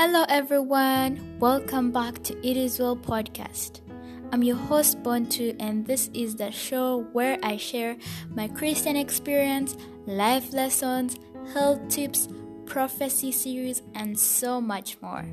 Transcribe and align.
Hello, 0.00 0.24
everyone. 0.28 1.18
Welcome 1.40 1.90
back 1.90 2.22
to 2.22 2.48
It 2.48 2.56
Is 2.56 2.78
Well 2.78 2.96
podcast. 2.96 3.80
I'm 4.30 4.44
your 4.44 4.54
host, 4.54 5.02
Bontu, 5.02 5.56
and 5.58 5.84
this 5.84 6.08
is 6.14 6.36
the 6.36 6.52
show 6.52 7.00
where 7.12 7.36
I 7.42 7.56
share 7.56 7.96
my 8.32 8.46
Christian 8.46 8.94
experience, 8.94 9.76
life 10.06 10.52
lessons, 10.52 11.18
health 11.52 11.88
tips, 11.88 12.28
prophecy 12.64 13.32
series, 13.32 13.82
and 13.96 14.16
so 14.16 14.60
much 14.60 14.96
more. 15.02 15.24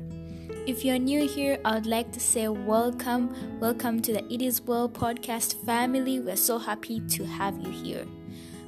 If 0.66 0.84
you're 0.84 0.98
new 0.98 1.28
here, 1.28 1.60
I 1.64 1.76
would 1.76 1.86
like 1.86 2.10
to 2.10 2.18
say 2.18 2.48
welcome. 2.48 3.60
Welcome 3.60 4.02
to 4.02 4.14
the 4.14 4.34
It 4.34 4.42
Is 4.42 4.60
Well 4.60 4.88
podcast 4.88 5.64
family. 5.64 6.18
We're 6.18 6.34
so 6.34 6.58
happy 6.58 6.98
to 7.10 7.24
have 7.24 7.56
you 7.60 7.70
here. 7.70 8.04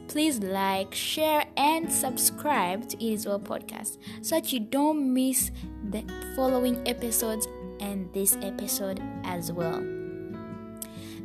Please 0.07 0.39
like, 0.39 0.95
share, 0.95 1.45
and 1.59 1.93
subscribe 1.93 2.89
to 2.89 3.05
It 3.05 3.13
Is 3.13 3.27
Well 3.27 3.39
podcast 3.39 3.99
so 4.23 4.37
that 4.37 4.53
you 4.55 4.61
don't 4.61 5.13
miss 5.13 5.51
the 5.91 6.05
following 6.37 6.87
episodes 6.87 7.49
and 7.81 8.13
this 8.13 8.37
episode 8.43 9.01
as 9.25 9.51
well. 9.51 9.81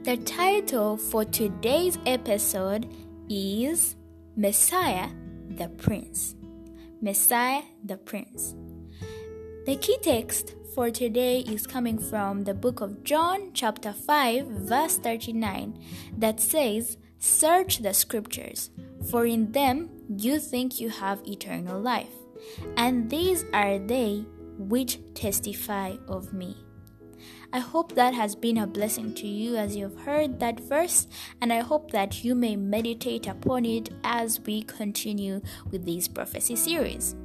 The 0.03 0.17
title 0.17 0.97
for 0.97 1.25
today's 1.25 1.97
episode 2.05 2.87
is 3.29 3.95
Messiah 4.35 5.09
the 5.49 5.67
Prince. 5.69 6.35
Messiah 7.01 7.63
the 7.83 7.97
Prince. 7.97 8.55
The 9.65 9.75
key 9.75 9.97
text 10.01 10.55
for 10.73 10.89
today 10.89 11.39
is 11.39 11.67
coming 11.67 11.97
from 11.97 12.43
the 12.43 12.53
book 12.53 12.81
of 12.81 13.03
John, 13.03 13.51
chapter 13.53 13.93
5, 13.93 14.47
verse 14.47 14.97
39, 14.97 15.79
that 16.17 16.39
says, 16.39 16.97
Search 17.19 17.79
the 17.79 17.93
scriptures, 17.93 18.71
for 19.09 19.25
in 19.25 19.51
them 19.51 19.89
you 20.09 20.39
think 20.39 20.79
you 20.79 20.89
have 20.89 21.25
eternal 21.25 21.79
life, 21.79 22.11
and 22.75 23.09
these 23.09 23.45
are 23.53 23.79
they 23.79 24.25
which 24.57 24.99
testify 25.13 25.95
of 26.07 26.33
me. 26.33 26.57
I 27.51 27.59
hope 27.59 27.93
that 27.93 28.13
has 28.13 28.35
been 28.35 28.57
a 28.57 28.67
blessing 28.67 29.13
to 29.15 29.27
you 29.27 29.55
as 29.55 29.75
you've 29.75 29.99
heard 29.99 30.39
that 30.39 30.59
verse, 30.59 31.07
and 31.39 31.53
I 31.53 31.59
hope 31.59 31.91
that 31.91 32.23
you 32.23 32.33
may 32.33 32.55
meditate 32.55 33.27
upon 33.27 33.65
it 33.65 33.89
as 34.03 34.39
we 34.39 34.63
continue 34.63 35.41
with 35.69 35.85
this 35.85 36.07
prophecy 36.07 36.55
series. 36.55 37.15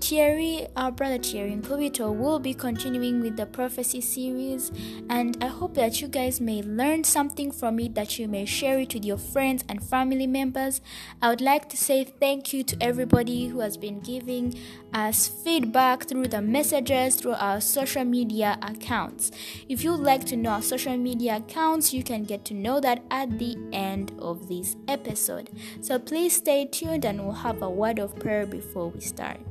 Thierry, 0.00 0.66
our 0.76 0.92
brother 0.92 1.18
Thierry 1.18 1.50
Nkubito, 1.50 2.14
will 2.14 2.38
be 2.38 2.54
continuing 2.54 3.20
with 3.20 3.36
the 3.36 3.46
prophecy 3.46 4.00
series, 4.00 4.70
and 5.10 5.36
I 5.42 5.48
hope 5.48 5.74
that 5.74 6.00
you 6.00 6.08
guys 6.08 6.40
may 6.40 6.62
learn 6.62 7.04
something 7.04 7.50
from 7.50 7.78
it 7.80 7.94
that 7.94 8.18
you 8.18 8.28
may 8.28 8.44
share 8.44 8.78
it 8.78 8.94
with 8.94 9.04
your 9.04 9.18
friends 9.18 9.64
and 9.68 9.82
family 9.82 10.26
members. 10.26 10.80
I 11.20 11.30
would 11.30 11.40
like 11.40 11.68
to 11.70 11.76
say 11.76 12.04
thank 12.04 12.52
you 12.52 12.62
to 12.64 12.76
everybody 12.80 13.48
who 13.48 13.60
has 13.60 13.76
been 13.76 14.00
giving 14.00 14.54
us 14.94 15.28
feedback 15.28 16.08
through 16.08 16.28
the 16.28 16.42
messages 16.42 17.16
through 17.16 17.34
our 17.34 17.60
social 17.60 18.04
media 18.04 18.58
accounts. 18.62 19.30
If 19.68 19.84
you'd 19.84 20.00
like 20.00 20.24
to 20.26 20.36
know 20.36 20.50
our 20.50 20.62
social 20.62 20.96
media 20.96 21.36
accounts, 21.36 21.92
you 21.92 22.02
can 22.02 22.24
get 22.24 22.44
to 22.46 22.54
know 22.54 22.80
that 22.80 23.02
at 23.10 23.38
the 23.38 23.56
end 23.72 24.12
of 24.20 24.48
this 24.48 24.76
episode. 24.86 25.50
So 25.80 25.98
please 25.98 26.36
stay 26.36 26.66
tuned 26.66 27.04
and 27.04 27.24
we'll 27.24 27.32
have 27.32 27.62
a 27.62 27.70
word 27.70 27.98
of 27.98 28.16
prayer 28.18 28.46
before 28.46 28.88
we 28.88 29.00
start. 29.00 29.47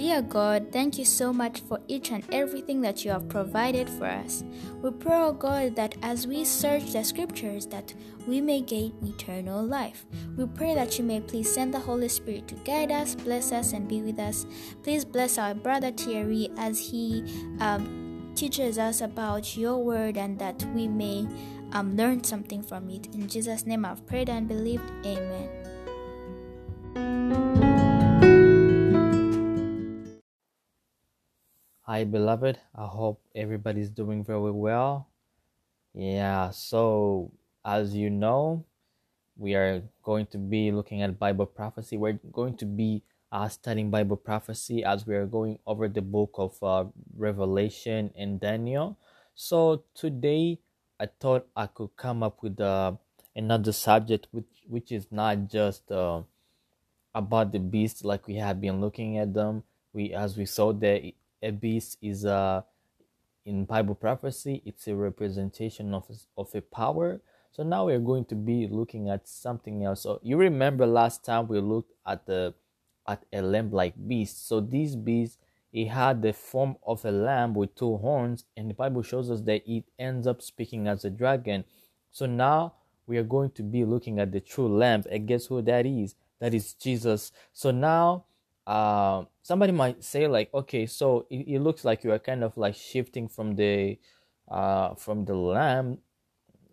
Dear 0.00 0.22
God, 0.22 0.72
thank 0.72 0.96
you 0.96 1.04
so 1.04 1.30
much 1.30 1.60
for 1.60 1.78
each 1.86 2.10
and 2.10 2.24
everything 2.32 2.80
that 2.80 3.04
you 3.04 3.10
have 3.10 3.28
provided 3.28 3.90
for 3.90 4.06
us. 4.06 4.42
We 4.80 4.92
pray, 4.92 5.18
O 5.18 5.34
God, 5.34 5.76
that 5.76 5.94
as 6.00 6.26
we 6.26 6.46
search 6.46 6.94
the 6.94 7.04
scriptures, 7.04 7.66
that 7.66 7.92
we 8.26 8.40
may 8.40 8.62
gain 8.62 8.94
eternal 9.02 9.62
life. 9.62 10.06
We 10.38 10.46
pray 10.46 10.74
that 10.74 10.98
you 10.98 11.04
may 11.04 11.20
please 11.20 11.52
send 11.52 11.74
the 11.74 11.80
Holy 11.80 12.08
Spirit 12.08 12.48
to 12.48 12.54
guide 12.64 12.90
us, 12.90 13.14
bless 13.14 13.52
us, 13.52 13.74
and 13.74 13.86
be 13.86 14.00
with 14.00 14.18
us. 14.18 14.46
Please 14.82 15.04
bless 15.04 15.36
our 15.36 15.52
brother 15.52 15.90
Thierry 15.90 16.48
as 16.56 16.78
he 16.78 17.22
um, 17.60 18.32
teaches 18.34 18.78
us 18.78 19.02
about 19.02 19.54
your 19.54 19.84
word 19.84 20.16
and 20.16 20.38
that 20.38 20.64
we 20.74 20.88
may 20.88 21.28
um, 21.72 21.94
learn 21.94 22.24
something 22.24 22.62
from 22.62 22.88
it. 22.88 23.08
In 23.14 23.28
Jesus' 23.28 23.66
name 23.66 23.84
I've 23.84 24.06
prayed 24.06 24.30
and 24.30 24.48
believed. 24.48 24.90
Amen. 25.04 25.50
Hi, 31.90 32.04
beloved. 32.04 32.56
I 32.72 32.86
hope 32.86 33.20
everybody's 33.34 33.90
doing 33.90 34.22
very 34.22 34.52
well. 34.52 35.08
Yeah, 35.92 36.50
so 36.50 37.32
as 37.64 37.96
you 37.96 38.10
know, 38.10 38.64
we 39.36 39.56
are 39.56 39.82
going 40.04 40.26
to 40.26 40.38
be 40.38 40.70
looking 40.70 41.02
at 41.02 41.18
Bible 41.18 41.46
prophecy. 41.46 41.96
We're 41.96 42.20
going 42.30 42.56
to 42.58 42.64
be 42.64 43.02
uh, 43.32 43.48
studying 43.48 43.90
Bible 43.90 44.16
prophecy 44.16 44.84
as 44.84 45.04
we 45.04 45.16
are 45.16 45.26
going 45.26 45.58
over 45.66 45.88
the 45.88 46.00
book 46.00 46.30
of 46.34 46.62
uh, 46.62 46.84
Revelation 47.16 48.12
and 48.16 48.38
Daniel. 48.38 48.96
So 49.34 49.82
today, 49.92 50.60
I 51.00 51.08
thought 51.18 51.48
I 51.56 51.66
could 51.66 51.96
come 51.96 52.22
up 52.22 52.40
with 52.40 52.60
uh, 52.60 52.92
another 53.34 53.72
subject, 53.72 54.28
which 54.30 54.62
which 54.68 54.92
is 54.92 55.10
not 55.10 55.48
just 55.48 55.90
uh, 55.90 56.22
about 57.16 57.50
the 57.50 57.58
beast 57.58 58.04
like 58.04 58.28
we 58.28 58.36
have 58.36 58.60
been 58.60 58.80
looking 58.80 59.18
at 59.18 59.34
them. 59.34 59.64
We 59.92 60.14
as 60.14 60.36
we 60.36 60.46
saw 60.46 60.72
that 60.72 61.02
a 61.42 61.50
beast 61.50 61.98
is 62.02 62.24
a 62.24 62.64
in 63.46 63.64
Bible 63.64 63.94
prophecy, 63.94 64.62
it's 64.66 64.86
a 64.86 64.94
representation 64.94 65.94
of 65.94 66.06
of 66.36 66.54
a 66.54 66.60
power. 66.60 67.20
So 67.52 67.62
now 67.64 67.86
we're 67.86 67.98
going 67.98 68.26
to 68.26 68.36
be 68.36 68.68
looking 68.70 69.08
at 69.08 69.28
something 69.28 69.84
else. 69.84 70.02
So 70.02 70.20
you 70.22 70.36
remember 70.36 70.86
last 70.86 71.24
time 71.24 71.48
we 71.48 71.58
looked 71.60 71.92
at 72.06 72.26
the 72.26 72.54
at 73.08 73.24
a 73.32 73.42
lamb-like 73.42 73.94
beast. 74.06 74.46
So 74.46 74.60
this 74.60 74.94
beast 74.94 75.38
it 75.72 75.86
had 75.86 76.22
the 76.22 76.32
form 76.32 76.76
of 76.84 77.04
a 77.04 77.10
lamb 77.12 77.54
with 77.54 77.74
two 77.76 77.96
horns, 77.98 78.44
and 78.56 78.68
the 78.68 78.74
Bible 78.74 79.02
shows 79.02 79.30
us 79.30 79.40
that 79.42 79.62
it 79.66 79.84
ends 79.98 80.26
up 80.26 80.42
speaking 80.42 80.88
as 80.88 81.04
a 81.04 81.10
dragon. 81.10 81.64
So 82.10 82.26
now 82.26 82.74
we 83.06 83.18
are 83.18 83.24
going 83.24 83.52
to 83.52 83.62
be 83.62 83.84
looking 83.84 84.18
at 84.18 84.32
the 84.32 84.40
true 84.40 84.68
lamb, 84.68 85.04
and 85.10 85.28
guess 85.28 85.46
who 85.46 85.62
that 85.62 85.86
is? 85.86 86.14
That 86.40 86.54
is 86.54 86.72
Jesus. 86.74 87.32
So 87.52 87.70
now 87.70 88.24
uh, 88.70 89.24
somebody 89.42 89.72
might 89.72 90.04
say 90.04 90.28
like 90.28 90.48
okay 90.54 90.86
so 90.86 91.26
it, 91.28 91.48
it, 91.48 91.58
looks 91.58 91.84
like 91.84 92.04
you 92.04 92.12
are 92.12 92.20
kind 92.20 92.44
of 92.44 92.56
like 92.56 92.76
shifting 92.76 93.26
from 93.26 93.56
the 93.56 93.98
uh, 94.48 94.94
from 94.94 95.24
the 95.24 95.34
lamb 95.34 95.98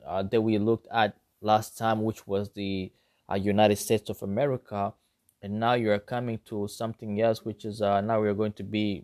uh, 0.06 0.22
that 0.22 0.40
we 0.40 0.60
looked 0.60 0.88
at 0.94 1.18
last 1.42 1.76
time 1.76 2.04
which 2.04 2.28
was 2.28 2.52
the 2.52 2.92
uh, 3.32 3.34
united 3.34 3.78
states 3.78 4.12
of 4.12 4.22
america 4.22 4.94
and 5.42 5.60
now 5.60 5.74
you 5.74 5.92
are 5.92 5.98
coming 5.98 6.40
to 6.46 6.68
something 6.68 7.20
else 7.20 7.44
which 7.44 7.66
is 7.66 7.82
uh, 7.82 8.00
now 8.00 8.22
we're 8.22 8.36
going 8.36 8.54
to 8.54 8.64
be 8.64 9.04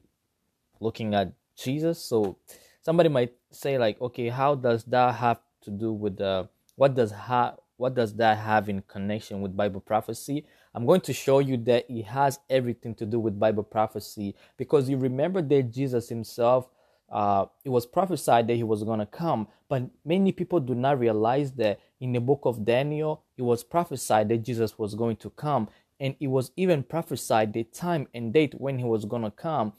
looking 0.79 1.15
at 1.15 1.31
jesus. 1.57 1.97
So 1.99 2.37
somebody 2.83 3.09
might 3.09 3.33
say 3.49 3.79
like 3.79 3.99
okay 4.01 4.29
how 4.29 4.53
does 4.53 4.83
that 4.83 5.15
have 5.15 5.39
to 5.63 5.71
do 5.71 5.91
with 5.93 6.17
the 6.17 6.47
what 6.75 6.93
does 6.93 7.11
ha- 7.11 7.55
what 7.77 7.95
does 7.95 8.13
that 8.15 8.37
have 8.37 8.69
in 8.69 8.83
connection 8.83 9.41
with 9.41 9.57
bible 9.57 9.81
prophecy 9.81 10.45
I'm 10.73 10.85
going 10.85 11.01
to 11.01 11.13
show 11.13 11.39
you 11.39 11.57
that 11.57 11.85
it 11.89 12.03
has 12.05 12.39
everything 12.49 12.95
to 12.95 13.05
do 13.05 13.19
with 13.19 13.39
Bible 13.39 13.63
prophecy 13.63 14.35
because 14.57 14.89
you 14.89 14.97
remember 14.97 15.41
that 15.41 15.71
Jesus 15.71 16.09
himself, 16.09 16.67
uh, 17.11 17.45
it 17.63 17.69
was 17.69 17.85
prophesied 17.85 18.47
that 18.47 18.55
he 18.55 18.63
was 18.63 18.83
going 18.83 18.99
to 18.99 19.05
come, 19.05 19.47
but 19.69 19.83
many 20.03 20.31
people 20.31 20.59
do 20.59 20.73
not 20.73 20.99
realize 20.99 21.51
that 21.53 21.79
in 21.99 22.11
the 22.13 22.19
book 22.19 22.41
of 22.45 22.65
Daniel, 22.65 23.23
it 23.37 23.43
was 23.43 23.63
prophesied 23.63 24.29
that 24.29 24.39
Jesus 24.39 24.79
was 24.79 24.95
going 24.95 25.17
to 25.17 25.29
come, 25.31 25.69
and 25.99 26.15
it 26.19 26.27
was 26.27 26.51
even 26.57 26.81
prophesied 26.83 27.53
the 27.53 27.63
time 27.65 28.07
and 28.13 28.33
date 28.33 28.55
when 28.57 28.79
he 28.79 28.85
was 28.85 29.05
going 29.05 29.21
to 29.21 29.31
come. 29.31 29.73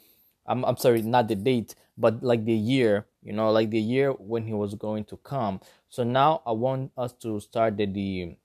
I'm, 0.46 0.64
I'm 0.64 0.76
sorry, 0.76 1.02
not 1.02 1.26
the 1.28 1.34
date, 1.34 1.74
but 1.98 2.22
like 2.22 2.44
the 2.44 2.52
year, 2.52 3.06
you 3.22 3.32
know, 3.32 3.50
like 3.50 3.70
the 3.70 3.80
year 3.80 4.12
when 4.12 4.46
he 4.46 4.52
was 4.52 4.74
going 4.74 5.04
to 5.06 5.16
come. 5.18 5.60
So 5.88 6.04
now 6.04 6.42
I 6.46 6.52
want 6.52 6.92
us 6.96 7.12
to 7.22 7.40
start 7.40 7.76
the, 7.76 7.86
the 7.86 8.36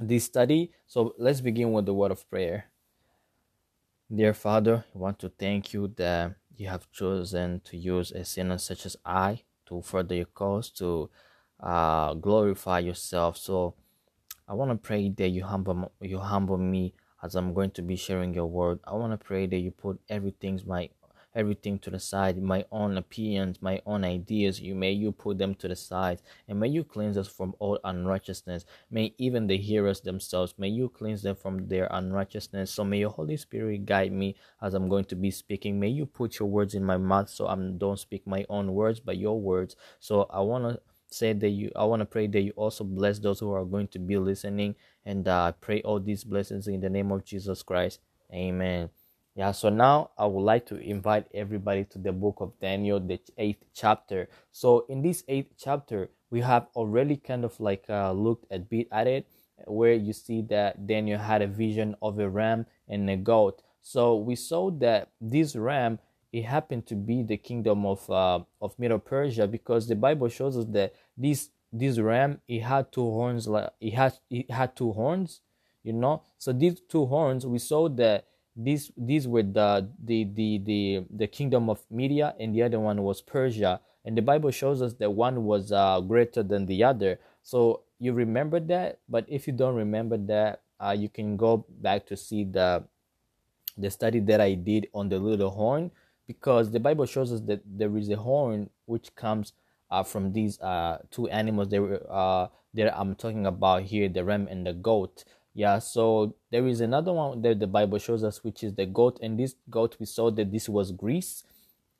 this 0.00 0.24
study. 0.24 0.72
So 0.86 1.14
let's 1.18 1.40
begin 1.40 1.72
with 1.72 1.86
the 1.86 1.94
word 1.94 2.10
of 2.10 2.28
prayer. 2.28 2.66
Dear 4.12 4.34
Father, 4.34 4.84
I 4.94 4.98
want 4.98 5.18
to 5.20 5.28
thank 5.28 5.72
you 5.72 5.92
that 5.96 6.34
you 6.56 6.66
have 6.68 6.90
chosen 6.90 7.60
to 7.64 7.76
use 7.76 8.10
a 8.10 8.24
sinner 8.24 8.58
such 8.58 8.86
as 8.86 8.96
I 9.04 9.42
to 9.66 9.82
further 9.82 10.16
your 10.16 10.26
cause, 10.26 10.70
to 10.70 11.10
uh, 11.60 12.14
glorify 12.14 12.80
yourself. 12.80 13.36
So 13.36 13.74
I 14.48 14.54
want 14.54 14.70
to 14.72 14.76
pray 14.76 15.10
that 15.10 15.28
you 15.28 15.44
humble 15.44 15.92
you 16.00 16.18
humble 16.18 16.58
me 16.58 16.94
as 17.22 17.36
I'm 17.36 17.54
going 17.54 17.70
to 17.72 17.82
be 17.82 17.94
sharing 17.96 18.34
your 18.34 18.46
word. 18.46 18.80
I 18.84 18.94
want 18.94 19.12
to 19.12 19.24
pray 19.24 19.46
that 19.46 19.58
you 19.58 19.70
put 19.70 20.00
everything 20.08 20.60
my 20.66 20.90
everything 21.34 21.78
to 21.80 21.90
the 21.90 21.98
side, 21.98 22.42
my 22.42 22.64
own 22.72 22.96
opinions, 22.96 23.62
my 23.62 23.80
own 23.86 24.04
ideas. 24.04 24.60
You 24.60 24.74
may 24.74 24.92
you 24.92 25.12
put 25.12 25.38
them 25.38 25.54
to 25.56 25.68
the 25.68 25.76
side, 25.76 26.20
and 26.48 26.58
may 26.60 26.68
you 26.68 26.84
cleanse 26.84 27.16
us 27.16 27.28
from 27.28 27.54
all 27.58 27.78
unrighteousness. 27.84 28.64
May 28.90 29.14
even 29.18 29.46
the 29.46 29.56
hearers 29.56 30.00
themselves, 30.00 30.54
may 30.58 30.68
you 30.68 30.88
cleanse 30.88 31.22
them 31.22 31.36
from 31.36 31.68
their 31.68 31.88
unrighteousness. 31.90 32.70
So 32.70 32.84
may 32.84 32.98
your 32.98 33.10
Holy 33.10 33.36
Spirit 33.36 33.86
guide 33.86 34.12
me 34.12 34.36
as 34.62 34.74
I'm 34.74 34.88
going 34.88 35.04
to 35.06 35.16
be 35.16 35.30
speaking. 35.30 35.78
May 35.80 35.88
you 35.88 36.06
put 36.06 36.38
your 36.38 36.48
words 36.48 36.74
in 36.74 36.84
my 36.84 36.96
mouth, 36.96 37.30
so 37.30 37.46
I 37.46 37.56
don't 37.56 37.98
speak 37.98 38.26
my 38.26 38.44
own 38.48 38.74
words, 38.74 39.00
but 39.00 39.18
your 39.18 39.40
words. 39.40 39.76
So 39.98 40.28
I 40.30 40.40
want 40.40 40.64
to 40.64 40.80
say 41.12 41.32
that 41.32 41.48
you 41.48 41.70
i 41.74 41.84
want 41.84 42.00
to 42.00 42.06
pray 42.06 42.26
that 42.26 42.40
you 42.40 42.52
also 42.52 42.84
bless 42.84 43.18
those 43.18 43.40
who 43.40 43.52
are 43.52 43.64
going 43.64 43.88
to 43.88 43.98
be 43.98 44.16
listening 44.16 44.74
and 45.04 45.26
uh, 45.26 45.50
pray 45.60 45.82
all 45.82 45.98
these 45.98 46.24
blessings 46.24 46.68
in 46.68 46.80
the 46.80 46.88
name 46.88 47.10
of 47.10 47.24
jesus 47.24 47.62
christ 47.62 47.98
amen 48.32 48.88
Yeah, 49.36 49.52
so 49.52 49.68
now 49.68 50.10
I 50.18 50.26
would 50.26 50.42
like 50.42 50.66
to 50.66 50.76
invite 50.76 51.26
everybody 51.32 51.84
to 51.84 51.98
the 51.98 52.12
book 52.12 52.36
of 52.40 52.58
Daniel, 52.60 52.98
the 52.98 53.20
eighth 53.38 53.64
chapter. 53.72 54.28
So 54.50 54.84
in 54.88 55.02
this 55.02 55.22
eighth 55.28 55.54
chapter, 55.56 56.10
we 56.30 56.40
have 56.40 56.66
already 56.74 57.16
kind 57.16 57.44
of 57.44 57.58
like 57.60 57.84
uh, 57.88 58.12
looked 58.12 58.46
a 58.50 58.58
bit 58.58 58.88
at 58.90 59.06
it, 59.06 59.26
where 59.66 59.94
you 59.94 60.12
see 60.12 60.42
that 60.42 60.86
Daniel 60.86 61.18
had 61.18 61.42
a 61.42 61.46
vision 61.46 61.94
of 62.02 62.18
a 62.18 62.28
ram 62.28 62.66
and 62.88 63.08
a 63.08 63.16
goat. 63.16 63.62
So 63.82 64.16
we 64.16 64.34
saw 64.36 64.70
that 64.72 65.10
this 65.20 65.54
ram 65.56 65.98
it 66.32 66.44
happened 66.44 66.86
to 66.86 66.94
be 66.94 67.22
the 67.24 67.36
kingdom 67.36 67.84
of 67.84 68.08
uh, 68.08 68.40
of 68.60 68.78
Medo-Persia 68.78 69.48
because 69.48 69.88
the 69.88 69.96
Bible 69.96 70.28
shows 70.28 70.56
us 70.56 70.66
that 70.70 70.94
this 71.16 71.50
this 71.72 71.98
ram 71.98 72.40
it 72.46 72.60
had 72.60 72.92
two 72.92 73.02
horns 73.02 73.48
like 73.48 73.70
it 73.80 73.94
had 73.94 74.14
it 74.28 74.50
had 74.50 74.76
two 74.76 74.92
horns, 74.92 75.40
you 75.82 75.92
know. 75.92 76.22
So 76.38 76.52
these 76.52 76.80
two 76.88 77.06
horns 77.06 77.46
we 77.46 77.58
saw 77.58 77.88
that 77.88 78.26
these 78.64 78.92
these 78.96 79.26
were 79.26 79.42
the 79.42 79.88
the 80.04 80.24
the 80.24 80.58
the, 80.58 81.04
the 81.10 81.26
kingdom 81.26 81.70
of 81.70 81.80
Media 81.90 82.34
and 82.38 82.54
the 82.54 82.62
other 82.62 82.80
one 82.80 83.02
was 83.02 83.20
Persia 83.20 83.80
and 84.04 84.16
the 84.16 84.22
Bible 84.22 84.50
shows 84.50 84.82
us 84.82 84.94
that 84.94 85.10
one 85.10 85.44
was 85.44 85.72
uh, 85.72 86.00
greater 86.00 86.42
than 86.42 86.66
the 86.66 86.84
other. 86.84 87.18
So 87.42 87.82
you 87.98 88.12
remember 88.12 88.60
that, 88.60 88.98
but 89.08 89.24
if 89.28 89.46
you 89.46 89.52
don't 89.52 89.74
remember 89.74 90.16
that, 90.16 90.62
uh, 90.80 90.96
you 90.98 91.08
can 91.08 91.36
go 91.36 91.66
back 91.68 92.06
to 92.06 92.16
see 92.16 92.44
the 92.44 92.84
the 93.76 93.90
study 93.90 94.20
that 94.20 94.40
I 94.40 94.54
did 94.54 94.88
on 94.92 95.08
the 95.08 95.18
little 95.18 95.50
horn 95.50 95.90
because 96.26 96.70
the 96.70 96.80
Bible 96.80 97.06
shows 97.06 97.32
us 97.32 97.40
that 97.42 97.62
there 97.66 97.96
is 97.96 98.08
a 98.10 98.16
horn 98.16 98.70
which 98.86 99.14
comes 99.14 99.52
uh, 99.90 100.02
from 100.02 100.32
these 100.32 100.60
uh, 100.60 100.98
two 101.10 101.28
animals 101.28 101.68
that, 101.68 101.82
uh, 102.08 102.48
that 102.74 102.98
I'm 102.98 103.14
talking 103.14 103.46
about 103.46 103.82
here, 103.82 104.08
the 104.08 104.24
ram 104.24 104.46
and 104.50 104.66
the 104.66 104.72
goat. 104.72 105.24
Yeah, 105.52 105.78
so 105.80 106.34
there 106.50 106.66
is 106.66 106.80
another 106.80 107.12
one 107.12 107.42
that 107.42 107.58
the 107.58 107.66
Bible 107.66 107.98
shows 107.98 108.22
us, 108.22 108.44
which 108.44 108.62
is 108.62 108.74
the 108.74 108.86
goat, 108.86 109.18
and 109.20 109.38
this 109.38 109.54
goat 109.68 109.96
we 109.98 110.06
saw 110.06 110.30
that 110.30 110.52
this 110.52 110.68
was 110.68 110.92
Greece. 110.92 111.42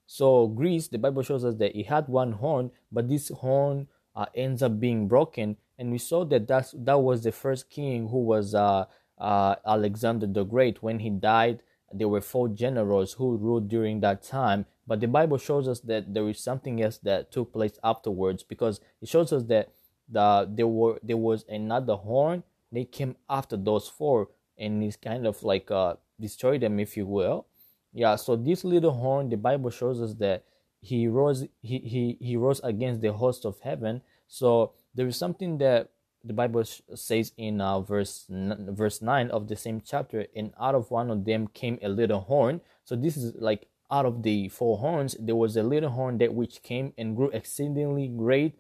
So 0.06 0.46
Greece, 0.46 0.88
the 0.88 0.98
Bible 0.98 1.22
shows 1.22 1.44
us 1.44 1.56
that 1.56 1.76
it 1.76 1.86
had 1.86 2.08
one 2.08 2.32
horn, 2.32 2.70
but 2.92 3.08
this 3.08 3.28
horn 3.28 3.88
uh, 4.14 4.26
ends 4.34 4.62
up 4.62 4.78
being 4.78 5.08
broken, 5.08 5.56
and 5.78 5.90
we 5.90 5.98
saw 5.98 6.24
that 6.26 6.46
that's, 6.46 6.74
that 6.78 6.98
was 6.98 7.24
the 7.24 7.32
first 7.32 7.70
king 7.70 8.08
who 8.08 8.22
was 8.22 8.54
uh, 8.54 8.84
uh, 9.18 9.56
Alexander 9.66 10.26
the 10.26 10.44
Great. 10.44 10.82
When 10.82 11.00
he 11.00 11.10
died, 11.10 11.62
there 11.92 12.08
were 12.08 12.20
four 12.20 12.48
generals 12.48 13.14
who 13.14 13.36
ruled 13.36 13.68
during 13.68 14.00
that 14.00 14.22
time 14.22 14.66
but 14.86 15.00
the 15.00 15.06
bible 15.06 15.38
shows 15.38 15.68
us 15.68 15.80
that 15.80 16.12
there 16.14 16.28
is 16.28 16.38
something 16.38 16.82
else 16.82 16.98
that 16.98 17.30
took 17.30 17.52
place 17.52 17.78
afterwards 17.82 18.42
because 18.42 18.80
it 19.00 19.08
shows 19.08 19.32
us 19.32 19.44
that 19.44 19.70
the 20.08 20.48
there 20.50 20.66
were 20.66 20.98
there 21.02 21.16
was 21.16 21.44
another 21.48 21.94
horn 21.94 22.42
they 22.72 22.84
came 22.84 23.16
after 23.28 23.56
those 23.56 23.88
four 23.88 24.28
and 24.58 24.82
it's 24.82 24.96
kind 24.96 25.26
of 25.26 25.42
like 25.42 25.70
uh 25.70 25.94
destroyed 26.20 26.60
them 26.60 26.78
if 26.78 26.96
you 26.96 27.06
will 27.06 27.46
yeah 27.92 28.16
so 28.16 28.36
this 28.36 28.64
little 28.64 28.92
horn 28.92 29.28
the 29.28 29.36
bible 29.36 29.70
shows 29.70 30.00
us 30.00 30.14
that 30.14 30.44
he 30.80 31.08
rose 31.08 31.44
he 31.62 31.78
he, 31.78 32.16
he 32.20 32.36
rose 32.36 32.60
against 32.62 33.00
the 33.00 33.12
host 33.12 33.44
of 33.44 33.58
heaven 33.60 34.02
so 34.28 34.72
there 34.94 35.06
is 35.06 35.16
something 35.16 35.58
that 35.58 35.90
the 36.24 36.32
Bible 36.32 36.64
says 36.64 37.32
in 37.36 37.60
uh, 37.60 37.80
verse 37.80 38.26
verse 38.28 39.00
nine 39.00 39.30
of 39.30 39.48
the 39.48 39.56
same 39.56 39.80
chapter, 39.84 40.26
and 40.36 40.52
out 40.60 40.74
of 40.74 40.90
one 40.90 41.10
of 41.10 41.24
them 41.24 41.48
came 41.48 41.78
a 41.82 41.88
little 41.88 42.20
horn. 42.20 42.60
So 42.84 42.94
this 42.96 43.16
is 43.16 43.34
like 43.36 43.68
out 43.90 44.06
of 44.06 44.22
the 44.22 44.48
four 44.48 44.78
horns, 44.78 45.16
there 45.18 45.36
was 45.36 45.56
a 45.56 45.62
little 45.62 45.90
horn 45.90 46.18
that 46.18 46.34
which 46.34 46.62
came 46.62 46.92
and 46.96 47.16
grew 47.16 47.30
exceedingly 47.30 48.08
great 48.08 48.58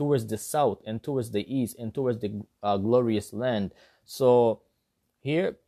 towards 0.00 0.26
the 0.28 0.38
south 0.38 0.80
and 0.86 1.02
towards 1.02 1.30
the 1.30 1.44
east 1.54 1.76
and 1.78 1.92
towards 1.92 2.20
the 2.20 2.32
uh, 2.62 2.78
glorious 2.78 3.34
land. 3.34 3.70
So 4.06 4.62
here, 5.20 5.58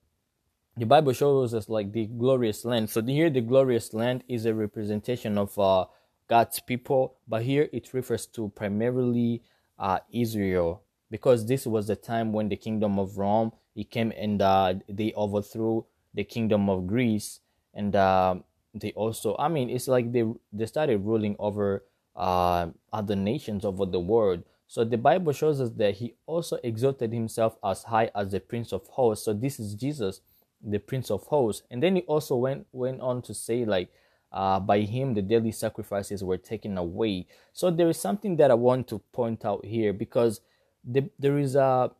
the 0.74 0.86
Bible 0.86 1.12
shows 1.12 1.52
us 1.52 1.68
like 1.68 1.92
the 1.92 2.06
glorious 2.06 2.64
land. 2.64 2.88
So 2.88 3.02
here, 3.02 3.28
the 3.28 3.42
glorious 3.42 3.92
land 3.92 4.24
is 4.28 4.46
a 4.46 4.54
representation 4.54 5.36
of 5.36 5.58
uh, 5.58 5.84
God's 6.28 6.60
people, 6.60 7.16
but 7.28 7.42
here 7.42 7.68
it 7.74 7.92
refers 7.92 8.24
to 8.28 8.48
primarily 8.54 9.42
uh, 9.78 9.98
Israel 10.10 10.80
because 11.10 11.44
this 11.44 11.66
was 11.66 11.88
the 11.88 11.96
time 11.96 12.32
when 12.32 12.48
the 12.48 12.56
kingdom 12.56 12.98
of 12.98 13.18
Rome 13.18 13.52
it 13.76 13.90
came 13.90 14.14
and 14.16 14.40
uh, 14.40 14.72
they 14.88 15.12
overthrew 15.14 15.84
the 16.14 16.24
kingdom 16.24 16.70
of 16.70 16.86
Greece 16.86 17.40
and 17.74 17.94
uh, 17.94 18.36
they 18.72 18.92
also 18.92 19.36
I 19.38 19.48
mean 19.48 19.68
it's 19.68 19.88
like 19.88 20.10
they 20.10 20.24
they 20.52 20.64
started 20.64 21.04
ruling 21.04 21.36
over 21.38 21.84
uh, 22.16 22.68
other 22.92 23.16
nations 23.16 23.64
over 23.64 23.86
the 23.86 24.00
world. 24.00 24.42
So 24.66 24.84
the 24.84 24.96
Bible 24.96 25.32
shows 25.32 25.60
us 25.60 25.70
that 25.76 25.96
he 25.96 26.14
also 26.26 26.58
exalted 26.62 27.12
himself 27.12 27.56
as 27.62 27.84
high 27.84 28.10
as 28.14 28.30
the 28.30 28.40
Prince 28.40 28.72
of 28.72 28.86
Hosts. 28.86 29.24
So 29.24 29.34
this 29.34 29.60
is 29.60 29.74
Jesus, 29.74 30.20
the 30.62 30.78
Prince 30.78 31.10
of 31.10 31.24
Hosts. 31.24 31.62
And 31.70 31.82
then 31.82 31.96
he 31.96 32.02
also 32.02 32.36
went 32.36 32.66
went 32.72 33.00
on 33.00 33.22
to 33.22 33.34
say 33.34 33.64
like 33.64 33.90
uh, 34.32 34.60
by 34.60 34.80
him 34.80 35.12
the 35.14 35.22
daily 35.22 35.52
sacrifices 35.52 36.24
were 36.24 36.38
taken 36.38 36.78
away. 36.78 37.26
So 37.52 37.70
there 37.70 37.88
is 37.88 38.00
something 38.00 38.36
that 38.36 38.50
I 38.50 38.54
want 38.54 38.88
to 38.88 38.98
point 39.12 39.44
out 39.44 39.64
here 39.64 39.92
because 39.92 40.40
the, 40.84 41.10
there 41.18 41.38
is 41.38 41.54
a 41.54 41.90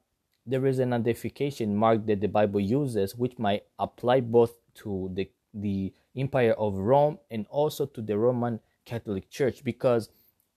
there 0.45 0.67
is 0.67 0.79
an 0.81 0.93
identification 0.93 1.77
mark 1.77 2.07
that 2.07 2.21
the 2.21 2.27
Bible 2.27 2.59
uses, 2.61 3.15
which 3.15 3.39
might 3.39 3.65
apply 3.79 4.21
both 4.21 4.55
to 4.77 5.11
the 5.13 5.31
the 5.55 5.93
Empire 6.17 6.55
of 6.55 6.79
Rome 6.79 7.19
and 7.31 7.47
also 7.49 7.87
to 7.87 8.01
the 8.01 8.17
Roman 8.19 8.61
Catholic 8.85 9.31
Church. 9.31 9.65
Because, 9.65 10.09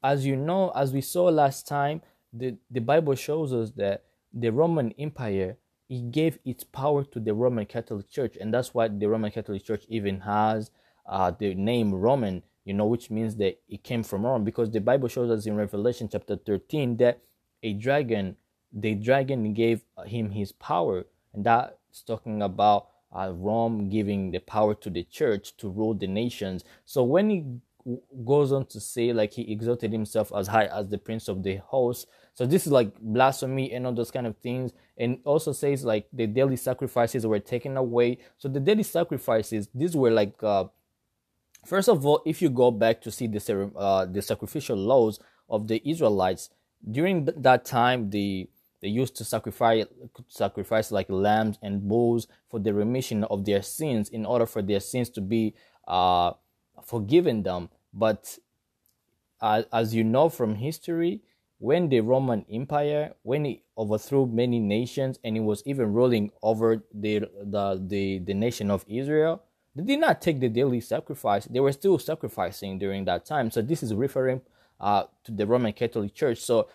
as 0.04 0.25
you 0.25 0.36
know, 0.36 0.72
as 0.75 0.94
we 0.94 1.01
saw 1.01 1.25
last 1.25 1.68
time, 1.68 2.01
the, 2.33 2.57
the 2.69 2.81
Bible 2.81 3.16
shows 3.16 3.54
us 3.54 3.72
that 3.72 4.04
the 4.33 4.51
Roman 4.51 4.92
Empire 5.00 5.57
it 5.89 6.12
gave 6.12 6.39
its 6.44 6.63
power 6.63 7.04
to 7.04 7.19
the 7.19 7.33
Roman 7.33 7.66
Catholic 7.66 8.10
Church, 8.10 8.38
and 8.39 8.54
that's 8.54 8.74
why 8.74 8.88
the 8.88 9.07
Roman 9.07 9.31
Catholic 9.31 9.63
Church 9.63 9.86
even 9.88 10.22
has 10.22 10.72
uh, 11.06 11.31
the 11.38 11.54
name 11.54 11.94
Roman, 11.94 12.42
you 12.63 12.74
know, 12.74 12.86
which 12.88 13.12
means 13.12 13.36
that 13.36 13.60
it 13.69 13.83
came 13.83 14.01
from 14.01 14.25
Rome. 14.25 14.44
Because 14.44 14.71
the 14.71 14.81
Bible 14.81 15.07
shows 15.07 15.30
us 15.30 15.45
in 15.45 15.56
Revelation 15.56 16.10
chapter 16.12 16.36
13 16.36 16.98
that 16.98 17.21
a 17.62 17.74
dragon, 17.74 18.36
the 18.74 18.95
dragon 18.95 19.54
gave 19.54 19.81
him 20.06 20.31
his 20.31 20.51
power, 20.51 21.06
and 21.33 21.45
that's 21.45 22.01
talking 22.01 22.42
about 22.42 22.88
uh, 23.16 23.31
Rome 23.31 23.89
giving 23.89 24.31
the 24.31 24.39
power 24.39 24.74
to 24.75 24.89
the 24.89 25.04
church 25.04 25.56
to 25.57 25.69
rule 25.69 25.94
the 25.94 26.07
nations. 26.07 26.63
So 26.86 27.04
when 27.04 27.30
he 27.30 27.45
goes 28.25 28.51
on 28.51 28.65
to 28.65 28.79
say 28.79 29.13
like 29.13 29.33
he 29.33 29.51
exalted 29.51 29.91
himself 29.91 30.31
as 30.35 30.47
high 30.47 30.65
as 30.65 30.87
the 30.89 30.97
prince 30.97 31.27
of 31.27 31.43
the 31.43 31.57
host. 31.57 32.07
So 32.33 32.45
this 32.45 32.65
is 32.65 32.71
like 32.71 32.99
blasphemy 32.99 33.71
and 33.71 33.85
all 33.85 33.93
those 33.93 34.11
kind 34.11 34.25
of 34.25 34.37
things. 34.37 34.73
And 34.97 35.19
also 35.23 35.51
says 35.51 35.85
like 35.85 36.07
the 36.11 36.25
daily 36.25 36.55
sacrifices 36.55 37.27
were 37.27 37.39
taken 37.39 37.77
away. 37.77 38.18
So 38.37 38.49
the 38.49 38.59
daily 38.59 38.83
sacrifices 38.83 39.69
these 39.73 39.95
were 39.95 40.11
like 40.11 40.42
uh 40.42 40.65
first 41.65 41.89
of 41.89 42.06
all 42.06 42.21
if 42.25 42.42
you 42.42 42.49
go 42.49 42.71
back 42.71 43.01
to 43.01 43.11
see 43.11 43.27
the 43.27 43.71
uh 43.75 44.06
the 44.06 44.21
sacrificial 44.21 44.77
laws 44.77 45.19
of 45.49 45.68
the 45.68 45.81
israelites 45.87 46.49
during 46.92 47.25
that 47.25 47.65
time 47.65 48.09
the 48.09 48.47
they 48.81 48.87
used 48.87 49.15
to 49.15 49.23
sacrifice 49.23 49.85
sacrifice 50.27 50.92
like 50.92 51.09
lambs 51.09 51.57
and 51.63 51.87
bulls 51.87 52.27
for 52.49 52.59
the 52.59 52.73
remission 52.73 53.23
of 53.25 53.45
their 53.45 53.61
sins 53.63 54.09
in 54.09 54.25
order 54.25 54.45
for 54.45 54.61
their 54.61 54.80
sins 54.80 55.09
to 55.09 55.21
be 55.21 55.56
uh, 55.87 56.31
forgiven 56.83 57.44
them 57.44 57.69
but 57.94 58.37
uh, 59.41 59.63
as 59.71 59.94
you 59.94 60.03
know 60.03 60.29
from 60.29 60.55
history 60.55 61.21
when 61.59 61.89
the 61.89 61.99
roman 62.01 62.45
empire 62.51 63.13
when 63.23 63.45
it 63.45 63.61
overthrew 63.77 64.25
many 64.25 64.59
nations 64.59 65.19
and 65.23 65.37
it 65.37 65.41
was 65.41 65.63
even 65.65 65.94
ruling 65.94 66.31
over 66.44 66.83
the 66.94 67.19
the 67.41 67.81
the, 67.87 68.19
the 68.19 68.33
nation 68.33 68.69
of 68.69 68.85
israel 68.87 69.41
they 69.75 69.83
did 69.83 69.99
not 69.99 70.21
take 70.21 70.39
the 70.39 70.49
daily 70.49 70.81
sacrifice 70.81 71.45
they 71.45 71.59
were 71.59 71.71
still 71.71 71.97
sacrificing 71.97 72.77
during 72.77 73.05
that 73.05 73.25
time 73.25 73.49
so 73.49 73.61
this 73.61 73.81
is 73.83 73.94
referring 73.94 74.41
uh, 74.79 75.03
to 75.23 75.31
the 75.31 75.45
Roman 75.45 75.73
Catholic 75.73 76.13
Church. 76.13 76.39
So 76.39 76.67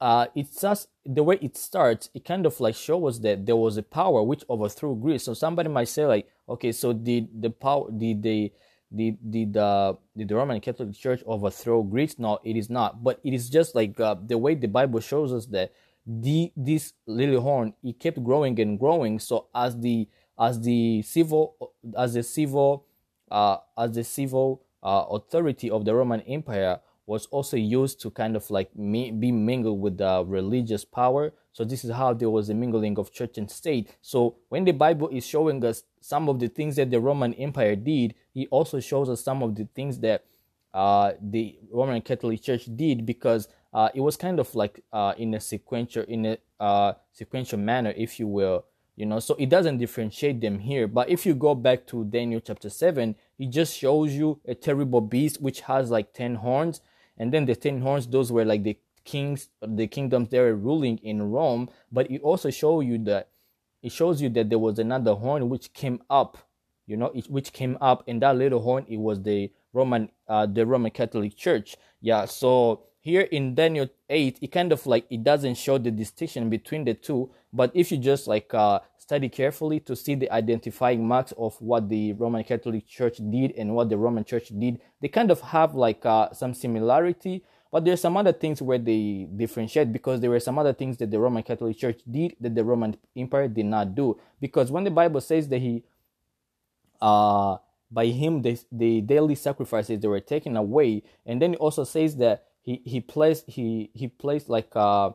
uh, 0.00 0.26
it's 0.34 0.60
just 0.60 0.88
the 1.04 1.22
way 1.22 1.38
it 1.40 1.56
starts. 1.56 2.08
It 2.14 2.24
kind 2.24 2.46
of 2.46 2.58
like 2.60 2.74
shows 2.74 3.20
that 3.20 3.46
there 3.46 3.56
was 3.56 3.76
a 3.76 3.82
power 3.82 4.22
which 4.22 4.44
overthrew 4.48 4.96
Greece. 4.96 5.24
So 5.24 5.34
somebody 5.34 5.68
might 5.68 5.88
say 5.88 6.06
like, 6.06 6.28
okay, 6.48 6.72
so 6.72 6.92
did 6.92 7.42
the 7.42 7.50
power 7.50 7.90
did 7.90 8.22
the 8.22 8.52
did 8.94 9.18
did 9.30 9.52
the 9.52 9.96
did 10.16 10.28
the 10.28 10.36
Roman 10.36 10.60
Catholic 10.60 10.94
Church 10.94 11.22
overthrow 11.26 11.82
Greece? 11.82 12.18
No, 12.18 12.38
it 12.44 12.56
is 12.56 12.68
not. 12.68 13.02
But 13.02 13.20
it 13.24 13.32
is 13.32 13.48
just 13.48 13.74
like 13.74 13.98
uh, 14.00 14.16
the 14.26 14.36
way 14.36 14.54
the 14.54 14.68
Bible 14.68 15.00
shows 15.00 15.32
us 15.32 15.46
that 15.46 15.72
the 16.06 16.52
this 16.56 16.92
little 17.06 17.40
horn 17.40 17.74
it 17.82 18.00
kept 18.00 18.22
growing 18.22 18.58
and 18.60 18.78
growing. 18.78 19.18
So 19.18 19.46
as 19.54 19.78
the 19.78 20.08
as 20.38 20.60
the 20.60 21.02
civil 21.02 21.56
as 21.96 22.14
the 22.14 22.22
civil 22.22 22.86
uh, 23.30 23.58
as 23.78 23.92
the 23.92 24.04
civil 24.04 24.62
uh, 24.82 25.04
authority 25.10 25.70
of 25.70 25.84
the 25.84 25.94
Roman 25.94 26.20
Empire 26.22 26.80
was 27.06 27.26
also 27.26 27.56
used 27.56 28.00
to 28.00 28.10
kind 28.10 28.36
of 28.36 28.48
like 28.50 28.74
me, 28.76 29.10
be 29.10 29.32
mingled 29.32 29.80
with 29.80 29.98
the 29.98 30.24
religious 30.24 30.84
power. 30.84 31.32
So 31.52 31.64
this 31.64 31.84
is 31.84 31.90
how 31.90 32.14
there 32.14 32.30
was 32.30 32.48
a 32.50 32.54
mingling 32.54 32.98
of 32.98 33.12
church 33.12 33.36
and 33.36 33.50
state. 33.50 33.90
So 34.00 34.36
when 34.48 34.64
the 34.64 34.72
Bible 34.72 35.08
is 35.08 35.26
showing 35.26 35.64
us 35.64 35.82
some 36.00 36.28
of 36.28 36.38
the 36.38 36.48
things 36.48 36.76
that 36.76 36.90
the 36.90 37.00
Roman 37.00 37.34
Empire 37.34 37.76
did, 37.76 38.14
it 38.34 38.48
also 38.50 38.80
shows 38.80 39.08
us 39.08 39.22
some 39.22 39.42
of 39.42 39.54
the 39.54 39.66
things 39.74 39.98
that 40.00 40.24
uh, 40.72 41.12
the 41.20 41.58
Roman 41.72 42.00
Catholic 42.00 42.42
Church 42.42 42.68
did 42.74 43.04
because 43.04 43.48
uh, 43.72 43.88
it 43.94 44.00
was 44.00 44.16
kind 44.16 44.40
of 44.40 44.54
like 44.54 44.82
uh, 44.92 45.14
in 45.18 45.34
a 45.34 45.40
sequential 45.40 46.04
in 46.08 46.26
a 46.26 46.38
uh, 46.58 46.92
sequential 47.12 47.58
manner, 47.58 47.92
if 47.96 48.18
you 48.18 48.26
will. 48.26 48.64
you 49.00 49.06
know 49.06 49.18
so 49.18 49.34
it 49.36 49.48
doesn't 49.48 49.78
differentiate 49.78 50.42
them 50.42 50.58
here 50.58 50.86
but 50.86 51.08
if 51.08 51.24
you 51.24 51.34
go 51.34 51.54
back 51.54 51.86
to 51.86 52.04
daniel 52.04 52.38
chapter 52.38 52.68
7 52.68 53.16
it 53.38 53.46
just 53.46 53.74
shows 53.74 54.12
you 54.12 54.38
a 54.46 54.54
terrible 54.54 55.00
beast 55.00 55.40
which 55.40 55.62
has 55.62 55.90
like 55.90 56.12
10 56.12 56.34
horns 56.34 56.82
and 57.16 57.32
then 57.32 57.46
the 57.46 57.56
10 57.56 57.80
horns 57.80 58.06
those 58.06 58.30
were 58.30 58.44
like 58.44 58.62
the 58.62 58.76
kings 59.04 59.48
the 59.62 59.86
kingdoms 59.86 60.28
they 60.28 60.38
were 60.38 60.54
ruling 60.54 60.98
in 60.98 61.22
rome 61.22 61.70
but 61.90 62.10
it 62.10 62.20
also 62.20 62.50
shows 62.50 62.84
you 62.84 62.98
that 62.98 63.29
it 63.82 63.92
shows 63.92 64.20
you 64.20 64.28
that 64.30 64.48
there 64.48 64.58
was 64.58 64.78
another 64.78 65.14
horn 65.14 65.48
which 65.48 65.72
came 65.72 66.00
up 66.10 66.38
you 66.86 66.96
know 66.96 67.10
it, 67.14 67.30
which 67.30 67.52
came 67.52 67.78
up 67.80 68.02
and 68.08 68.22
that 68.22 68.36
little 68.36 68.60
horn 68.60 68.84
it 68.88 68.98
was 68.98 69.22
the 69.22 69.50
roman 69.72 70.10
uh, 70.28 70.46
the 70.46 70.66
roman 70.66 70.90
catholic 70.90 71.36
church. 71.36 71.76
Yeah 72.00 72.24
so 72.24 72.82
here 73.00 73.22
in 73.22 73.54
daniel 73.54 73.88
8 74.10 74.38
it 74.42 74.48
kind 74.48 74.72
of 74.72 74.86
like 74.86 75.06
it 75.10 75.22
doesn't 75.24 75.54
show 75.54 75.78
the 75.78 75.90
distinction 75.90 76.50
between 76.50 76.84
the 76.84 76.94
two 76.94 77.30
but 77.52 77.70
if 77.74 77.90
you 77.90 77.96
just 77.96 78.26
like 78.26 78.52
uh, 78.52 78.80
study 78.98 79.28
carefully 79.28 79.80
to 79.80 79.96
see 79.96 80.14
the 80.14 80.30
identifying 80.30 81.06
marks 81.06 81.32
of 81.38 81.60
what 81.60 81.88
the 81.88 82.12
roman 82.14 82.44
catholic 82.44 82.86
church 82.86 83.18
did 83.30 83.52
and 83.52 83.74
what 83.74 83.88
the 83.88 83.96
roman 83.96 84.24
church 84.24 84.48
did 84.58 84.80
they 85.00 85.08
kind 85.08 85.30
of 85.30 85.40
have 85.40 85.74
like 85.74 86.04
uh, 86.04 86.30
some 86.32 86.52
similarity 86.52 87.42
but 87.70 87.84
there's 87.84 88.00
some 88.00 88.16
other 88.16 88.32
things 88.32 88.60
where 88.60 88.78
they 88.78 89.28
differentiate 89.36 89.92
because 89.92 90.20
there 90.20 90.30
were 90.30 90.40
some 90.40 90.58
other 90.58 90.72
things 90.72 90.96
that 90.96 91.10
the 91.10 91.18
roman 91.18 91.42
catholic 91.42 91.76
church 91.76 92.00
did 92.10 92.34
that 92.40 92.54
the 92.54 92.64
roman 92.64 92.96
empire 93.16 93.48
did 93.48 93.66
not 93.66 93.94
do 93.94 94.18
because 94.40 94.70
when 94.70 94.84
the 94.84 94.90
bible 94.90 95.20
says 95.20 95.48
that 95.48 95.58
he 95.58 95.82
uh 97.00 97.56
by 97.90 98.06
him 98.06 98.42
the, 98.42 98.58
the 98.70 99.00
daily 99.00 99.34
sacrifices 99.34 100.00
they 100.00 100.08
were 100.08 100.20
taken 100.20 100.56
away 100.56 101.02
and 101.26 101.40
then 101.40 101.54
it 101.54 101.60
also 101.60 101.84
says 101.84 102.16
that 102.16 102.46
he 102.62 102.80
he 102.84 103.00
placed 103.00 103.44
he 103.48 103.90
he 103.94 104.06
placed 104.08 104.48
like 104.48 104.70
uh 104.74 105.10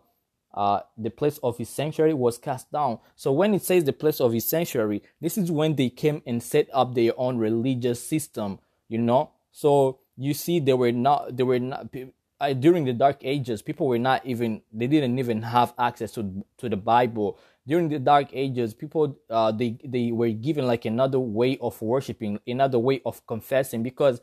uh, 0.56 0.80
the 0.98 1.10
place 1.10 1.38
of 1.44 1.58
his 1.58 1.68
sanctuary 1.68 2.14
was 2.14 2.38
cast 2.38 2.72
down. 2.72 2.98
So 3.16 3.32
when 3.34 3.54
it 3.54 3.62
says 3.62 3.84
the 3.84 3.92
place 3.92 4.22
of 4.22 4.32
his 4.32 4.48
sanctuary, 4.48 5.04
this 5.20 5.38
is 5.38 5.52
when 5.52 5.76
they 5.76 5.90
came 5.90 6.22
and 6.26 6.42
set 6.42 6.70
up 6.74 6.96
their 6.96 7.12
own 7.18 7.38
religious 7.38 8.02
system. 8.02 8.60
You 8.88 9.00
know, 9.00 9.32
so 9.52 10.00
you 10.16 10.34
see, 10.34 10.60
they 10.60 10.74
were 10.74 10.94
not 10.94 11.36
they 11.36 11.44
were 11.44 11.60
not 11.60 11.92
uh, 12.40 12.54
during 12.54 12.86
the 12.86 12.94
Dark 12.94 13.24
Ages. 13.24 13.62
People 13.62 13.88
were 13.88 14.00
not 14.00 14.26
even 14.26 14.62
they 14.72 14.88
didn't 14.88 15.20
even 15.20 15.42
have 15.42 15.74
access 15.78 16.12
to 16.14 16.46
to 16.58 16.70
the 16.70 16.78
Bible. 16.78 17.40
During 17.68 17.90
the 17.90 18.00
Dark 18.00 18.30
Ages, 18.34 18.74
people 18.74 19.18
uh, 19.30 19.52
they 19.52 19.78
they 19.84 20.12
were 20.12 20.30
given 20.30 20.68
like 20.68 20.86
another 20.86 21.20
way 21.20 21.58
of 21.62 21.82
worshiping, 21.82 22.40
another 22.48 22.80
way 22.80 23.02
of 23.06 23.26
confessing 23.28 23.84
because 23.84 24.22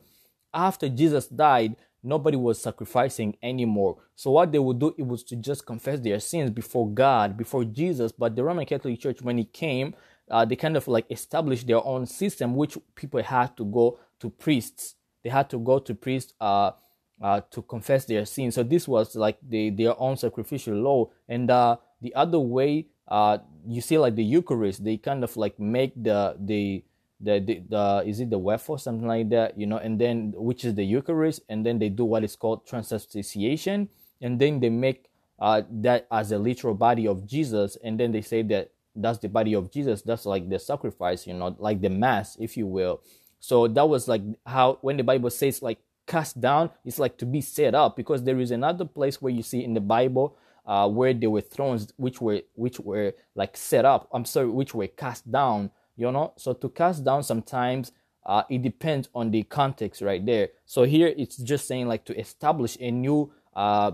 after 0.54 0.88
Jesus 0.88 1.26
died, 1.26 1.76
nobody 2.02 2.36
was 2.36 2.60
sacrificing 2.60 3.36
anymore. 3.42 3.98
So 4.14 4.30
what 4.32 4.52
they 4.52 4.58
would 4.58 4.78
do 4.78 4.94
it 4.98 5.06
was 5.06 5.22
to 5.24 5.36
just 5.36 5.66
confess 5.66 6.00
their 6.00 6.20
sins 6.20 6.50
before 6.50 6.88
God, 6.90 7.36
before 7.36 7.64
Jesus. 7.64 8.12
But 8.12 8.36
the 8.36 8.44
Roman 8.44 8.66
Catholic 8.66 9.00
Church, 9.00 9.22
when 9.22 9.38
it 9.38 9.52
came, 9.52 9.94
uh, 10.30 10.44
they 10.44 10.56
kind 10.56 10.76
of 10.76 10.86
like 10.88 11.06
established 11.10 11.66
their 11.66 11.84
own 11.84 12.06
system, 12.06 12.54
which 12.56 12.76
people 12.94 13.22
had 13.22 13.56
to 13.56 13.64
go 13.64 13.98
to 14.20 14.30
priests. 14.30 14.94
They 15.24 15.30
had 15.30 15.48
to 15.50 15.58
go 15.58 15.78
to 15.78 15.94
priests 15.94 16.34
uh, 16.40 16.72
uh, 17.22 17.40
to 17.50 17.62
confess 17.62 18.04
their 18.04 18.26
sins. 18.26 18.56
So 18.56 18.62
this 18.62 18.88
was 18.88 19.14
like 19.14 19.38
the, 19.46 19.70
their 19.70 19.98
own 20.00 20.16
sacrificial 20.16 20.74
law. 20.74 21.10
And 21.28 21.50
uh, 21.50 21.76
the 22.00 22.14
other 22.14 22.40
way, 22.40 22.86
uh, 23.08 23.38
you 23.66 23.80
see, 23.80 23.98
like 23.98 24.16
the 24.16 24.24
Eucharist, 24.24 24.84
they 24.84 24.96
kind 24.96 25.22
of 25.22 25.36
like 25.36 25.58
make 25.58 25.92
the 25.94 26.36
the 26.38 26.84
the, 27.22 27.38
the, 27.38 27.62
the 27.68 28.02
is 28.04 28.20
it 28.20 28.30
the 28.30 28.38
wafer 28.38 28.76
something 28.76 29.06
like 29.06 29.30
that 29.30 29.56
you 29.56 29.66
know 29.66 29.76
and 29.76 30.00
then 30.00 30.32
which 30.34 30.64
is 30.64 30.74
the 30.74 30.84
eucharist 30.84 31.40
and 31.48 31.64
then 31.64 31.78
they 31.78 31.88
do 31.88 32.04
what 32.04 32.24
is 32.24 32.34
called 32.34 32.66
transubstantiation 32.66 33.88
and 34.20 34.40
then 34.40 34.58
they 34.58 34.68
make 34.68 35.08
uh, 35.38 35.62
that 35.70 36.06
as 36.10 36.32
a 36.32 36.38
literal 36.38 36.74
body 36.74 37.06
of 37.06 37.24
jesus 37.24 37.76
and 37.84 37.98
then 37.98 38.10
they 38.10 38.22
say 38.22 38.42
that 38.42 38.72
that's 38.96 39.18
the 39.18 39.28
body 39.28 39.54
of 39.54 39.70
jesus 39.70 40.02
that's 40.02 40.26
like 40.26 40.48
the 40.50 40.58
sacrifice 40.58 41.26
you 41.26 41.32
know 41.32 41.54
like 41.58 41.80
the 41.80 41.88
mass 41.88 42.36
if 42.40 42.56
you 42.56 42.66
will 42.66 43.00
so 43.38 43.68
that 43.68 43.88
was 43.88 44.08
like 44.08 44.22
how 44.44 44.78
when 44.82 44.96
the 44.96 45.04
bible 45.04 45.30
says 45.30 45.62
like 45.62 45.78
cast 46.06 46.40
down 46.40 46.70
it's 46.84 46.98
like 46.98 47.16
to 47.16 47.24
be 47.24 47.40
set 47.40 47.74
up 47.74 47.96
because 47.96 48.24
there 48.24 48.40
is 48.40 48.50
another 48.50 48.84
place 48.84 49.22
where 49.22 49.32
you 49.32 49.42
see 49.42 49.62
in 49.62 49.74
the 49.74 49.80
bible 49.80 50.36
uh, 50.66 50.88
where 50.88 51.12
there 51.14 51.30
were 51.30 51.40
thrones 51.40 51.92
which 51.96 52.20
were 52.20 52.42
which 52.54 52.78
were 52.80 53.12
like 53.34 53.56
set 53.56 53.84
up. 53.84 54.08
I'm 54.12 54.24
sorry 54.24 54.48
which 54.48 54.74
were 54.74 54.86
cast 54.86 55.30
down 55.30 55.70
you 55.96 56.10
know? 56.10 56.32
So 56.36 56.52
to 56.54 56.68
cast 56.68 57.04
down 57.04 57.22
sometimes 57.22 57.92
uh, 58.24 58.44
it 58.48 58.62
depends 58.62 59.08
on 59.14 59.30
the 59.30 59.42
context 59.42 60.00
right 60.00 60.24
there. 60.24 60.50
So 60.64 60.84
here 60.84 61.12
it's 61.16 61.36
just 61.36 61.66
saying 61.66 61.88
like 61.88 62.04
to 62.06 62.18
establish 62.18 62.76
a 62.80 62.90
new 62.90 63.32
uh, 63.54 63.92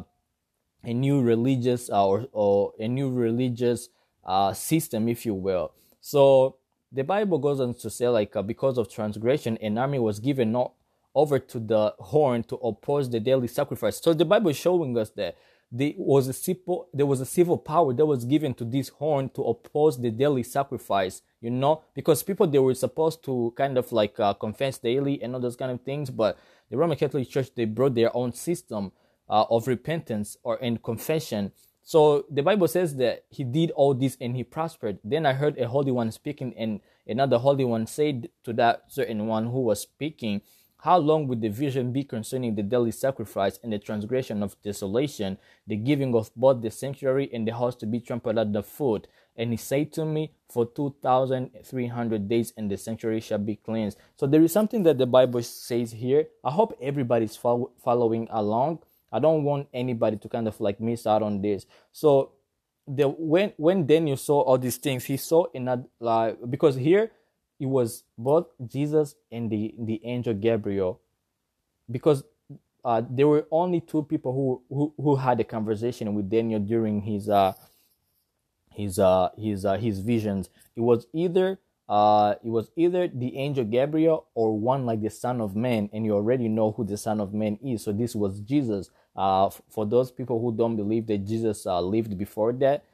a 0.85 0.95
new 0.95 1.21
religious 1.23 1.91
uh, 1.91 2.07
or, 2.07 2.27
or 2.33 2.73
a 2.79 2.87
new 2.87 3.11
religious 3.11 3.89
uh, 4.25 4.53
system 4.53 5.09
if 5.09 5.25
you 5.25 5.35
will. 5.35 5.73
So 6.01 6.57
the 6.93 7.05
bible 7.05 7.39
goes 7.39 7.61
on 7.61 7.75
to 7.75 7.91
say 7.91 8.09
like 8.09 8.37
uh, 8.37 8.43
because 8.43 8.79
of 8.79 8.91
transgression 8.91 9.57
an 9.59 9.79
army 9.79 9.99
was 9.99 10.21
given 10.21 10.53
not 10.53 10.73
over 11.15 11.39
to 11.39 11.59
the 11.59 11.95
horn 11.99 12.43
to 12.45 12.57
oppose 12.57 13.11
the 13.11 13.21
daily 13.21 13.49
sacrifice. 13.49 14.01
So 14.01 14.15
the 14.15 14.25
bible 14.25 14.51
is 14.51 14.57
showing 14.57 14.97
us 14.99 15.11
that 15.11 15.37
there 15.71 15.93
was 15.97 16.29
a 16.29 16.33
civil, 16.33 16.89
there 16.95 17.07
was 17.07 17.21
a 17.21 17.27
civil 17.27 17.59
power 17.59 17.93
that 17.93 18.07
was 18.07 18.25
given 18.25 18.55
to 18.55 18.65
this 18.65 18.89
horn 18.89 19.29
to 19.31 19.43
oppose 19.43 20.01
the 20.01 20.11
daily 20.11 20.43
sacrifice 20.43 21.23
you 21.41 21.51
know? 21.51 21.83
Because 21.95 22.23
people 22.23 22.47
they 22.47 22.59
were 22.59 22.75
supposed 22.75 23.25
to 23.25 23.53
kind 23.57 23.79
of 23.79 23.91
like 23.93 24.19
uh, 24.19 24.35
confess 24.35 24.79
daily 24.79 25.23
and 25.23 25.35
all 25.35 25.41
those 25.41 25.57
kind 25.57 25.71
of 25.71 25.81
things 25.83 26.11
but 26.11 26.39
the 26.71 26.77
roman 26.77 26.97
catholic 26.97 27.29
church 27.29 27.49
they 27.55 27.65
brought 27.65 27.95
their 27.95 28.15
own 28.17 28.33
system 28.33 28.93
uh, 29.29 29.45
of 29.51 29.67
repentance 29.67 30.37
or 30.43 30.57
in 30.59 30.79
confession. 30.79 31.53
So 31.83 32.27
the 32.31 32.43
bible 32.43 32.69
says 32.69 32.97
that 32.97 33.25
he 33.31 33.45
did 33.45 33.71
all 33.73 33.95
this 33.95 34.17
and 34.21 34.37
he 34.37 34.45
prospered. 34.45 34.99
Then 35.05 35.27
i 35.27 35.33
heard 35.33 35.59
a 35.59 35.69
holy 35.69 35.93
one 35.93 36.13
speaking 36.13 36.55
and 36.57 36.81
another 37.07 37.39
holy 37.39 37.65
one 37.65 37.87
said 37.87 38.29
to 38.45 38.53
that 38.55 38.85
certain 38.89 39.27
one 39.27 39.47
who 39.47 39.61
was 39.61 39.81
speaking 39.81 40.43
how 40.83 40.99
long 40.99 41.27
would 41.27 41.41
the 41.41 41.49
vision 41.49 41.93
be 41.93 42.05
concerning 42.05 42.55
the 42.55 42.63
daily 42.63 42.93
sacrifice 42.93 43.59
and 43.63 43.73
the 43.73 43.79
transgression 43.79 44.43
of 44.45 44.61
desolation, 44.63 45.37
the 45.67 45.75
giving 45.77 46.15
of 46.15 46.31
both 46.37 46.63
the 46.63 46.71
sanctuary 46.71 47.29
and 47.33 47.47
the 47.47 47.55
house 47.55 47.75
to 47.77 47.87
be 47.87 47.99
trampled 48.01 48.39
under 48.39 48.63
foot? 48.63 49.09
And 49.37 49.51
he 49.51 49.57
said 49.57 49.93
to 49.95 50.05
me, 50.05 50.33
For 50.49 50.67
2,300 50.67 52.29
days, 52.29 52.53
and 52.57 52.71
the 52.71 52.77
sanctuary 52.77 53.21
shall 53.21 53.39
be 53.39 53.57
cleansed. 53.57 53.99
So 54.17 54.27
there 54.27 54.43
is 54.43 54.53
something 54.53 54.85
that 54.85 54.99
the 54.99 55.07
Bible 55.07 55.43
says 55.43 55.93
here. 55.93 56.27
I 56.45 56.51
hope 56.51 56.79
everybody's 56.81 57.37
fo- 57.37 57.73
following 57.83 58.29
along. 58.31 58.81
I 59.13 59.19
don't 59.19 59.45
want 59.45 59.69
anybody 59.73 60.17
to 60.17 60.29
kind 60.29 60.47
of 60.47 60.61
like 60.61 60.81
miss 60.81 61.07
out 61.07 61.23
on 61.23 61.43
this. 61.43 61.67
So 61.93 62.33
the 62.87 63.09
when 63.09 63.53
when 63.57 63.87
Daniel 63.87 64.17
saw 64.17 64.41
all 64.41 64.59
these 64.59 64.77
things, 64.77 65.05
he 65.05 65.17
saw 65.17 65.45
in 65.55 65.69
a 65.69 65.85
like 66.01 66.39
because 66.49 66.77
here 66.77 67.11
it 67.61 67.67
was 67.67 68.05
both 68.17 68.47
Jesus 68.67 69.15
and 69.33 69.51
the, 69.51 69.75
the 69.79 70.01
angel 70.05 70.35
Gabriel 70.35 71.01
because 71.91 72.25
uh, 72.85 73.03
there 73.11 73.29
were 73.29 73.47
only 73.51 73.81
two 73.81 74.03
people 74.05 74.33
who, 74.33 74.63
who, 74.75 74.95
who 74.97 75.17
had 75.17 75.41
a 75.41 75.45
conversation 75.45 76.15
with 76.15 76.31
Daniel 76.31 76.61
during 76.61 77.03
his 77.03 77.29
uh, 77.29 77.53
his 78.75 78.99
uh, 78.99 79.31
his 79.37 79.65
uh, 79.65 79.77
his 79.77 80.01
visions. 80.01 80.49
It 80.77 80.81
was 80.81 81.07
either 81.13 81.59
uh, 81.89 82.37
it 82.45 82.49
was 82.51 82.71
either 82.77 83.09
the 83.09 83.37
angel 83.37 83.65
Gabriel 83.65 84.27
or 84.35 84.57
one 84.57 84.87
like 84.87 85.03
the 85.03 85.11
Son 85.11 85.41
of 85.41 85.57
Man, 85.57 85.91
and 85.93 86.05
you 86.05 86.15
already 86.15 86.49
know 86.49 86.73
who 86.73 86.85
the 86.85 86.97
Son 86.97 87.21
of 87.21 87.35
Man 87.35 87.59
is. 87.63 87.83
So 87.85 87.93
this 87.93 88.15
was 88.15 88.41
Jesus. 88.41 88.91
Uh, 89.17 89.51
for 89.69 89.85
those 89.85 90.13
people 90.13 90.41
who 90.41 90.57
don't 90.57 90.77
believe 90.77 91.07
that 91.09 91.27
Jesus 91.27 91.67
lived 91.67 92.17
before 92.17 92.53
that, 92.55 92.85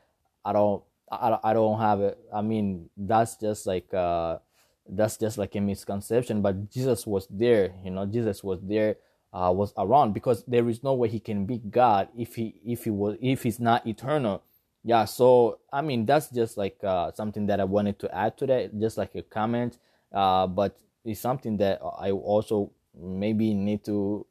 I 0.45 0.53
don't 0.55 0.83
I, 1.11 1.39
I 1.45 1.53
don't 1.53 1.79
have 1.81 2.01
it. 2.01 2.19
I 2.33 2.43
mean, 2.43 2.89
that's 2.97 3.37
just 3.37 3.67
like 3.67 3.93
uh, 3.93 4.39
that's 4.89 5.17
just 5.17 5.39
like 5.39 5.55
a 5.55 5.61
misconception 5.61 6.43
but 6.43 6.71
jesus 6.71 7.07
was 7.07 7.27
there 7.31 7.73
you 7.85 7.91
know 7.91 8.05
jesus 8.07 8.45
was 8.45 8.61
there 8.63 8.97
uh, 9.33 9.51
was 9.53 9.73
around 9.79 10.13
because 10.13 10.45
there 10.47 10.69
is 10.69 10.83
no 10.85 10.95
way 10.95 11.09
he 11.09 11.19
can 11.19 11.45
be 11.47 11.59
god 11.59 12.09
if 12.17 12.37
he 12.37 12.55
if 12.65 12.85
he 12.85 12.91
was 12.91 13.17
if 13.21 13.43
he's 13.43 13.59
not 13.59 13.85
eternal. 13.87 14.43
Yeah 14.85 15.07
so 15.07 15.59
i 15.73 15.81
mean 15.81 16.05
that's 16.05 16.29
just 16.29 16.57
like 16.59 16.77
uh, 16.85 17.11
something 17.13 17.47
that 17.47 17.59
i 17.59 17.65
wanted 17.65 17.99
to 18.01 18.15
add 18.15 18.37
to 18.39 18.47
that 18.47 18.79
just 18.79 18.99
like 18.99 19.15
a 19.15 19.23
comment 19.23 19.79
uh, 20.13 20.47
but 20.47 20.79
it's 21.05 21.21
something 21.21 21.57
that 21.57 21.81
i 21.99 22.11
also 22.11 22.71
maybe 22.95 23.55
need 23.55 23.83
to 23.85 24.27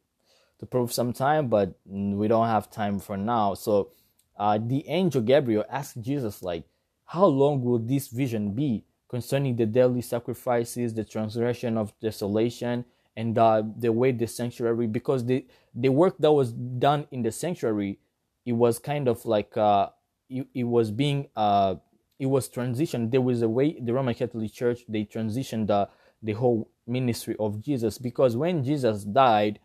to 0.60 0.66
prove 0.66 0.92
sometime 0.92 1.48
but 1.48 1.74
we 1.86 2.28
don't 2.28 2.46
have 2.46 2.70
time 2.70 2.98
for 2.98 3.16
now. 3.16 3.54
So 3.54 3.90
uh, 4.38 4.58
the 4.58 4.88
angel 4.88 5.22
gabriel 5.22 5.64
asked 5.70 6.00
jesus 6.00 6.42
like 6.42 6.64
how 7.06 7.26
long 7.26 7.62
will 7.62 7.78
this 7.78 8.08
vision 8.08 8.52
be 8.52 8.84
concerning 9.08 9.56
the 9.56 9.66
daily 9.66 10.02
sacrifices, 10.02 10.94
the 10.94 11.04
transgression 11.04 11.78
of 11.78 11.92
desolation, 12.00 12.84
and 13.16 13.38
uh, 13.38 13.62
the 13.78 13.92
way 13.92 14.12
the 14.12 14.26
sanctuary, 14.26 14.86
because 14.86 15.24
the 15.26 15.46
the 15.74 15.88
work 15.88 16.16
that 16.18 16.32
was 16.32 16.52
done 16.52 17.06
in 17.10 17.22
the 17.22 17.32
sanctuary, 17.32 17.98
it 18.46 18.52
was 18.52 18.78
kind 18.78 19.08
of 19.08 19.24
like 19.24 19.56
uh, 19.56 19.88
it, 20.28 20.46
it 20.54 20.64
was 20.64 20.90
being 20.90 21.28
uh, 21.36 21.76
it 22.18 22.26
was 22.26 22.48
transitioned. 22.48 23.10
There 23.10 23.20
was 23.20 23.42
a 23.42 23.48
way 23.48 23.78
the 23.80 23.92
Roman 23.92 24.14
Catholic 24.14 24.52
Church 24.52 24.80
they 24.88 25.04
transitioned 25.04 25.68
the 25.68 25.88
the 26.22 26.32
whole 26.32 26.70
ministry 26.86 27.36
of 27.38 27.62
Jesus 27.62 27.98
because 27.98 28.36
when 28.36 28.64
Jesus 28.64 29.04
died, 29.04 29.60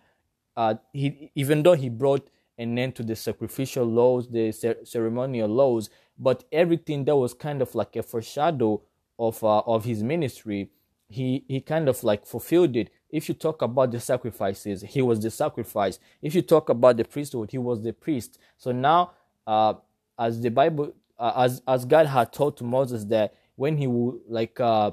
uh, 0.57 0.75
he 0.93 1.31
even 1.35 1.63
though 1.63 1.73
he 1.75 1.89
brought 1.89 2.29
an 2.57 2.77
end 2.77 2.95
to 2.95 3.03
the 3.03 3.15
sacrificial 3.15 3.85
laws, 3.85 4.29
the 4.29 4.51
ceremonial 4.83 5.49
laws, 5.49 5.89
but 6.17 6.43
everything 6.51 7.05
that 7.05 7.15
was 7.15 7.33
kind 7.33 7.61
of 7.61 7.73
like 7.73 7.95
a 7.95 8.03
foreshadow 8.03 8.81
of 9.19 9.43
uh, 9.43 9.59
of 9.59 9.85
his 9.85 10.01
ministry, 10.01 10.71
he 11.09 11.43
he 11.47 11.61
kind 11.61 11.89
of 11.89 12.03
like 12.03 12.25
fulfilled 12.25 12.75
it. 12.75 12.89
If 13.11 13.27
you 13.27 13.35
talk 13.35 13.61
about 13.61 13.91
the 13.91 13.99
sacrifices, 13.99 14.81
he 14.81 15.01
was 15.01 15.19
the 15.19 15.31
sacrifice. 15.31 15.99
If 16.21 16.33
you 16.35 16.41
talk 16.41 16.69
about 16.69 16.97
the 16.97 17.03
priesthood, 17.05 17.51
he 17.51 17.57
was 17.57 17.83
the 17.83 17.93
priest. 17.93 18.39
So 18.57 18.71
now, 18.71 19.11
uh, 19.45 19.73
as 20.17 20.41
the 20.41 20.49
Bible, 20.49 20.93
uh, 21.19 21.33
as 21.35 21.61
as 21.67 21.85
God 21.85 22.07
had 22.07 22.31
told 22.31 22.57
to 22.57 22.63
Moses 22.63 23.05
that 23.05 23.35
when 23.55 23.77
he 23.77 23.87
would 23.87 24.21
like 24.27 24.59
uh, 24.59 24.91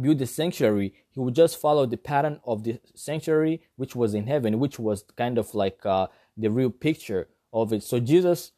build 0.00 0.18
the 0.18 0.26
sanctuary, 0.26 0.94
he 1.10 1.20
would 1.20 1.34
just 1.34 1.60
follow 1.60 1.86
the 1.86 1.96
pattern 1.96 2.40
of 2.44 2.64
the 2.64 2.80
sanctuary 2.94 3.62
which 3.76 3.94
was 3.94 4.14
in 4.14 4.26
heaven, 4.26 4.58
which 4.58 4.78
was 4.78 5.04
kind 5.16 5.38
of 5.38 5.54
like 5.54 5.86
uh, 5.86 6.08
the 6.36 6.50
real 6.50 6.70
picture 6.70 7.28
of 7.52 7.72
it. 7.72 7.82
So 7.82 8.00
Jesus, 8.00 8.52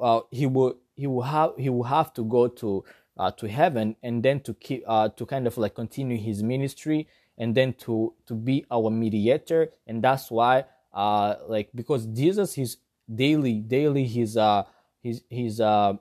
uh, 0.00 0.20
he 0.30 0.46
will 0.46 0.78
he 0.96 1.06
will 1.06 1.22
have 1.22 1.52
he 1.58 1.68
will 1.68 1.84
have 1.84 2.12
to 2.14 2.24
go 2.24 2.48
to 2.48 2.84
uh, 3.16 3.30
to 3.32 3.48
heaven 3.48 3.96
and 4.02 4.22
then 4.22 4.40
to 4.40 4.54
keep 4.54 4.82
uh, 4.86 5.08
to 5.10 5.26
kind 5.26 5.46
of 5.46 5.58
like 5.58 5.74
continue 5.74 6.16
his 6.16 6.42
ministry 6.42 7.06
and 7.38 7.54
then 7.54 7.72
to 7.74 8.14
to 8.26 8.34
be 8.34 8.64
our 8.70 8.90
mediator. 8.90 9.70
And 9.86 10.02
that's 10.02 10.30
why 10.30 10.64
uh 10.92 11.36
like 11.48 11.70
because 11.74 12.06
Jesus 12.06 12.58
is 12.58 12.76
daily 13.12 13.54
daily 13.60 14.04
he's 14.04 14.36
uh 14.36 14.64
he's 15.02 15.22
he's 15.30 15.60
uh 15.60 15.94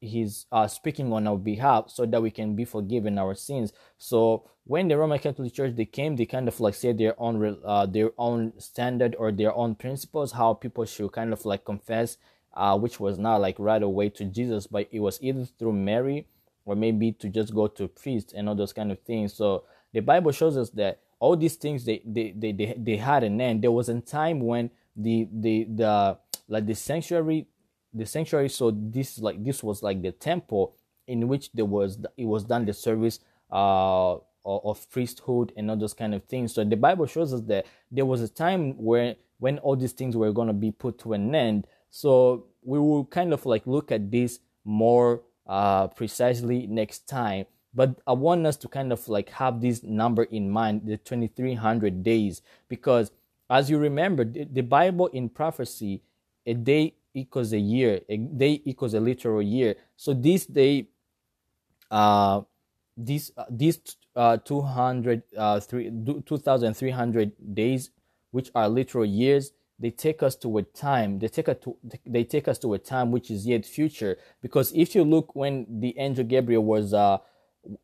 he's 0.00 0.46
uh, 0.50 0.66
speaking 0.66 1.12
on 1.12 1.28
our 1.28 1.38
behalf 1.38 1.88
so 1.88 2.04
that 2.04 2.20
we 2.20 2.30
can 2.30 2.56
be 2.56 2.64
forgiven 2.64 3.18
our 3.18 3.36
sins. 3.36 3.72
So 3.98 4.48
when 4.64 4.88
the 4.88 4.96
roman 4.96 5.18
catholic 5.18 5.52
church 5.52 5.74
they 5.74 5.84
came 5.84 6.16
they 6.16 6.26
kind 6.26 6.46
of 6.46 6.60
like 6.60 6.74
said 6.74 6.96
their 6.96 7.20
own 7.20 7.58
uh, 7.64 7.86
their 7.86 8.10
own 8.16 8.52
standard 8.58 9.16
or 9.18 9.32
their 9.32 9.54
own 9.54 9.74
principles 9.74 10.32
how 10.32 10.54
people 10.54 10.84
should 10.84 11.10
kind 11.10 11.32
of 11.32 11.44
like 11.44 11.64
confess 11.64 12.16
uh, 12.54 12.76
which 12.78 13.00
was 13.00 13.18
not 13.18 13.40
like 13.40 13.56
right 13.58 13.82
away 13.82 14.08
to 14.08 14.24
jesus 14.24 14.66
but 14.66 14.88
it 14.92 15.00
was 15.00 15.18
either 15.22 15.44
through 15.44 15.72
mary 15.72 16.26
or 16.64 16.76
maybe 16.76 17.12
to 17.12 17.28
just 17.28 17.54
go 17.54 17.66
to 17.66 17.88
priest 17.88 18.32
and 18.32 18.48
all 18.48 18.54
those 18.54 18.72
kind 18.72 18.92
of 18.92 19.00
things. 19.00 19.34
So 19.34 19.64
the 19.92 20.00
bible 20.00 20.32
shows 20.32 20.56
us 20.56 20.70
that 20.70 21.00
all 21.18 21.36
these 21.36 21.56
things 21.56 21.84
they 21.84 22.02
they 22.04 22.32
they, 22.36 22.52
they, 22.52 22.74
they 22.76 22.96
had 22.96 23.24
an 23.24 23.40
end. 23.40 23.62
There 23.62 23.72
was 23.72 23.88
a 23.88 24.00
time 24.00 24.40
when 24.40 24.70
the 24.96 25.28
the 25.32 25.64
the 25.64 26.18
like 26.48 26.66
the 26.66 26.74
sanctuary 26.74 27.46
the 27.94 28.06
sanctuary 28.06 28.48
so 28.48 28.70
this 28.70 29.18
like 29.18 29.42
this 29.44 29.62
was 29.62 29.82
like 29.82 30.02
the 30.02 30.12
temple 30.12 30.74
in 31.06 31.28
which 31.28 31.52
there 31.52 31.64
was 31.64 31.98
it 32.16 32.24
was 32.24 32.44
done 32.44 32.64
the 32.64 32.72
service 32.72 33.20
uh 33.50 34.16
of 34.44 34.90
priesthood 34.90 35.52
and 35.56 35.70
all 35.70 35.76
those 35.76 35.94
kind 35.94 36.14
of 36.14 36.24
things. 36.24 36.52
So 36.52 36.64
the 36.64 36.76
bible 36.76 37.06
shows 37.06 37.32
us 37.32 37.42
that 37.42 37.66
there 37.90 38.06
was 38.06 38.20
a 38.20 38.28
time 38.28 38.72
where 38.76 39.16
when 39.38 39.58
all 39.58 39.76
these 39.76 39.92
things 39.92 40.16
were 40.16 40.32
going 40.32 40.48
to 40.48 40.54
be 40.54 40.70
put 40.72 40.98
to 41.00 41.12
an 41.12 41.34
end 41.34 41.66
so 41.92 42.46
we 42.64 42.80
will 42.80 43.04
kind 43.04 43.32
of 43.32 43.46
like 43.46 43.64
look 43.66 43.92
at 43.92 44.10
this 44.10 44.40
more 44.64 45.22
uh 45.46 45.86
precisely 45.86 46.66
next 46.66 47.06
time 47.08 47.46
but 47.72 48.00
i 48.08 48.12
want 48.12 48.44
us 48.44 48.56
to 48.56 48.66
kind 48.66 48.92
of 48.92 49.06
like 49.08 49.28
have 49.30 49.60
this 49.60 49.84
number 49.84 50.24
in 50.24 50.50
mind 50.50 50.82
the 50.84 50.96
2300 50.96 52.02
days 52.02 52.42
because 52.68 53.12
as 53.48 53.70
you 53.70 53.78
remember 53.78 54.24
the, 54.24 54.62
bible 54.62 55.06
in 55.08 55.28
prophecy 55.28 56.02
a 56.46 56.54
day 56.54 56.94
equals 57.14 57.52
a 57.52 57.58
year. 57.58 58.00
A 58.08 58.16
day 58.16 58.62
equals 58.64 58.94
a 58.94 59.00
literal 59.00 59.42
year. 59.42 59.76
So 59.96 60.14
this 60.14 60.46
day, 60.46 60.88
uh, 61.90 62.42
these 62.96 63.32
uh, 63.36 63.44
these 63.50 63.78
uh 64.14 64.36
200 64.36 65.22
uh 65.36 65.60
3 65.60 65.90
2300 66.26 67.54
days 67.54 67.90
which 68.32 68.50
are 68.54 68.68
literal 68.68 69.06
years 69.06 69.52
they 69.82 69.90
take 69.90 70.22
us 70.22 70.36
to 70.36 70.58
a 70.58 70.62
time 70.62 71.18
they 71.18 71.28
take 71.28 71.48
us 71.48 71.56
to 71.62 71.76
they 72.06 72.22
take 72.22 72.46
us 72.46 72.58
to 72.58 72.72
a 72.72 72.78
time 72.78 73.10
which 73.10 73.30
is 73.30 73.46
yet 73.46 73.66
future. 73.66 74.16
Because 74.40 74.72
if 74.72 74.94
you 74.94 75.02
look 75.04 75.34
when 75.34 75.66
the 75.68 75.98
angel 75.98 76.24
gabriel 76.24 76.64
was 76.64 76.94
uh 76.94 77.18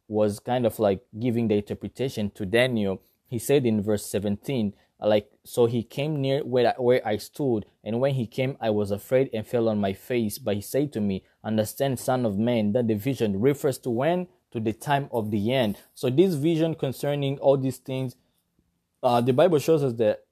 was 0.07 0.39
kind 0.39 0.65
of 0.65 0.79
like 0.79 1.01
giving 1.19 1.49
the 1.49 1.55
interpretation 1.55 2.31
to 2.31 2.45
daniel 2.45 3.01
he 3.29 3.39
said 3.39 3.65
in 3.65 3.83
verse 3.83 4.05
17 4.07 4.75
like 5.01 5.31
so 5.45 5.67
he 5.67 5.83
came 5.85 6.21
near 6.21 6.41
where 6.45 6.69
I, 6.69 6.81
where 6.81 7.07
I 7.07 7.19
stood 7.19 7.67
and 7.85 8.01
when 8.01 8.15
he 8.15 8.27
came 8.27 8.57
I 8.61 8.71
was 8.71 8.91
afraid 8.91 9.31
and 9.33 9.47
fell 9.47 9.69
on 9.69 9.79
my 9.79 9.93
face. 9.93 10.39
But 10.39 10.57
he 10.57 10.61
said 10.61 10.93
to 10.95 11.01
me 11.01 11.25
understand 11.45 12.01
son 12.01 12.27
of 12.27 12.37
man 12.39 12.73
that 12.73 12.89
the 12.89 12.95
vision 12.95 13.41
refers 13.41 13.79
to 13.81 13.91
when? 13.91 14.27
To 14.53 14.61
the 14.61 14.73
time 14.73 15.09
of 15.13 15.31
the 15.31 15.53
end 15.53 15.79
so 15.95 16.09
this 16.09 16.35
vision 16.35 16.75
concerning 16.75 17.39
all 17.39 17.59
these 17.59 17.77
things 17.77 18.17
uh, 19.03 19.21
the 19.21 19.33
bible 19.33 19.59
shows 19.59 19.83
us 19.83 19.93
that 19.95 20.25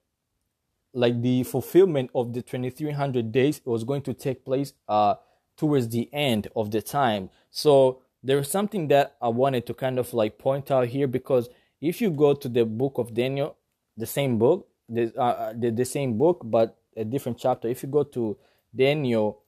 like 0.93 1.21
the 1.21 1.43
fulfillment 1.43 2.09
of 2.15 2.33
the 2.33 2.41
2300 2.41 3.31
days 3.31 3.61
was 3.65 3.83
going 3.83 4.01
to 4.01 4.13
take 4.13 4.45
place 4.45 4.73
uh, 4.87 5.15
towards 5.57 5.89
the 5.89 6.09
end 6.13 6.47
of 6.55 6.71
the 6.71 6.81
time 6.81 7.29
so 7.49 8.01
there 8.23 8.39
is 8.39 8.49
something 8.49 8.87
that 8.87 9.15
i 9.21 9.27
wanted 9.27 9.65
to 9.65 9.73
kind 9.73 9.99
of 9.99 10.13
like 10.13 10.37
point 10.37 10.71
out 10.71 10.87
here 10.87 11.07
because 11.07 11.49
if 11.81 12.01
you 12.01 12.09
go 12.09 12.33
to 12.33 12.49
the 12.49 12.65
book 12.65 12.97
of 12.97 13.13
daniel 13.13 13.55
the 13.97 14.05
same 14.05 14.37
book, 14.37 14.67
the, 14.87 15.11
uh, 15.17 15.21
uh, 15.21 15.53
the, 15.57 15.71
the 15.71 15.83
same 15.83 16.17
book, 16.17 16.41
but 16.45 16.77
a 16.95 17.03
different 17.03 17.37
chapter. 17.37 17.67
If 17.67 17.83
you 17.83 17.89
go 17.89 18.03
to 18.03 18.37
Daniel 18.73 19.41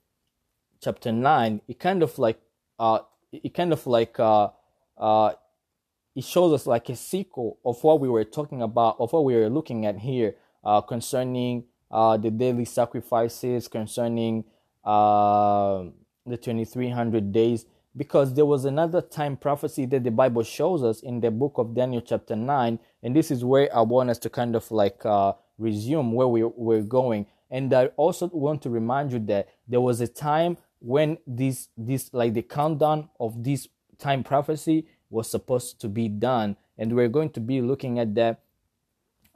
chapter 0.82 1.12
9, 1.12 1.62
it 1.68 1.80
kind 1.80 2.04
of 2.04 2.18
like, 2.20 2.40
uh, 2.80 3.00
it 3.32 3.54
kind 3.54 3.72
of 3.72 3.86
like, 3.86 4.20
uh, 4.20 4.50
uh, 4.98 5.34
it 6.16 6.24
shows 6.24 6.52
us 6.54 6.68
like 6.68 6.90
a 6.90 6.96
sequel 6.96 7.60
of 7.64 7.82
what 7.84 8.00
we 8.00 8.10
were 8.10 8.26
talking 8.26 8.62
about, 8.62 8.98
of 9.00 9.14
what 9.14 9.24
we 9.24 9.36
were 9.36 9.50
looking 9.50 9.86
at 9.86 10.00
here, 10.00 10.36
uh, 10.64 10.82
concerning 10.82 11.66
uh, 11.92 12.18
the 12.18 12.32
daily 12.32 12.66
sacrifices, 12.66 13.68
concerning 13.68 14.44
uh, 14.84 15.84
the 16.26 16.38
2300 16.38 17.32
days 17.32 17.66
because 17.96 18.34
there 18.34 18.46
was 18.46 18.66
another 18.66 19.02
time 19.02 19.36
prophecy 19.36 19.86
that 19.86 20.04
the 20.04 20.12
Bible 20.12 20.44
shows 20.44 20.84
us 20.84 21.02
in 21.02 21.20
the 21.20 21.32
book 21.32 21.54
of 21.58 21.76
Daniel, 21.76 22.02
chapter 22.02 22.36
9. 22.36 22.80
And 23.04 23.16
this 23.16 23.32
is 23.32 23.44
where 23.44 23.70
I 23.76 23.82
want 23.82 24.10
us 24.10 24.20
to 24.20 24.30
kind 24.30 24.56
of 24.56 24.70
like 24.72 25.06
uh, 25.06 25.34
resume 25.58 26.14
where 26.14 26.28
we, 26.28 26.44
we're 26.44 26.82
going. 26.82 27.26
And 27.50 27.74
I 27.74 27.88
also 27.98 28.28
want 28.28 28.62
to 28.64 28.70
remind 28.70 29.12
you 29.12 29.20
that 29.20 29.50
there 29.68 29.82
was 29.82 30.02
a 30.02 30.08
time 30.08 30.58
when 30.80 31.18
this, 31.26 31.70
this, 31.76 32.14
like 32.14 32.34
the 32.34 32.44
countdown 32.44 33.10
of 33.20 33.44
this 33.44 33.68
time 33.98 34.24
prophecy 34.24 34.88
was 35.10 35.30
supposed 35.30 35.82
to 35.82 35.90
be 35.90 36.08
done. 36.08 36.56
And 36.78 36.96
we're 36.96 37.10
going 37.10 37.32
to 37.32 37.42
be 37.42 37.60
looking 37.60 38.00
at 38.00 38.14
that 38.16 38.40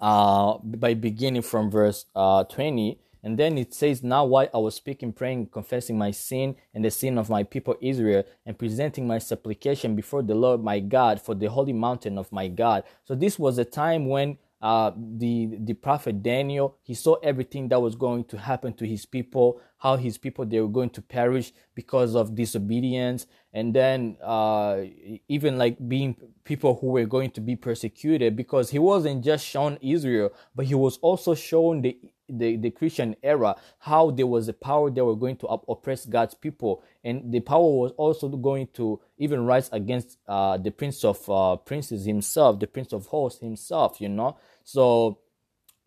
uh, 0.04 0.58
by 0.64 0.94
beginning 0.94 1.42
from 1.42 1.72
verse 1.72 2.06
uh, 2.14 2.44
20 2.44 3.00
and 3.24 3.40
then 3.40 3.58
it 3.58 3.74
says, 3.74 4.04
Now 4.04 4.26
while 4.26 4.50
I 4.54 4.58
was 4.58 4.76
speaking, 4.76 5.14
praying, 5.14 5.48
confessing 5.48 5.98
my 5.98 6.12
sin 6.12 6.58
and 6.74 6.84
the 6.84 6.92
sin 6.92 7.18
of 7.18 7.30
my 7.30 7.44
people 7.44 7.78
Israel, 7.82 8.24
and 8.46 8.60
presenting 8.60 9.08
my 9.08 9.18
supplication 9.18 9.96
before 9.96 10.22
the 10.22 10.36
Lord 10.36 10.62
my 10.62 10.82
God 10.82 11.22
for 11.22 11.34
the 11.34 11.50
holy 11.50 11.72
mountain 11.72 12.18
of 12.18 12.32
my 12.34 12.50
God. 12.50 12.84
So 13.06 13.16
this 13.16 13.40
was 13.40 13.58
a 13.58 13.66
time 13.66 14.08
when 14.08 14.38
uh, 14.64 14.92
the 14.96 15.58
the 15.66 15.74
prophet 15.74 16.24
Daniel 16.24 16.78
he 16.84 16.94
saw 16.94 17.16
everything 17.16 17.68
that 17.68 17.82
was 17.82 17.96
going 17.96 18.24
to 18.24 18.38
happen 18.38 18.72
to 18.76 18.88
his 18.88 19.06
people, 19.06 19.60
how 19.78 19.98
his 19.98 20.18
people 20.18 20.46
they 20.46 20.62
were 20.62 20.70
going 20.70 20.90
to 20.92 21.02
perish 21.02 21.52
because 21.76 22.16
of 22.16 22.34
disobedience, 22.34 23.28
and 23.52 23.76
then 23.76 24.16
uh, 24.24 24.78
even 25.28 25.58
like 25.58 25.78
being 25.90 26.16
people 26.46 26.78
who 26.80 26.88
were 26.88 27.06
going 27.06 27.32
to 27.32 27.42
be 27.42 27.58
persecuted 27.58 28.38
because 28.38 28.70
he 28.70 28.80
wasn't 28.80 29.22
just 29.22 29.46
shown 29.46 29.78
Israel, 29.82 30.32
but 30.56 30.66
he 30.66 30.76
was 30.76 30.98
also 31.00 31.36
shown 31.36 31.82
the 31.82 32.00
the, 32.30 32.58
the 32.58 32.72
Christian 32.72 33.16
era, 33.22 33.56
how 33.80 34.12
there 34.12 34.28
was 34.28 34.48
a 34.48 34.54
power 34.54 34.90
that 34.90 35.04
were 35.04 35.16
going 35.16 35.36
to 35.38 35.48
oppress 35.48 36.06
God's 36.06 36.34
people, 36.34 36.84
and 37.04 37.32
the 37.32 37.40
power 37.40 37.64
was 37.64 37.92
also 37.98 38.30
going 38.30 38.68
to 38.74 39.00
even 39.18 39.46
rise 39.46 39.70
against 39.72 40.18
uh, 40.28 40.58
the 40.58 40.72
Prince 40.72 41.04
of 41.04 41.30
uh, 41.30 41.56
Princes 41.58 42.06
himself, 42.06 42.60
the 42.60 42.68
Prince 42.68 42.94
of 42.94 43.08
Hosts 43.08 43.42
himself, 43.42 44.00
you 44.00 44.10
know. 44.10 44.38
So, 44.64 45.20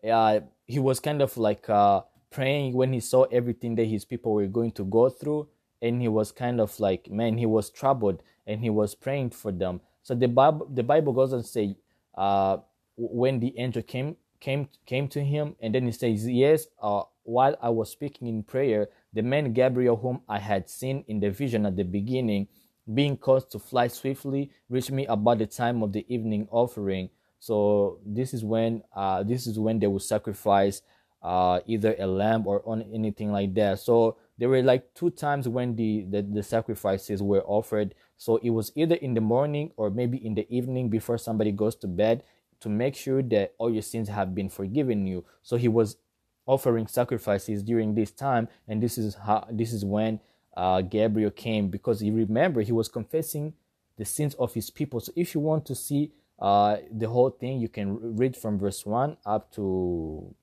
uh, 0.09 0.41
he 0.65 0.79
was 0.79 0.99
kind 0.99 1.21
of 1.21 1.37
like 1.37 1.69
uh, 1.69 2.01
praying 2.29 2.73
when 2.73 2.93
he 2.93 2.99
saw 2.99 3.23
everything 3.23 3.75
that 3.75 3.85
his 3.85 4.05
people 4.05 4.33
were 4.33 4.47
going 4.47 4.71
to 4.73 4.83
go 4.85 5.09
through, 5.09 5.47
and 5.81 6.01
he 6.01 6.07
was 6.07 6.31
kind 6.31 6.59
of 6.59 6.79
like, 6.79 7.09
man, 7.09 7.37
he 7.37 7.45
was 7.45 7.69
troubled, 7.69 8.21
and 8.45 8.61
he 8.61 8.69
was 8.69 8.95
praying 8.95 9.31
for 9.31 9.51
them. 9.51 9.81
So 10.03 10.15
the 10.15 10.27
Bible, 10.27 10.69
the 10.73 10.83
Bible 10.83 11.13
goes 11.13 11.33
and 11.33 11.45
say, 11.45 11.75
uh, 12.15 12.57
when 12.97 13.39
the 13.39 13.57
angel 13.59 13.83
came 13.83 14.15
came 14.39 14.67
came 14.85 15.07
to 15.07 15.23
him 15.23 15.55
and 15.61 15.73
then 15.73 15.85
he 15.85 15.91
says 15.91 16.27
yes 16.27 16.67
uh, 16.81 17.03
while 17.23 17.55
i 17.61 17.69
was 17.69 17.89
speaking 17.91 18.27
in 18.27 18.43
prayer 18.43 18.87
the 19.13 19.21
man 19.21 19.53
gabriel 19.53 19.95
whom 19.97 20.21
i 20.29 20.39
had 20.39 20.69
seen 20.69 21.03
in 21.07 21.19
the 21.19 21.29
vision 21.29 21.65
at 21.65 21.75
the 21.75 21.83
beginning 21.83 22.47
being 22.93 23.17
caused 23.17 23.51
to 23.51 23.59
fly 23.59 23.87
swiftly 23.87 24.51
reached 24.69 24.91
me 24.91 25.05
about 25.07 25.39
the 25.39 25.45
time 25.45 25.83
of 25.83 25.91
the 25.91 26.05
evening 26.13 26.47
offering. 26.51 27.09
So 27.39 27.99
this 28.05 28.33
is 28.33 28.43
when 28.43 28.83
uh, 28.95 29.23
this 29.23 29.45
is 29.47 29.59
when 29.59 29.79
they 29.79 29.87
would 29.87 30.01
sacrifice 30.01 30.81
uh, 31.21 31.59
either 31.65 31.95
a 31.99 32.07
lamb 32.07 32.47
or 32.47 32.61
on 32.65 32.81
anything 32.93 33.31
like 33.31 33.53
that. 33.55 33.79
So 33.79 34.17
there 34.37 34.49
were 34.49 34.61
like 34.61 34.93
two 34.93 35.09
times 35.09 35.47
when 35.47 35.75
the, 35.75 36.05
the 36.09 36.21
the 36.21 36.43
sacrifices 36.43 37.21
were 37.21 37.43
offered. 37.45 37.93
So 38.17 38.37
it 38.37 38.49
was 38.49 38.71
either 38.75 38.95
in 38.95 39.13
the 39.13 39.21
morning 39.21 39.71
or 39.77 39.89
maybe 39.89 40.17
in 40.25 40.33
the 40.33 40.47
evening 40.49 40.89
before 40.89 41.17
somebody 41.17 41.51
goes 41.51 41.75
to 41.77 41.87
bed 41.87 42.23
to 42.59 42.69
make 42.69 42.95
sure 42.95 43.21
that 43.21 43.53
all 43.57 43.71
your 43.71 43.81
sins 43.81 44.09
have 44.09 44.33
been 44.33 44.49
forgiven 44.49 45.05
you. 45.05 45.25
So 45.43 45.57
he 45.57 45.67
was 45.67 45.97
offering 46.45 46.87
sacrifices 46.87 47.61
during 47.61 47.93
this 47.93 48.11
time, 48.11 48.47
and 48.67 48.81
this 48.81 48.97
is 48.97 49.15
how 49.15 49.47
this 49.51 49.73
is 49.73 49.83
when 49.83 50.19
uh, 50.55 50.81
Gabriel 50.81 51.31
came 51.31 51.69
because 51.69 51.99
he 51.99 52.09
remember 52.09 52.61
he 52.61 52.71
was 52.71 52.89
confessing 52.89 53.53
the 53.97 54.05
sins 54.05 54.33
of 54.35 54.53
his 54.53 54.69
people. 54.69 54.99
So 54.99 55.11
if 55.15 55.35
you 55.35 55.41
want 55.41 55.65
to 55.65 55.75
see 55.75 56.11
uh, 56.39 56.77
the 56.91 57.09
whole 57.09 57.29
thing, 57.29 57.59
you 57.59 57.67
can 57.67 58.15
read 58.15 58.35
from 58.35 58.57
verse 58.59 58.85
one 58.85 59.17
up 59.25 59.51
to 59.53 60.33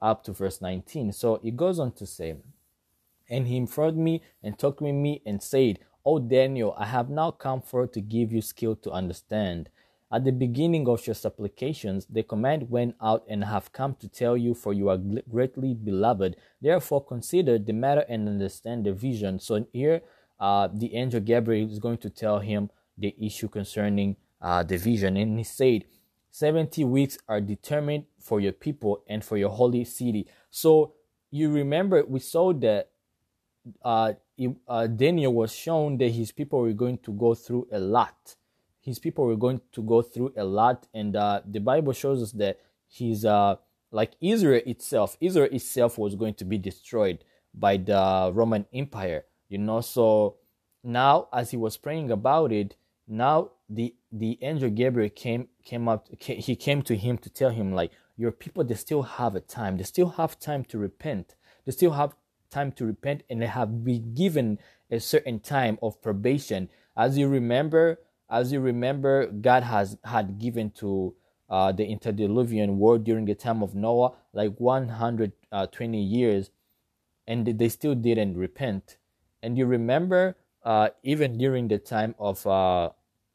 up 0.00 0.24
to 0.24 0.32
verse 0.32 0.60
nineteen. 0.60 1.12
So 1.12 1.40
it 1.42 1.56
goes 1.56 1.78
on 1.78 1.92
to 1.92 2.06
say, 2.06 2.36
and 3.30 3.46
he 3.46 3.56
informed 3.56 3.96
me 3.96 4.22
and 4.42 4.58
talked 4.58 4.80
with 4.80 4.94
me 4.94 5.22
and 5.24 5.42
said, 5.42 5.78
"O 6.04 6.18
Daniel, 6.18 6.74
I 6.76 6.86
have 6.86 7.08
now 7.08 7.30
come 7.30 7.62
forth 7.62 7.92
to 7.92 8.00
give 8.00 8.32
you 8.32 8.42
skill 8.42 8.76
to 8.76 8.90
understand." 8.90 9.70
At 10.10 10.24
the 10.24 10.32
beginning 10.32 10.88
of 10.88 11.06
your 11.06 11.14
supplications, 11.14 12.06
the 12.06 12.22
command 12.22 12.70
went 12.70 12.96
out 13.00 13.24
and 13.28 13.44
have 13.44 13.72
come 13.72 13.94
to 13.96 14.08
tell 14.08 14.38
you, 14.38 14.54
for 14.54 14.72
you 14.72 14.88
are 14.88 14.96
greatly 14.96 15.74
beloved. 15.74 16.36
Therefore, 16.62 17.04
consider 17.04 17.58
the 17.58 17.74
matter 17.74 18.06
and 18.08 18.26
understand 18.26 18.86
the 18.86 18.94
vision. 18.94 19.38
So 19.38 19.66
here, 19.70 20.00
uh, 20.40 20.68
the 20.72 20.94
angel 20.94 21.20
Gabriel 21.20 21.70
is 21.70 21.78
going 21.78 21.98
to 21.98 22.10
tell 22.10 22.38
him 22.38 22.70
the 22.96 23.14
issue 23.20 23.48
concerning 23.48 24.16
uh, 24.40 24.62
the 24.62 24.78
vision. 24.78 25.18
And 25.18 25.36
he 25.36 25.44
said, 25.44 25.84
70 26.30 26.84
weeks 26.84 27.18
are 27.28 27.42
determined 27.42 28.04
for 28.18 28.40
your 28.40 28.52
people 28.52 29.02
and 29.08 29.22
for 29.22 29.36
your 29.36 29.50
holy 29.50 29.84
city. 29.84 30.26
So 30.50 30.94
you 31.30 31.50
remember, 31.50 32.02
we 32.06 32.20
saw 32.20 32.54
that 32.54 32.90
uh, 33.84 34.14
uh 34.66 34.86
Daniel 34.86 35.34
was 35.34 35.52
shown 35.52 35.98
that 35.98 36.10
his 36.12 36.32
people 36.32 36.60
were 36.60 36.72
going 36.72 36.96
to 36.98 37.12
go 37.12 37.34
through 37.34 37.66
a 37.70 37.78
lot 37.78 38.36
his 38.88 38.98
people 38.98 39.24
were 39.26 39.36
going 39.36 39.60
to 39.72 39.82
go 39.82 40.02
through 40.02 40.32
a 40.36 40.44
lot, 40.44 40.86
and 40.92 41.14
uh, 41.14 41.40
the 41.46 41.60
Bible 41.60 41.92
shows 41.92 42.22
us 42.22 42.32
that 42.32 42.58
he's 42.88 43.24
uh, 43.24 43.56
like 43.90 44.12
Israel 44.20 44.62
itself. 44.66 45.16
Israel 45.20 45.48
itself 45.52 45.98
was 45.98 46.14
going 46.14 46.34
to 46.34 46.44
be 46.44 46.58
destroyed 46.58 47.24
by 47.54 47.76
the 47.76 48.30
Roman 48.34 48.66
Empire. 48.72 49.24
You 49.48 49.58
know, 49.58 49.80
so 49.80 50.36
now 50.82 51.28
as 51.32 51.50
he 51.50 51.56
was 51.56 51.76
praying 51.76 52.10
about 52.10 52.52
it, 52.52 52.76
now 53.06 53.50
the 53.68 53.94
the 54.12 54.38
angel 54.42 54.70
Gabriel 54.70 55.10
came 55.10 55.48
came 55.64 55.88
up. 55.88 56.08
He 56.18 56.56
came 56.56 56.82
to 56.82 56.96
him 56.96 57.18
to 57.18 57.30
tell 57.30 57.50
him 57.50 57.72
like, 57.72 57.92
your 58.16 58.32
people 58.32 58.64
they 58.64 58.74
still 58.74 59.02
have 59.02 59.34
a 59.34 59.40
time. 59.40 59.76
They 59.76 59.84
still 59.84 60.10
have 60.10 60.38
time 60.38 60.64
to 60.64 60.78
repent. 60.78 61.34
They 61.64 61.72
still 61.72 61.92
have 61.92 62.14
time 62.50 62.72
to 62.72 62.84
repent, 62.84 63.22
and 63.28 63.40
they 63.40 63.46
have 63.46 63.84
been 63.84 64.14
given 64.14 64.58
a 64.90 65.00
certain 65.00 65.40
time 65.40 65.78
of 65.82 66.00
probation. 66.02 66.70
As 66.96 67.16
you 67.16 67.28
remember, 67.28 68.00
as 68.30 68.52
you 68.52 68.60
remember, 68.60 69.26
God 69.26 69.62
has 69.62 69.96
had 70.04 70.38
given 70.38 70.70
to 70.72 71.14
uh, 71.48 71.72
the 71.72 71.90
antediluvian 71.90 72.78
world 72.78 73.04
during 73.04 73.24
the 73.24 73.34
time 73.34 73.62
of 73.62 73.74
Noah 73.74 74.12
like 74.32 74.54
120 74.58 75.32
uh, 75.52 76.00
years, 76.00 76.50
and 77.26 77.46
they 77.46 77.68
still 77.68 77.94
didn't 77.94 78.36
repent. 78.36 78.96
And 79.42 79.56
you 79.56 79.66
remember, 79.66 80.36
uh, 80.62 80.90
even 81.02 81.38
during 81.38 81.68
the 81.68 81.78
time 81.78 82.14
of 82.18 82.46
uh, 82.46 82.90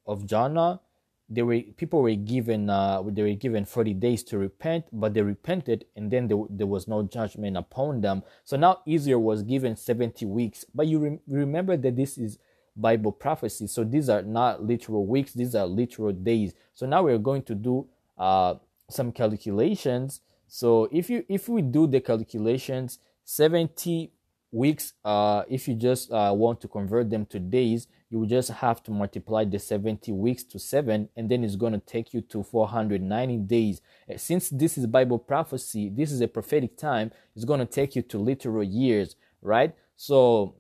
of 0.06 0.26
Jonah, 0.28 0.82
they 1.30 1.42
were 1.42 1.62
people 1.78 2.02
were 2.02 2.14
given 2.14 2.70
uh, 2.70 3.02
they 3.06 3.24
were 3.24 3.34
given 3.34 3.66
40 3.66 3.96
days 3.96 4.24
to 4.26 4.38
repent, 4.38 4.86
but 4.92 5.14
they 5.14 5.22
repented, 5.22 5.86
and 5.96 6.12
then 6.12 6.28
there, 6.28 6.44
there 6.50 6.68
was 6.68 6.88
no 6.88 7.02
judgment 7.04 7.58
upon 7.58 8.02
them. 8.02 8.24
So 8.44 8.58
now 8.58 8.82
Israel 8.86 9.24
was 9.24 9.42
given 9.42 9.76
70 9.76 10.26
weeks. 10.26 10.66
But 10.76 10.88
you 10.88 11.00
re- 11.00 11.20
remember 11.28 11.78
that 11.78 11.96
this 11.96 12.18
is 12.18 12.38
Bible 12.76 13.12
prophecy. 13.12 13.68
So 13.68 13.84
these 13.84 14.10
are 14.10 14.22
not 14.22 14.64
literal 14.64 15.06
weeks, 15.06 15.34
these 15.34 15.56
are 15.56 15.66
literal 15.66 16.12
days. 16.12 16.54
So 16.74 16.86
now 16.86 17.04
we're 17.04 17.18
going 17.18 17.44
to 17.44 17.56
do 17.56 17.88
uh, 18.18 18.56
some 18.90 19.12
calculations. 19.12 20.22
So 20.48 20.90
if 20.92 21.10
you 21.10 21.26
if 21.30 21.50
we 21.50 21.62
do 21.62 21.88
the 21.88 22.02
calculations, 22.02 23.00
70 23.26 24.12
weeks, 24.52 24.94
uh, 25.04 25.44
if 25.50 25.68
you 25.68 25.76
just 25.76 26.12
uh, 26.12 26.34
want 26.36 26.62
to 26.62 26.68
convert 26.68 27.10
them 27.10 27.26
to 27.28 27.40
days, 27.40 27.88
you 28.14 28.28
just 28.28 28.50
have 28.50 28.84
to 28.84 28.92
multiply 28.92 29.44
the 29.44 29.58
70 29.58 30.12
weeks 30.12 30.44
to 30.44 30.60
7 30.60 31.10
and 31.16 31.30
then 31.30 31.44
it's 31.44 31.56
going 31.56 31.74
to 31.74 31.80
take 31.80 32.14
you 32.14 32.22
to 32.22 32.44
490 32.44 33.38
days 33.38 33.82
since 34.18 34.50
this 34.50 34.78
is 34.78 34.86
bible 34.86 35.18
prophecy 35.18 35.90
this 35.90 36.12
is 36.12 36.22
a 36.22 36.28
prophetic 36.28 36.78
time 36.78 37.12
it's 37.36 37.44
going 37.44 37.60
to 37.60 37.66
take 37.66 37.96
you 37.96 38.04
to 38.04 38.20
literal 38.20 38.64
years 38.64 39.16
right 39.42 39.74
so 39.96 40.56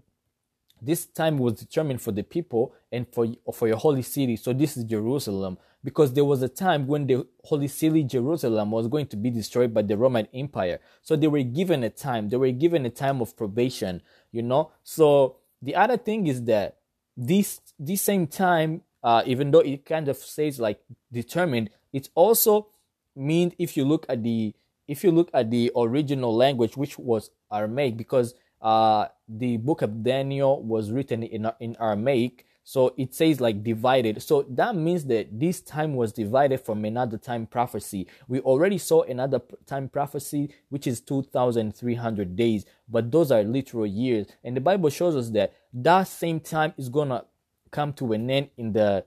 this 0.85 1.05
time 1.05 1.37
was 1.37 1.53
determined 1.53 2.01
for 2.01 2.11
the 2.11 2.23
people 2.23 2.73
and 2.91 3.07
for, 3.11 3.27
for 3.53 3.67
your 3.67 3.77
holy 3.77 4.01
city. 4.01 4.35
So 4.35 4.53
this 4.53 4.77
is 4.77 4.83
Jerusalem. 4.83 5.57
Because 5.83 6.13
there 6.13 6.23
was 6.23 6.41
a 6.41 6.47
time 6.47 6.87
when 6.87 7.07
the 7.07 7.27
holy 7.43 7.67
city 7.67 8.03
Jerusalem 8.03 8.71
was 8.71 8.87
going 8.87 9.07
to 9.07 9.17
be 9.17 9.29
destroyed 9.29 9.73
by 9.73 9.81
the 9.81 9.97
Roman 9.97 10.27
Empire. 10.33 10.79
So 11.01 11.17
they 11.17 11.27
were 11.27 11.43
given 11.43 11.83
a 11.83 11.89
time. 11.89 12.29
They 12.29 12.37
were 12.37 12.51
given 12.51 12.85
a 12.85 12.89
time 12.89 13.19
of 13.19 13.35
probation, 13.35 14.01
you 14.31 14.43
know. 14.43 14.71
So 14.83 15.37
the 15.61 15.75
other 15.75 15.97
thing 15.97 16.27
is 16.27 16.43
that 16.45 16.77
this 17.17 17.59
this 17.77 18.01
same 18.01 18.27
time, 18.27 18.83
uh, 19.03 19.23
even 19.25 19.51
though 19.51 19.59
it 19.59 19.85
kind 19.85 20.07
of 20.07 20.15
says 20.15 20.57
like 20.57 20.79
determined, 21.11 21.69
it 21.91 22.07
also 22.15 22.69
means 23.13 23.53
if 23.59 23.75
you 23.75 23.83
look 23.83 24.05
at 24.07 24.23
the 24.23 24.55
if 24.87 25.03
you 25.03 25.11
look 25.11 25.29
at 25.33 25.51
the 25.51 25.69
original 25.75 26.33
language, 26.33 26.77
which 26.77 26.97
was 26.97 27.29
Aramaic, 27.51 27.97
because 27.97 28.35
uh, 28.61 29.07
the 29.37 29.57
book 29.57 29.81
of 29.81 30.03
Daniel 30.03 30.61
was 30.61 30.91
written 30.91 31.23
in, 31.23 31.49
in 31.59 31.75
Aramaic. 31.79 32.45
So 32.63 32.93
it 32.97 33.13
says 33.13 33.41
like 33.41 33.63
divided. 33.63 34.21
So 34.21 34.43
that 34.49 34.75
means 34.75 35.05
that 35.05 35.37
this 35.37 35.59
time 35.59 35.95
was 35.95 36.13
divided 36.13 36.61
from 36.61 36.85
another 36.85 37.17
time 37.17 37.45
prophecy. 37.45 38.07
We 38.27 38.39
already 38.39 38.77
saw 38.77 39.01
another 39.01 39.41
time 39.65 39.89
prophecy, 39.89 40.53
which 40.69 40.87
is 40.87 41.01
2,300 41.01 42.35
days, 42.35 42.65
but 42.87 43.11
those 43.11 43.31
are 43.31 43.43
literal 43.43 43.85
years. 43.85 44.27
And 44.43 44.55
the 44.55 44.61
Bible 44.61 44.89
shows 44.89 45.15
us 45.15 45.29
that 45.31 45.53
that 45.73 46.03
same 46.03 46.39
time 46.39 46.73
is 46.77 46.87
going 46.87 47.09
to 47.09 47.25
come 47.71 47.91
to 47.93 48.13
an 48.13 48.29
end 48.29 48.49
in 48.55 48.71
the, 48.71 49.03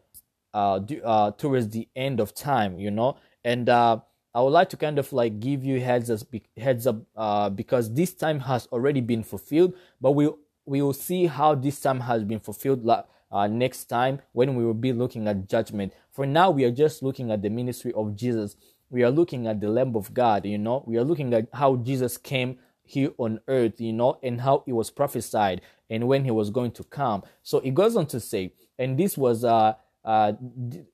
uh, 0.52 0.80
uh, 1.04 1.30
towards 1.32 1.70
the 1.70 1.88
end 1.96 2.20
of 2.20 2.34
time, 2.34 2.78
you 2.78 2.90
know? 2.90 3.16
And, 3.42 3.68
uh, 3.68 4.00
I 4.36 4.42
would 4.42 4.50
like 4.50 4.68
to 4.68 4.76
kind 4.76 4.98
of 4.98 5.10
like 5.14 5.40
give 5.40 5.64
you 5.64 5.80
heads 5.80 6.10
up, 6.10 6.20
heads 6.58 6.86
up 6.86 6.96
uh, 7.16 7.48
because 7.48 7.94
this 7.94 8.12
time 8.12 8.40
has 8.40 8.66
already 8.70 9.00
been 9.00 9.22
fulfilled, 9.22 9.72
but 9.98 10.12
we 10.12 10.28
we 10.66 10.82
will 10.82 10.92
see 10.92 11.24
how 11.24 11.54
this 11.54 11.80
time 11.80 12.00
has 12.00 12.22
been 12.22 12.40
fulfilled 12.40 12.86
uh, 12.86 13.46
next 13.46 13.86
time 13.86 14.20
when 14.32 14.54
we 14.54 14.62
will 14.62 14.74
be 14.74 14.92
looking 14.92 15.26
at 15.26 15.48
judgment. 15.48 15.94
For 16.10 16.26
now, 16.26 16.50
we 16.50 16.64
are 16.64 16.70
just 16.70 17.02
looking 17.02 17.30
at 17.30 17.40
the 17.40 17.48
ministry 17.48 17.94
of 17.94 18.14
Jesus. 18.14 18.56
We 18.90 19.02
are 19.04 19.10
looking 19.10 19.46
at 19.46 19.58
the 19.58 19.70
Lamb 19.70 19.96
of 19.96 20.12
God. 20.12 20.44
You 20.44 20.58
know, 20.58 20.84
we 20.86 20.98
are 20.98 21.04
looking 21.04 21.32
at 21.32 21.48
how 21.54 21.76
Jesus 21.76 22.18
came 22.18 22.58
here 22.82 23.12
on 23.16 23.40
earth. 23.48 23.80
You 23.80 23.94
know, 23.94 24.18
and 24.22 24.42
how 24.42 24.64
it 24.66 24.74
was 24.74 24.90
prophesied 24.90 25.62
and 25.88 26.08
when 26.08 26.24
he 26.24 26.30
was 26.30 26.50
going 26.50 26.72
to 26.72 26.84
come. 26.84 27.22
So 27.42 27.60
it 27.60 27.72
goes 27.72 27.96
on 27.96 28.04
to 28.08 28.20
say, 28.20 28.52
and 28.78 28.98
this 28.98 29.16
was 29.16 29.44
uh 29.44 29.76
uh, 30.06 30.32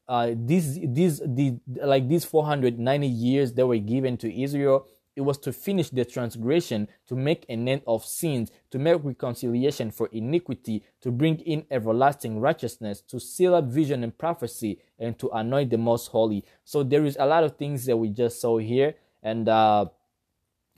uh, 0.08 0.30
these 0.34 0.80
these 0.82 1.18
the 1.18 1.60
like 1.84 2.08
these 2.08 2.24
490 2.24 3.06
years 3.06 3.52
that 3.52 3.66
were 3.66 3.78
given 3.78 4.16
to 4.16 4.42
Israel 4.42 4.86
it 5.14 5.20
was 5.20 5.38
to 5.38 5.52
finish 5.52 5.90
the 5.90 6.04
transgression, 6.04 6.88
to 7.06 7.14
make 7.14 7.44
an 7.48 7.68
end 7.68 7.82
of 7.86 8.04
sins, 8.04 8.50
to 8.70 8.78
make 8.78 9.04
reconciliation 9.04 9.90
for 9.90 10.08
iniquity, 10.12 10.84
to 11.02 11.10
bring 11.10 11.38
in 11.40 11.66
everlasting 11.70 12.40
righteousness, 12.40 13.02
to 13.02 13.20
seal 13.20 13.54
up 13.54 13.66
vision 13.66 14.02
and 14.02 14.16
prophecy, 14.16 14.78
and 14.98 15.18
to 15.18 15.28
anoint 15.30 15.70
the 15.70 15.78
most 15.78 16.08
holy. 16.08 16.44
So 16.64 16.82
there 16.82 17.04
is 17.04 17.16
a 17.20 17.26
lot 17.26 17.44
of 17.44 17.56
things 17.56 17.84
that 17.86 17.96
we 17.96 18.08
just 18.08 18.40
saw 18.40 18.58
here, 18.58 18.94
and 19.22 19.48
uh, 19.48 19.86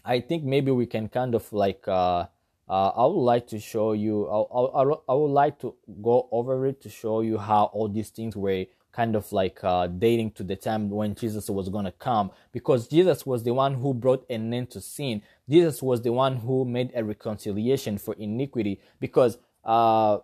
I 0.04 0.20
think 0.20 0.42
maybe 0.44 0.72
we 0.72 0.86
can 0.86 1.08
kind 1.08 1.34
of 1.34 1.52
like 1.52 1.86
uh, 1.86 2.26
uh, 2.68 2.88
I 2.88 3.06
would 3.06 3.20
like 3.20 3.46
to 3.48 3.58
show 3.60 3.92
you, 3.92 4.26
I, 4.26 4.82
I, 4.82 4.82
I 5.08 5.14
would 5.14 5.32
like 5.32 5.58
to 5.60 5.74
go 6.02 6.28
over 6.32 6.66
it 6.66 6.80
to 6.82 6.88
show 6.88 7.20
you 7.20 7.38
how 7.38 7.64
all 7.64 7.88
these 7.88 8.10
things 8.10 8.36
were 8.36 8.64
kind 8.94 9.16
of 9.16 9.30
like 9.32 9.62
uh, 9.62 9.88
dating 9.88 10.30
to 10.30 10.44
the 10.44 10.56
time 10.56 10.88
when 10.88 11.14
Jesus 11.14 11.50
was 11.50 11.68
going 11.68 11.84
to 11.84 11.92
come. 11.92 12.30
Because 12.52 12.88
Jesus 12.88 13.26
was 13.26 13.42
the 13.42 13.52
one 13.52 13.74
who 13.74 13.92
brought 13.92 14.24
an 14.30 14.54
end 14.54 14.70
to 14.70 14.80
sin. 14.80 15.20
Jesus 15.48 15.82
was 15.82 16.00
the 16.02 16.12
one 16.12 16.36
who 16.36 16.64
made 16.64 16.92
a 16.94 17.04
reconciliation 17.04 17.98
for 17.98 18.14
iniquity. 18.14 18.80
Because 19.00 19.36
uh, 19.64 20.18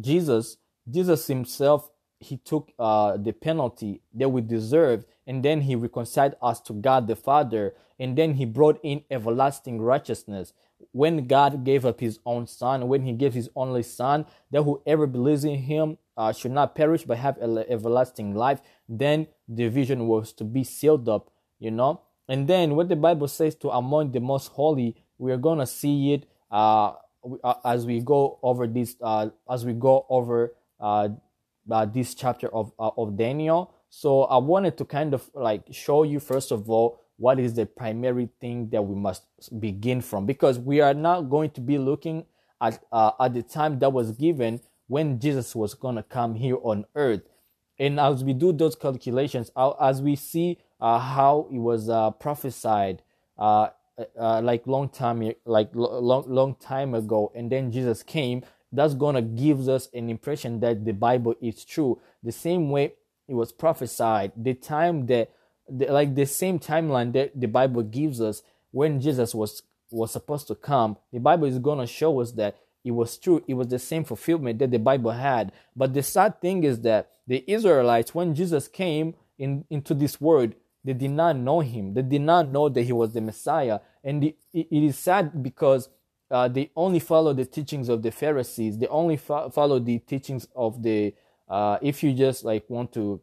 Jesus, 0.00 0.56
Jesus 0.88 1.26
himself, 1.26 1.90
he 2.20 2.36
took 2.38 2.72
uh, 2.78 3.16
the 3.16 3.32
penalty 3.32 4.00
that 4.14 4.28
we 4.28 4.40
deserved 4.40 5.04
and 5.26 5.44
then 5.44 5.62
he 5.62 5.74
reconciled 5.74 6.36
us 6.40 6.60
to 6.62 6.72
God 6.72 7.06
the 7.06 7.16
Father. 7.16 7.74
And 7.98 8.16
then 8.16 8.34
he 8.34 8.44
brought 8.44 8.80
in 8.82 9.02
everlasting 9.10 9.80
righteousness 9.80 10.52
when 10.94 11.26
God 11.26 11.64
gave 11.64 11.84
up 11.84 11.98
his 11.98 12.20
own 12.24 12.46
son, 12.46 12.86
when 12.86 13.02
he 13.02 13.12
gave 13.12 13.34
his 13.34 13.50
only 13.56 13.82
son, 13.82 14.26
that 14.52 14.62
whoever 14.62 15.08
believes 15.08 15.44
in 15.44 15.56
him 15.56 15.98
uh, 16.16 16.32
should 16.32 16.52
not 16.52 16.76
perish 16.76 17.02
but 17.02 17.18
have 17.18 17.36
everlasting 17.36 18.32
life, 18.32 18.60
then 18.88 19.26
the 19.48 19.66
vision 19.66 20.06
was 20.06 20.32
to 20.32 20.44
be 20.44 20.62
sealed 20.62 21.08
up, 21.08 21.32
you 21.58 21.72
know. 21.72 22.00
And 22.28 22.46
then 22.46 22.76
what 22.76 22.88
the 22.88 22.94
Bible 22.94 23.26
says 23.26 23.56
to 23.56 23.70
among 23.70 24.12
the 24.12 24.20
most 24.20 24.52
holy, 24.52 24.94
we 25.18 25.32
are 25.32 25.36
gonna 25.36 25.66
see 25.66 26.12
it 26.12 26.28
uh, 26.52 26.92
uh 27.42 27.54
as 27.64 27.86
we 27.86 27.98
go 27.98 28.38
over 28.40 28.68
this, 28.68 28.94
uh, 29.02 29.30
as 29.50 29.66
we 29.66 29.72
go 29.72 30.06
over 30.08 30.54
uh, 30.78 31.08
uh 31.72 31.86
this 31.86 32.14
chapter 32.14 32.46
of 32.54 32.70
of 32.78 33.16
Daniel. 33.16 33.74
So 33.90 34.24
I 34.24 34.38
wanted 34.38 34.78
to 34.78 34.84
kind 34.84 35.12
of 35.12 35.28
like 35.34 35.62
show 35.72 36.04
you 36.04 36.20
first 36.20 36.52
of 36.52 36.70
all 36.70 37.00
what 37.16 37.38
is 37.38 37.54
the 37.54 37.66
primary 37.66 38.28
thing 38.40 38.68
that 38.70 38.82
we 38.82 38.94
must 38.94 39.24
begin 39.60 40.00
from 40.00 40.26
because 40.26 40.58
we 40.58 40.80
are 40.80 40.94
not 40.94 41.22
going 41.22 41.50
to 41.50 41.60
be 41.60 41.78
looking 41.78 42.24
at 42.60 42.82
uh, 42.92 43.12
at 43.20 43.34
the 43.34 43.42
time 43.42 43.78
that 43.78 43.92
was 43.92 44.12
given 44.12 44.60
when 44.86 45.18
Jesus 45.18 45.54
was 45.54 45.74
going 45.74 45.96
to 45.96 46.02
come 46.02 46.34
here 46.34 46.58
on 46.62 46.84
earth. 46.94 47.22
And 47.78 47.98
as 47.98 48.22
we 48.22 48.32
do 48.32 48.52
those 48.52 48.76
calculations, 48.76 49.50
as 49.80 50.00
we 50.00 50.14
see 50.16 50.58
uh, 50.80 50.98
how 50.98 51.48
it 51.50 51.58
was 51.58 51.88
uh, 51.88 52.10
prophesied, 52.12 53.02
uh, 53.38 53.68
uh 54.18 54.40
like 54.42 54.66
long 54.66 54.88
time, 54.88 55.32
like 55.44 55.70
long 55.74 56.24
long 56.28 56.54
time 56.56 56.94
ago, 56.94 57.32
and 57.34 57.50
then 57.50 57.72
Jesus 57.72 58.02
came, 58.02 58.42
that's 58.72 58.94
gonna 58.94 59.22
give 59.22 59.68
us 59.68 59.88
an 59.92 60.08
impression 60.08 60.60
that 60.60 60.84
the 60.84 60.92
Bible 60.92 61.34
is 61.40 61.64
true. 61.64 62.00
The 62.22 62.32
same 62.32 62.70
way 62.70 62.94
it 63.26 63.34
was 63.34 63.52
prophesied, 63.52 64.32
the 64.36 64.54
time 64.54 65.06
that, 65.06 65.30
the, 65.68 65.86
like 65.86 66.14
the 66.14 66.26
same 66.26 66.58
timeline 66.58 67.12
that 67.12 67.38
the 67.38 67.46
Bible 67.48 67.82
gives 67.82 68.20
us 68.20 68.42
when 68.70 69.00
Jesus 69.00 69.34
was 69.34 69.62
was 69.90 70.10
supposed 70.10 70.48
to 70.48 70.54
come, 70.54 70.96
the 71.12 71.20
Bible 71.20 71.46
is 71.46 71.58
gonna 71.58 71.86
show 71.86 72.20
us 72.20 72.32
that 72.32 72.56
it 72.84 72.90
was 72.90 73.16
true. 73.16 73.42
It 73.46 73.54
was 73.54 73.68
the 73.68 73.78
same 73.78 74.04
fulfillment 74.04 74.58
that 74.58 74.70
the 74.70 74.78
Bible 74.78 75.12
had. 75.12 75.52
But 75.74 75.94
the 75.94 76.02
sad 76.02 76.40
thing 76.40 76.64
is 76.64 76.80
that 76.80 77.10
the 77.26 77.42
Israelites, 77.46 78.14
when 78.14 78.34
Jesus 78.34 78.68
came 78.68 79.14
in, 79.38 79.64
into 79.70 79.94
this 79.94 80.20
world, 80.20 80.54
they 80.84 80.92
did 80.92 81.12
not 81.12 81.36
know 81.36 81.60
him. 81.60 81.94
They 81.94 82.02
did 82.02 82.20
not 82.20 82.50
know 82.50 82.68
that 82.68 82.82
he 82.82 82.92
was 82.92 83.12
the 83.14 83.22
Messiah. 83.22 83.80
And 84.02 84.22
the, 84.22 84.36
it, 84.52 84.68
it 84.70 84.82
is 84.82 84.98
sad 84.98 85.42
because 85.42 85.88
uh, 86.30 86.48
they 86.48 86.70
only 86.76 86.98
follow 86.98 87.32
the 87.32 87.46
teachings 87.46 87.88
of 87.88 88.02
the 88.02 88.10
Pharisees. 88.10 88.76
They 88.76 88.86
only 88.88 89.16
fo- 89.16 89.48
follow 89.48 89.78
the 89.78 89.98
teachings 90.00 90.46
of 90.54 90.82
the. 90.82 91.14
Uh, 91.48 91.78
if 91.80 92.02
you 92.02 92.12
just 92.12 92.44
like 92.44 92.68
want 92.68 92.92
to 92.94 93.20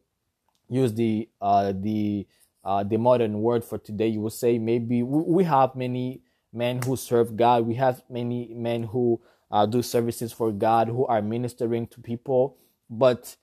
use 0.71 0.93
the 0.93 1.29
uh, 1.41 1.73
the 1.75 2.25
uh, 2.63 2.83
the 2.83 2.97
modern 2.97 3.41
word 3.41 3.63
for 3.63 3.77
today, 3.77 4.07
you 4.07 4.21
will 4.21 4.29
say 4.29 4.59
maybe 4.59 5.01
we, 5.03 5.43
have 5.43 5.75
many 5.75 6.21
men 6.53 6.79
who 6.81 6.95
serve 6.95 7.35
God. 7.35 7.65
We 7.65 7.75
have 7.75 8.03
many 8.09 8.53
men 8.53 8.83
who 8.83 9.19
uh, 9.49 9.65
do 9.65 9.81
services 9.81 10.31
for 10.31 10.51
God, 10.51 10.87
who 10.87 11.05
are 11.07 11.21
ministering 11.21 11.87
to 11.87 12.01
people. 12.01 12.57
But 12.89 13.35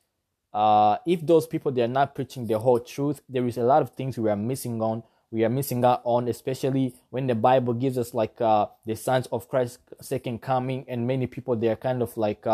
uh, 0.53 0.99
if 1.05 1.27
those 1.27 1.47
people 1.47 1.73
they 1.73 1.83
are 1.83 1.89
not 1.89 2.15
preaching 2.15 2.47
the 2.47 2.59
whole 2.59 2.79
truth, 2.79 3.21
there 3.29 3.47
is 3.47 3.57
a 3.59 3.63
lot 3.63 3.83
of 3.83 3.91
things 3.91 4.17
we 4.19 4.31
are 4.31 4.37
missing 4.37 4.81
on. 4.81 5.03
We 5.31 5.45
are 5.45 5.51
missing 5.51 5.85
out 5.85 6.01
on, 6.05 6.29
especially 6.29 6.95
when 7.11 7.27
the 7.27 7.35
Bible 7.35 7.75
gives 7.75 7.99
us 7.99 8.15
like 8.15 8.41
uh, 8.41 8.67
the 8.87 8.95
signs 8.95 9.27
of 9.27 9.49
Christ's 9.49 9.79
second 10.01 10.41
coming, 10.41 10.85
and 10.89 11.07
many 11.07 11.27
people 11.27 11.57
they 11.57 11.69
are 11.69 11.77
kind 11.77 12.03
of 12.03 12.17
like 12.17 12.47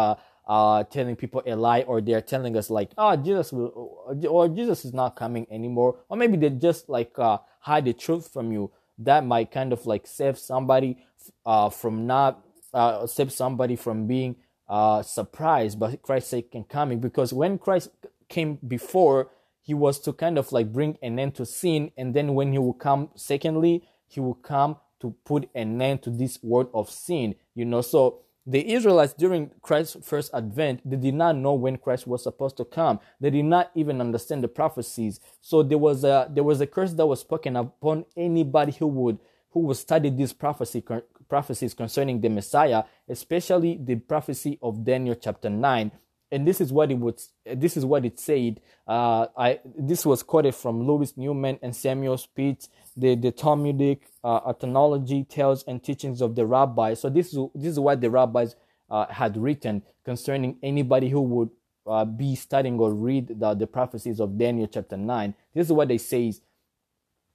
uh, 0.46 0.84
telling 0.84 1.16
people 1.16 1.42
a 1.46 1.54
lie, 1.56 1.82
or 1.82 2.00
they 2.00 2.14
are 2.14 2.20
telling 2.20 2.56
us 2.56 2.70
like, 2.70 2.90
oh, 2.98 3.16
Jesus 3.16 3.52
will, 3.52 4.16
or 4.28 4.48
Jesus 4.48 4.84
is 4.84 4.92
not 4.92 5.16
coming 5.16 5.46
anymore, 5.50 6.00
or 6.08 6.16
maybe 6.16 6.36
they 6.36 6.50
just 6.50 6.88
like 6.88 7.18
uh, 7.18 7.38
hide 7.60 7.86
the 7.86 7.92
truth 7.92 8.30
from 8.32 8.52
you. 8.52 8.70
That 8.98 9.24
might 9.24 9.50
kind 9.50 9.72
of 9.72 9.86
like 9.86 10.06
save 10.06 10.38
somebody 10.38 10.98
uh, 11.44 11.70
from 11.70 12.06
not 12.06 12.44
uh, 12.72 13.06
save 13.06 13.32
somebody 13.32 13.76
from 13.76 14.06
being 14.06 14.36
uh, 14.68 15.02
surprised 15.02 15.78
by 15.78 15.96
Christ's 15.96 16.30
second 16.30 16.68
coming. 16.68 17.00
Because 17.00 17.32
when 17.32 17.58
Christ 17.58 17.90
came 18.28 18.58
before, 18.66 19.30
he 19.62 19.74
was 19.74 19.98
to 20.00 20.12
kind 20.12 20.38
of 20.38 20.52
like 20.52 20.72
bring 20.72 20.98
an 21.02 21.18
end 21.18 21.34
to 21.36 21.46
sin, 21.46 21.90
and 21.96 22.14
then 22.14 22.34
when 22.34 22.52
he 22.52 22.58
will 22.58 22.74
come, 22.74 23.08
secondly, 23.14 23.82
he 24.06 24.20
will 24.20 24.34
come 24.34 24.76
to 25.00 25.14
put 25.24 25.48
an 25.54 25.80
end 25.80 26.02
to 26.02 26.10
this 26.10 26.42
world 26.42 26.70
of 26.74 26.90
sin. 26.90 27.34
You 27.54 27.64
know, 27.64 27.80
so 27.80 28.23
the 28.46 28.72
Israelites 28.72 29.14
during 29.14 29.50
Christ's 29.62 29.96
first 30.06 30.30
advent, 30.34 30.88
they 30.88 30.96
did 30.96 31.14
not 31.14 31.36
know 31.36 31.54
when 31.54 31.78
Christ 31.78 32.06
was 32.06 32.22
supposed 32.22 32.56
to 32.58 32.64
come. 32.64 33.00
They 33.20 33.30
did 33.30 33.46
not 33.46 33.70
even 33.74 34.00
understand 34.00 34.44
the 34.44 34.48
prophecies. 34.48 35.18
So 35.40 35.62
there 35.62 35.78
was 35.78 36.04
a 36.04 36.28
there 36.30 36.44
was 36.44 36.60
a 36.60 36.66
curse 36.66 36.92
that 36.92 37.06
was 37.06 37.20
spoken 37.20 37.56
upon 37.56 38.04
anybody 38.16 38.72
who 38.72 38.86
would 38.88 39.18
who 39.50 39.60
would 39.60 39.78
study 39.78 40.10
these 40.10 40.32
prophecy 40.34 40.84
prophecies 41.28 41.72
concerning 41.72 42.20
the 42.20 42.28
Messiah, 42.28 42.84
especially 43.08 43.78
the 43.82 43.96
prophecy 43.96 44.58
of 44.60 44.84
Daniel 44.84 45.14
chapter 45.14 45.48
9. 45.48 45.90
And 46.30 46.46
this 46.46 46.60
is 46.60 46.72
what 46.72 46.90
it 46.90 46.98
would 46.98 47.20
this 47.46 47.76
is 47.76 47.86
what 47.86 48.04
it 48.04 48.20
said. 48.20 48.60
Uh, 48.86 49.28
I 49.38 49.60
this 49.78 50.04
was 50.04 50.22
quoted 50.22 50.54
from 50.54 50.86
Louis 50.86 51.16
Newman 51.16 51.58
and 51.62 51.74
Samuel 51.74 52.18
Spitz, 52.18 52.68
the, 52.96 53.14
the 53.16 53.32
Talmudic 53.32 54.08
uh, 54.22 54.40
anthology, 54.48 55.24
tales 55.24 55.64
and 55.66 55.82
teachings 55.82 56.20
of 56.20 56.34
the 56.34 56.46
rabbis. 56.46 57.00
So 57.00 57.10
this 57.10 57.32
is 57.32 57.38
this 57.54 57.72
is 57.72 57.80
what 57.80 58.00
the 58.00 58.10
rabbis 58.10 58.56
uh, 58.90 59.06
had 59.06 59.36
written 59.36 59.82
concerning 60.04 60.58
anybody 60.62 61.08
who 61.08 61.20
would 61.22 61.50
uh, 61.86 62.04
be 62.04 62.34
studying 62.36 62.78
or 62.78 62.94
read 62.94 63.40
the, 63.40 63.54
the 63.54 63.66
prophecies 63.66 64.20
of 64.20 64.38
Daniel 64.38 64.66
chapter 64.66 64.96
9. 64.96 65.34
This 65.54 65.66
is 65.66 65.72
what 65.72 65.88
they 65.88 65.98
say 65.98 66.32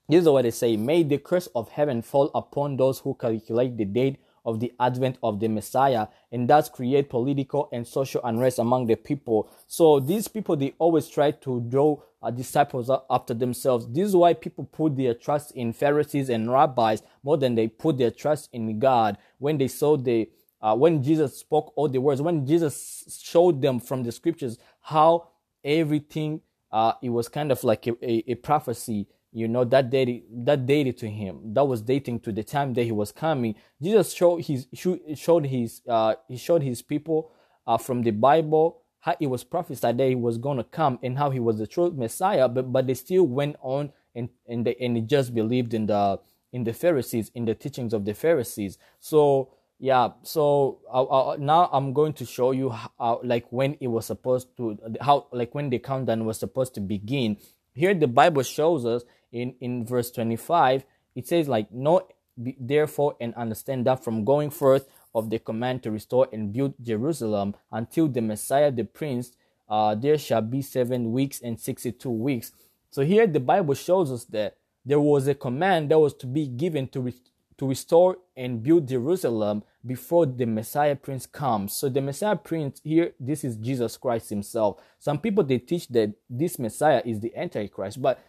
this 0.10 0.24
is 0.24 0.30
what 0.30 0.42
they 0.42 0.52
say. 0.52 0.76
May 0.76 1.04
the 1.04 1.20
curse 1.20 1.48
of 1.54 1.70
heaven 1.70 2.02
fall 2.02 2.32
upon 2.34 2.78
those 2.78 2.98
who 3.00 3.14
calculate 3.14 3.78
the 3.78 3.86
date 3.86 4.18
of 4.50 4.60
the 4.60 4.74
advent 4.80 5.18
of 5.22 5.40
the 5.40 5.48
Messiah 5.48 6.08
and 6.32 6.50
thus 6.50 6.70
create 6.70 7.08
political 7.10 7.70
and 7.72 7.88
social 7.88 8.20
unrest 8.24 8.58
among 8.58 8.88
the 8.88 8.96
people. 8.96 9.48
So 9.68 10.00
these 10.00 10.28
people, 10.28 10.56
they 10.56 10.74
always 10.80 11.08
try 11.08 11.32
to 11.32 11.62
draw 11.62 12.02
uh, 12.22 12.32
disciples 12.32 12.90
after 13.10 13.36
themselves. 13.36 13.88
This 13.88 14.08
is 14.10 14.16
why 14.16 14.34
people 14.34 14.66
put 14.66 14.98
their 14.98 15.14
trust 15.14 15.52
in 15.52 15.72
Pharisees 15.72 16.30
and 16.30 16.52
rabbis 16.52 17.04
more 17.24 17.38
than 17.38 17.54
they 17.54 17.68
put 17.68 18.00
their 18.00 18.12
trust 18.12 18.50
in 18.52 18.80
God. 18.80 19.18
When 19.38 19.60
they 19.60 19.68
saw 19.68 19.96
the, 19.96 20.28
uh, 20.62 20.76
when 20.76 21.04
Jesus 21.04 21.38
spoke 21.38 21.72
all 21.76 21.88
the 21.88 22.02
words, 22.02 22.22
when 22.22 22.48
Jesus 22.48 23.22
showed 23.24 23.62
them 23.62 23.80
from 23.80 24.02
the 24.04 24.12
scriptures 24.12 24.58
how 24.82 25.30
everything, 25.64 26.42
uh, 26.72 26.94
it 27.04 27.10
was 27.10 27.30
kind 27.30 27.52
of 27.52 27.64
like 27.64 27.86
a, 27.86 27.92
a, 28.02 28.32
a 28.32 28.36
prophecy 28.36 29.08
you 29.32 29.48
know 29.48 29.64
that 29.64 29.90
dated 29.90 30.24
that 30.32 30.66
dated 30.66 30.98
to 30.98 31.10
him 31.10 31.54
that 31.54 31.66
was 31.66 31.82
dating 31.82 32.20
to 32.22 32.32
the 32.32 32.44
time 32.44 32.74
that 32.74 32.84
he 32.84 32.92
was 32.92 33.12
coming. 33.12 33.56
Jesus 33.82 34.14
showed 34.14 34.44
his 34.44 34.68
showed 35.16 35.46
his 35.46 35.82
uh 35.88 36.16
he 36.28 36.38
showed 36.38 36.64
his 36.64 36.82
people 36.82 37.32
uh 37.68 37.78
from 37.78 38.02
the 38.04 38.12
bible 38.12 38.82
how 39.02 39.16
it 39.20 39.28
was 39.28 39.44
prophesied 39.44 39.98
that 39.98 40.10
he 40.10 40.16
was 40.16 40.38
going 40.38 40.58
to 40.58 40.64
come 40.64 41.00
and 41.04 41.18
how 41.18 41.30
he 41.30 41.40
was 41.40 41.58
the 41.58 41.68
true 41.68 41.92
messiah 41.92 42.48
but 42.50 42.72
but 42.72 42.88
they 42.88 42.94
still 42.94 43.26
went 43.26 43.56
on 43.62 43.92
and 44.16 44.30
and 44.48 44.66
they 44.66 44.76
and 44.76 44.96
they 44.96 45.02
just 45.02 45.34
believed 45.34 45.74
in 45.74 45.86
the 45.86 46.20
in 46.52 46.64
the 46.64 46.74
pharisees 46.74 47.32
in 47.36 47.46
the 47.46 47.56
teachings 47.56 47.94
of 47.94 48.06
the 48.06 48.14
pharisees. 48.14 48.78
So 49.00 49.54
yeah 49.80 50.10
so 50.24 50.80
uh, 50.94 51.04
uh, 51.04 51.38
now 51.40 51.70
i'm 51.72 51.94
going 51.94 52.12
to 52.12 52.26
show 52.26 52.52
you 52.52 52.70
how 52.70 53.22
like 53.24 53.46
when 53.50 53.78
it 53.80 53.88
was 53.88 54.06
supposed 54.06 54.50
to 54.58 54.78
how 55.00 55.26
like 55.32 55.56
when 55.56 55.70
the 55.70 55.80
countdown 55.80 56.26
was 56.26 56.38
supposed 56.40 56.74
to 56.76 56.82
begin. 56.82 57.38
Here 57.74 57.94
the 57.94 58.08
bible 58.08 58.44
shows 58.44 58.86
us 58.86 59.04
in 59.32 59.54
in 59.62 59.86
verse 59.86 60.12
25 60.12 60.86
it 61.16 61.28
says 61.28 61.48
like 61.48 61.72
know 61.72 62.08
therefore 62.38 63.16
and 63.20 63.34
understand 63.36 63.86
that 63.86 64.04
from 64.04 64.24
going 64.24 64.50
forth 64.50 64.88
of 65.14 65.30
the 65.30 65.40
command 65.40 65.84
to 65.84 65.92
restore 65.92 66.28
and 66.32 66.54
build 66.54 66.74
jerusalem 66.82 67.56
until 67.72 68.08
the 68.08 68.22
messiah 68.22 68.72
the 68.72 68.84
prince 68.84 69.32
uh, 69.70 69.94
there 69.96 70.18
shall 70.18 70.42
be 70.42 70.62
seven 70.62 71.12
weeks 71.12 71.42
and 71.42 71.60
62 71.60 72.10
weeks. 72.10 72.52
So 72.90 73.04
here 73.04 73.28
the 73.28 73.40
bible 73.40 73.76
shows 73.76 74.12
us 74.12 74.26
that 74.26 74.58
there 74.86 75.00
was 75.00 75.28
a 75.28 75.36
command 75.36 75.92
that 75.92 76.00
was 76.00 76.14
to 76.16 76.28
be 76.28 76.48
given 76.48 76.88
to 76.90 77.02
re- 77.02 77.14
to 77.58 77.68
restore 77.68 78.18
and 78.38 78.64
build 78.64 78.88
jerusalem 78.88 79.64
before 79.86 80.26
the 80.26 80.46
messiah 80.46 80.96
prince 80.96 81.28
comes. 81.28 81.74
So 81.74 81.88
the 81.88 82.02
messiah 82.02 82.36
prince 82.36 82.82
here 82.84 83.12
this 83.20 83.44
is 83.44 83.58
jesus 83.58 83.96
christ 83.96 84.30
himself. 84.30 84.82
Some 84.98 85.20
people 85.20 85.44
they 85.44 85.60
teach 85.60 85.88
that 85.90 86.14
this 86.30 86.58
messiah 86.58 87.04
is 87.06 87.20
the 87.20 87.36
antichrist 87.36 88.02
but 88.02 88.20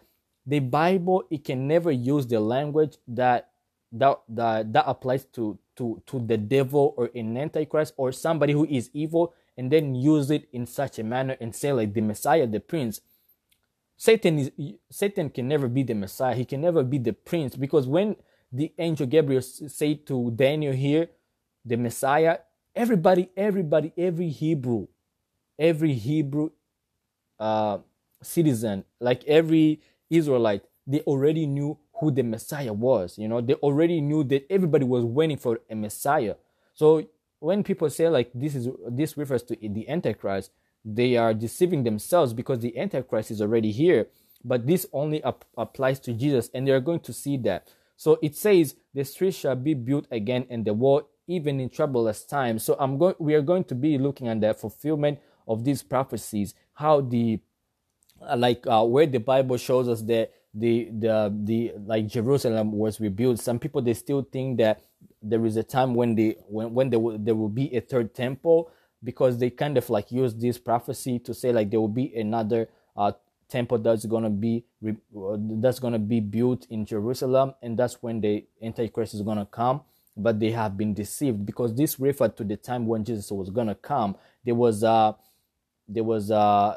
the 0.51 0.59
Bible 0.59 1.25
it 1.31 1.45
can 1.45 1.69
never 1.69 1.93
use 1.93 2.27
the 2.27 2.41
language 2.41 2.97
that 3.07 3.51
that 3.93 4.21
that, 4.29 4.73
that 4.73 4.85
applies 4.87 5.25
to 5.27 5.59
to 5.77 6.03
to 6.07 6.19
the 6.21 6.37
devil 6.37 6.95
or 6.97 7.11
an 7.15 7.37
antichrist 7.37 7.95
or 7.97 8.13
somebody 8.13 8.53
who 8.53 8.67
is 8.67 8.91
evil 8.93 9.33
and 9.57 9.71
then 9.71 9.95
use 9.95 10.31
it 10.31 10.49
in 10.53 10.67
such 10.67 10.99
a 10.99 11.05
manner 11.05 11.37
and 11.41 11.55
say 11.55 11.73
like 11.73 11.95
the 11.95 12.01
Messiah, 12.01 12.47
the 12.47 12.61
prince. 12.61 13.01
Satan 13.97 14.39
is 14.39 14.51
Satan 14.91 15.31
can 15.31 15.47
never 15.47 15.69
be 15.69 15.83
the 15.85 15.95
Messiah. 15.95 16.35
He 16.35 16.45
can 16.45 16.61
never 16.61 16.83
be 16.83 16.99
the 16.99 17.13
prince 17.13 17.55
because 17.57 17.87
when 17.87 18.17
the 18.53 18.73
angel 18.79 19.07
Gabriel 19.07 19.43
said 19.43 20.07
to 20.07 20.33
Daniel 20.33 20.73
here, 20.73 21.09
the 21.65 21.77
Messiah, 21.77 22.39
everybody, 22.75 23.31
everybody, 23.37 23.93
every 23.97 24.31
Hebrew, 24.31 24.89
every 25.59 25.93
Hebrew 25.95 26.51
uh, 27.39 27.79
citizen, 28.23 28.85
like 28.99 29.23
every 29.27 29.83
Israelite, 30.11 30.62
they 30.87 31.01
already 31.03 31.46
knew 31.46 31.79
who 32.01 32.11
the 32.11 32.23
Messiah 32.23 32.73
was. 32.73 33.18
You 33.18 33.29
know, 33.29 33.40
they 33.40 33.55
already 33.55 34.01
knew 34.01 34.25
that 34.25 34.46
everybody 34.51 34.85
was 34.85 35.05
waiting 35.05 35.37
for 35.37 35.61
a 35.70 35.75
Messiah. 35.75 36.35
So 36.75 37.07
when 37.40 37.62
people 37.62 37.90
say 37.90 38.09
like 38.09 38.31
this 38.35 38.55
is 38.55 38.68
this 38.88 39.16
refers 39.16 39.42
to 39.44 39.57
the 39.57 39.88
Antichrist, 39.88 40.51
they 40.85 41.16
are 41.16 41.35
deceiving 41.35 41.85
themselves 41.85 42.33
because 42.33 42.61
the 42.61 42.77
Antichrist 42.79 43.31
is 43.31 43.40
already 43.42 43.70
here. 43.70 44.09
But 44.44 44.66
this 44.66 44.87
only 44.92 45.23
ap- 45.23 45.44
applies 45.57 46.01
to 46.01 46.14
Jesus, 46.14 46.51
and 46.55 46.66
they 46.66 46.73
are 46.73 46.81
going 46.81 47.01
to 47.01 47.12
see 47.12 47.37
that. 47.38 47.68
So 47.96 48.18
it 48.23 48.35
says 48.35 48.77
the 48.94 49.05
street 49.05 49.35
shall 49.35 49.57
be 49.57 49.75
built 49.75 50.07
again, 50.11 50.46
and 50.49 50.64
the 50.64 50.73
wall 50.73 51.09
even 51.27 51.61
in 51.61 51.68
troublous 51.68 52.25
times. 52.25 52.64
So 52.64 52.77
I'm 52.79 52.96
going. 52.99 53.14
We 53.18 53.35
are 53.35 53.42
going 53.42 53.64
to 53.64 53.75
be 53.75 53.99
looking 53.99 54.29
at 54.29 54.40
the 54.40 54.55
fulfillment 54.55 55.18
of 55.46 55.64
these 55.64 55.83
prophecies, 55.83 56.55
how 56.75 57.03
the 57.03 57.40
like 58.37 58.67
uh, 58.67 58.85
where 58.85 59.07
the 59.07 59.21
Bible 59.21 59.57
shows 59.57 59.89
us 59.89 60.03
that 60.03 60.33
the 60.55 60.91
the 60.93 61.35
the 61.45 61.73
like 61.87 62.07
Jerusalem 62.09 62.73
was 62.73 63.01
rebuilt. 63.01 63.39
Some 63.41 63.59
people 63.59 63.83
they 63.83 63.95
still 63.95 64.23
think 64.23 64.59
that 64.59 64.83
there 65.23 65.45
is 65.47 65.57
a 65.57 65.63
time 65.63 65.95
when 65.95 66.15
they 66.15 66.37
when 66.49 66.75
when 66.75 66.91
there 66.91 67.01
will 67.01 67.19
there 67.19 67.35
will 67.35 67.49
be 67.49 67.75
a 67.77 67.81
third 67.81 68.15
temple 68.15 68.71
because 69.03 69.39
they 69.39 69.51
kind 69.51 69.79
of 69.79 69.89
like 69.91 70.13
use 70.13 70.35
this 70.35 70.59
prophecy 70.59 71.19
to 71.21 71.35
say 71.35 71.53
like 71.53 71.71
there 71.71 71.81
will 71.81 71.89
be 71.89 72.15
another 72.15 72.69
uh, 72.97 73.13
temple 73.49 73.79
that's 73.79 74.05
gonna 74.07 74.31
be 74.31 74.65
that's 74.83 75.79
gonna 75.79 75.99
be 75.99 76.21
built 76.21 76.67
in 76.71 76.85
Jerusalem, 76.87 77.55
and 77.63 77.79
that's 77.79 78.03
when 78.03 78.21
the 78.21 78.45
Antichrist 78.63 79.15
is 79.15 79.23
gonna 79.23 79.47
come. 79.47 79.83
But 80.17 80.41
they 80.41 80.51
have 80.51 80.77
been 80.77 80.93
deceived 80.93 81.47
because 81.47 81.75
this 81.75 81.99
referred 81.99 82.37
to 82.39 82.45
the 82.45 82.57
time 82.57 82.87
when 82.87 83.05
Jesus 83.05 83.31
was 83.31 83.51
gonna 83.51 83.75
come. 83.75 84.17
There 84.45 84.55
was 84.55 84.85
uh 84.85 85.13
there 85.89 86.05
was 86.05 86.31
uh 86.31 86.77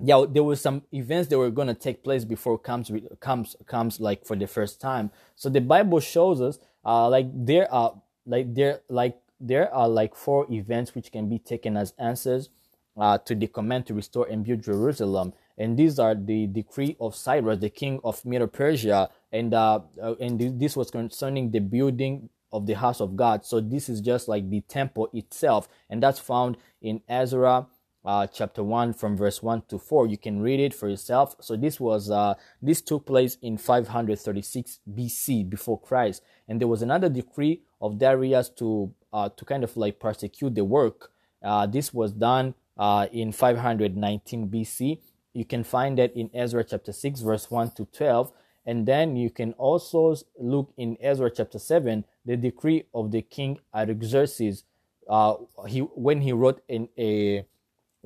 yeah 0.00 0.24
there 0.28 0.44
were 0.44 0.56
some 0.56 0.82
events 0.92 1.28
that 1.28 1.38
were 1.38 1.50
gonna 1.50 1.74
take 1.74 2.04
place 2.04 2.24
before 2.24 2.58
comes 2.58 2.90
comes 3.20 3.56
comes 3.66 4.00
like 4.00 4.24
for 4.24 4.36
the 4.36 4.46
first 4.46 4.80
time. 4.80 5.10
So 5.36 5.48
the 5.48 5.60
Bible 5.60 6.00
shows 6.00 6.40
us 6.40 6.58
uh 6.84 7.08
like 7.08 7.26
there 7.32 7.72
are 7.72 8.00
like 8.26 8.54
there 8.54 8.80
like 8.88 9.18
there 9.40 9.72
are 9.72 9.88
like 9.88 10.14
four 10.14 10.46
events 10.50 10.94
which 10.94 11.12
can 11.12 11.28
be 11.28 11.38
taken 11.38 11.76
as 11.76 11.92
answers 11.98 12.50
uh, 12.98 13.18
to 13.18 13.34
the 13.34 13.46
command 13.46 13.86
to 13.86 13.94
restore 13.94 14.26
and 14.26 14.44
build 14.44 14.62
Jerusalem. 14.62 15.32
And 15.56 15.76
these 15.76 15.98
are 15.98 16.14
the 16.14 16.46
decree 16.46 16.96
of 17.00 17.14
Cyrus, 17.14 17.58
the 17.58 17.70
king 17.70 18.00
of 18.04 18.24
Medo-Persia, 18.24 19.10
and 19.32 19.54
uh, 19.54 19.80
uh, 20.00 20.14
and 20.20 20.60
this 20.60 20.76
was 20.76 20.90
concerning 20.90 21.50
the 21.50 21.60
building 21.60 22.28
of 22.52 22.66
the 22.66 22.74
house 22.74 23.00
of 23.00 23.16
God. 23.16 23.44
So 23.44 23.60
this 23.60 23.88
is 23.88 24.00
just 24.00 24.28
like 24.28 24.50
the 24.50 24.60
temple 24.62 25.08
itself, 25.12 25.68
and 25.90 26.02
that's 26.02 26.18
found 26.18 26.56
in 26.80 27.02
Ezra 27.08 27.66
uh, 28.04 28.26
chapter 28.26 28.62
1 28.62 28.94
from 28.94 29.16
verse 29.16 29.42
1 29.42 29.62
to 29.68 29.78
4 29.78 30.06
you 30.06 30.16
can 30.16 30.40
read 30.40 30.60
it 30.60 30.74
for 30.74 30.88
yourself. 30.88 31.36
So 31.40 31.56
this 31.56 31.78
was 31.80 32.10
uh, 32.10 32.34
this 32.62 32.80
took 32.80 33.06
place 33.06 33.36
in 33.42 33.58
536 33.58 34.80
bc 34.90 35.48
before 35.48 35.80
christ. 35.80 36.22
And 36.48 36.60
there 36.60 36.68
was 36.68 36.82
another 36.82 37.08
decree 37.08 37.62
of 37.80 37.98
darius 37.98 38.48
to 38.50 38.92
uh, 39.12 39.28
to 39.30 39.44
kind 39.44 39.64
of 39.64 39.76
like 39.76 39.98
persecute 39.98 40.54
the 40.54 40.64
work. 40.64 41.10
Uh, 41.42 41.66
this 41.66 41.92
was 41.92 42.12
done 42.12 42.54
uh, 42.76 43.06
in 43.12 43.32
519 43.32 44.48
bc 44.48 44.98
you 45.34 45.44
can 45.44 45.62
find 45.62 45.98
that 45.98 46.14
in 46.16 46.30
ezra 46.34 46.64
chapter 46.64 46.92
6 46.92 47.20
verse 47.20 47.50
1 47.50 47.72
to 47.72 47.84
12 47.86 48.32
and 48.66 48.86
then 48.86 49.16
you 49.16 49.30
can 49.30 49.52
also 49.54 50.14
look 50.38 50.72
in 50.76 50.96
ezra 51.00 51.30
chapter 51.30 51.58
7 51.58 52.04
the 52.28 52.36
decree 52.36 52.84
of 52.94 53.10
the 53.10 53.22
king 53.22 53.58
artaxerxes. 53.74 54.64
Uh, 55.08 55.34
he 55.66 55.80
when 55.80 56.20
he 56.20 56.32
wrote 56.32 56.60
in 56.68 56.88
a 56.98 57.46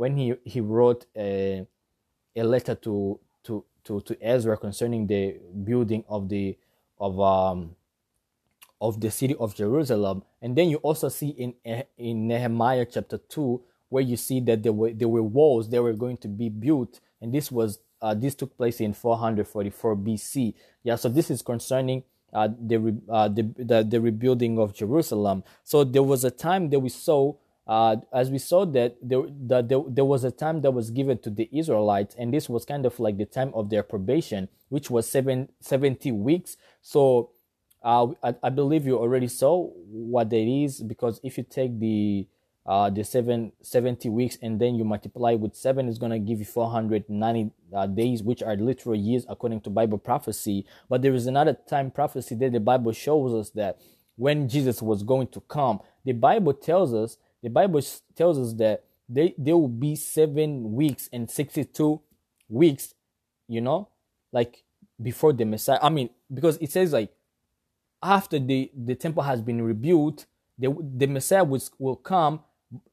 when 0.03 0.17
he, 0.17 0.35
he 0.45 0.61
wrote 0.61 1.07
a, 1.17 1.65
a 2.35 2.43
letter 2.43 2.75
to, 2.75 3.21
to, 3.45 3.65
to, 3.85 4.01
to 4.01 4.17
Ezra 4.21 4.57
concerning 4.57 5.07
the 5.07 5.39
building 5.63 6.03
of 6.09 6.29
the 6.29 6.59
of 6.99 7.21
um 7.21 7.77
of 8.81 9.01
the 9.01 9.13
city 9.13 9.37
of 9.39 9.55
Jerusalem. 9.55 10.25
And 10.41 10.57
then 10.57 10.71
you 10.71 10.79
also 10.79 11.09
see 11.09 11.29
in 11.29 11.55
in 11.97 12.27
Nehemiah 12.27 12.85
chapter 12.85 13.19
2 13.19 13.63
where 13.91 14.03
you 14.03 14.17
see 14.17 14.41
that 14.41 14.65
there 14.65 14.73
were 14.73 14.93
there 14.93 15.09
were 15.09 15.23
walls 15.23 15.71
that 15.71 15.81
were 15.81 15.93
going 15.93 16.17
to 16.19 16.29
be 16.29 16.49
built 16.49 16.99
and 17.21 17.33
this 17.33 17.53
was 17.53 17.79
uh, 18.01 18.13
this 18.15 18.35
took 18.35 18.57
place 18.57 18.81
in 18.81 18.93
444 18.95 19.97
BC. 19.97 20.55
Yeah, 20.83 20.97
so 20.97 21.09
this 21.09 21.31
is 21.31 21.43
concerning 21.43 22.03
uh, 22.33 22.49
the, 22.61 23.01
uh, 23.09 23.29
the, 23.29 23.43
the 23.57 23.85
the 23.85 24.01
rebuilding 24.01 24.59
of 24.59 24.75
Jerusalem. 24.75 25.45
So 25.63 25.85
there 25.85 26.03
was 26.03 26.25
a 26.25 26.31
time 26.33 26.71
that 26.71 26.81
we 26.81 26.89
saw 26.89 27.35
uh, 27.67 27.97
as 28.13 28.31
we 28.31 28.39
saw 28.39 28.65
that 28.67 28.97
there, 29.01 29.23
that 29.47 29.69
there, 29.69 29.83
there 29.87 30.05
was 30.05 30.25
a 30.25 30.31
time 30.31 30.61
that 30.63 30.73
was 30.73 30.91
given 30.91 31.19
to 31.19 31.31
the 31.31 31.49
Israelites, 31.53 32.15
and 32.19 32.35
this 32.35 32.49
was 32.49 32.65
kind 32.65 32.85
of 32.85 32.99
like 32.99 33.19
the 33.19 33.27
time 33.27 33.53
of 33.55 33.71
their 33.71 33.83
probation, 33.83 34.49
which 34.69 34.91
was 34.91 35.09
seven, 35.09 35.49
70 35.61 36.11
weeks. 36.13 36.57
So 36.81 37.31
uh, 37.83 38.09
I, 38.23 38.35
I, 38.43 38.51
believe 38.51 38.87
you 38.87 38.99
already 38.99 39.29
saw 39.29 39.71
what 39.91 40.31
that 40.31 40.37
is, 40.37 40.81
because 40.81 41.21
if 41.23 41.39
you 41.39 41.45
take 41.45 41.79
the 41.79 42.27
uh, 42.65 42.89
the 42.91 43.03
seven, 43.03 43.51
70 43.61 44.09
weeks 44.09 44.39
and 44.41 44.61
then 44.61 44.77
you 44.77 44.85
multiply 44.85 45.35
with 45.35 45.55
seven, 45.57 45.89
it's 45.89 45.99
going 45.99 46.13
to 46.13 46.19
give 46.21 46.39
you 46.39 46.45
490 46.45 47.51
uh, 47.75 47.87
days, 47.87 48.23
which 48.23 48.41
are 48.41 48.55
literal 48.55 48.95
years 48.95 49.27
according 49.29 49.61
to 49.63 49.71
Bible 49.71 49.99
prophecy. 49.99 50.65
But 50.89 51.03
there 51.03 51.13
is 51.13 51.27
another 51.27 51.57
time 51.69 51.91
prophecy 51.91 52.37
that 52.37 52.53
the 52.53 52.61
Bible 52.61 52.93
shows 52.93 53.35
us 53.35 53.51
that 53.51 53.81
when 54.15 54.49
Jesus 54.49 54.81
was 54.81 55.03
going 55.03 55.27
to 55.29 55.41
come, 55.41 55.81
the 56.05 56.13
Bible 56.13 56.55
tells 56.55 56.95
us 56.95 57.17
the 57.43 57.51
Bible 57.51 57.81
tells 58.15 58.39
us 58.39 58.53
that 58.55 58.85
they, 59.09 59.35
there 59.37 59.57
will 59.57 59.69
be 59.69 59.97
seven 59.97 60.73
weeks 60.73 61.09
and 61.13 61.31
62 61.31 62.01
weeks, 62.49 62.95
you 63.49 63.61
know, 63.61 63.89
like 64.33 64.63
before 65.01 65.33
the 65.33 65.45
Messiah. 65.45 65.79
I 65.83 65.89
mean, 65.89 66.11
because 66.33 66.57
it 66.59 66.71
says 66.71 66.93
like 66.93 67.13
after 68.03 68.39
the, 68.39 68.71
the 68.75 68.95
temple 68.95 69.23
has 69.23 69.43
been 69.43 69.61
rebuilt, 69.63 70.27
the, 70.59 70.75
the 70.97 71.07
Messiah 71.07 71.45
will, 71.45 71.63
will 71.79 71.97
come 71.97 72.41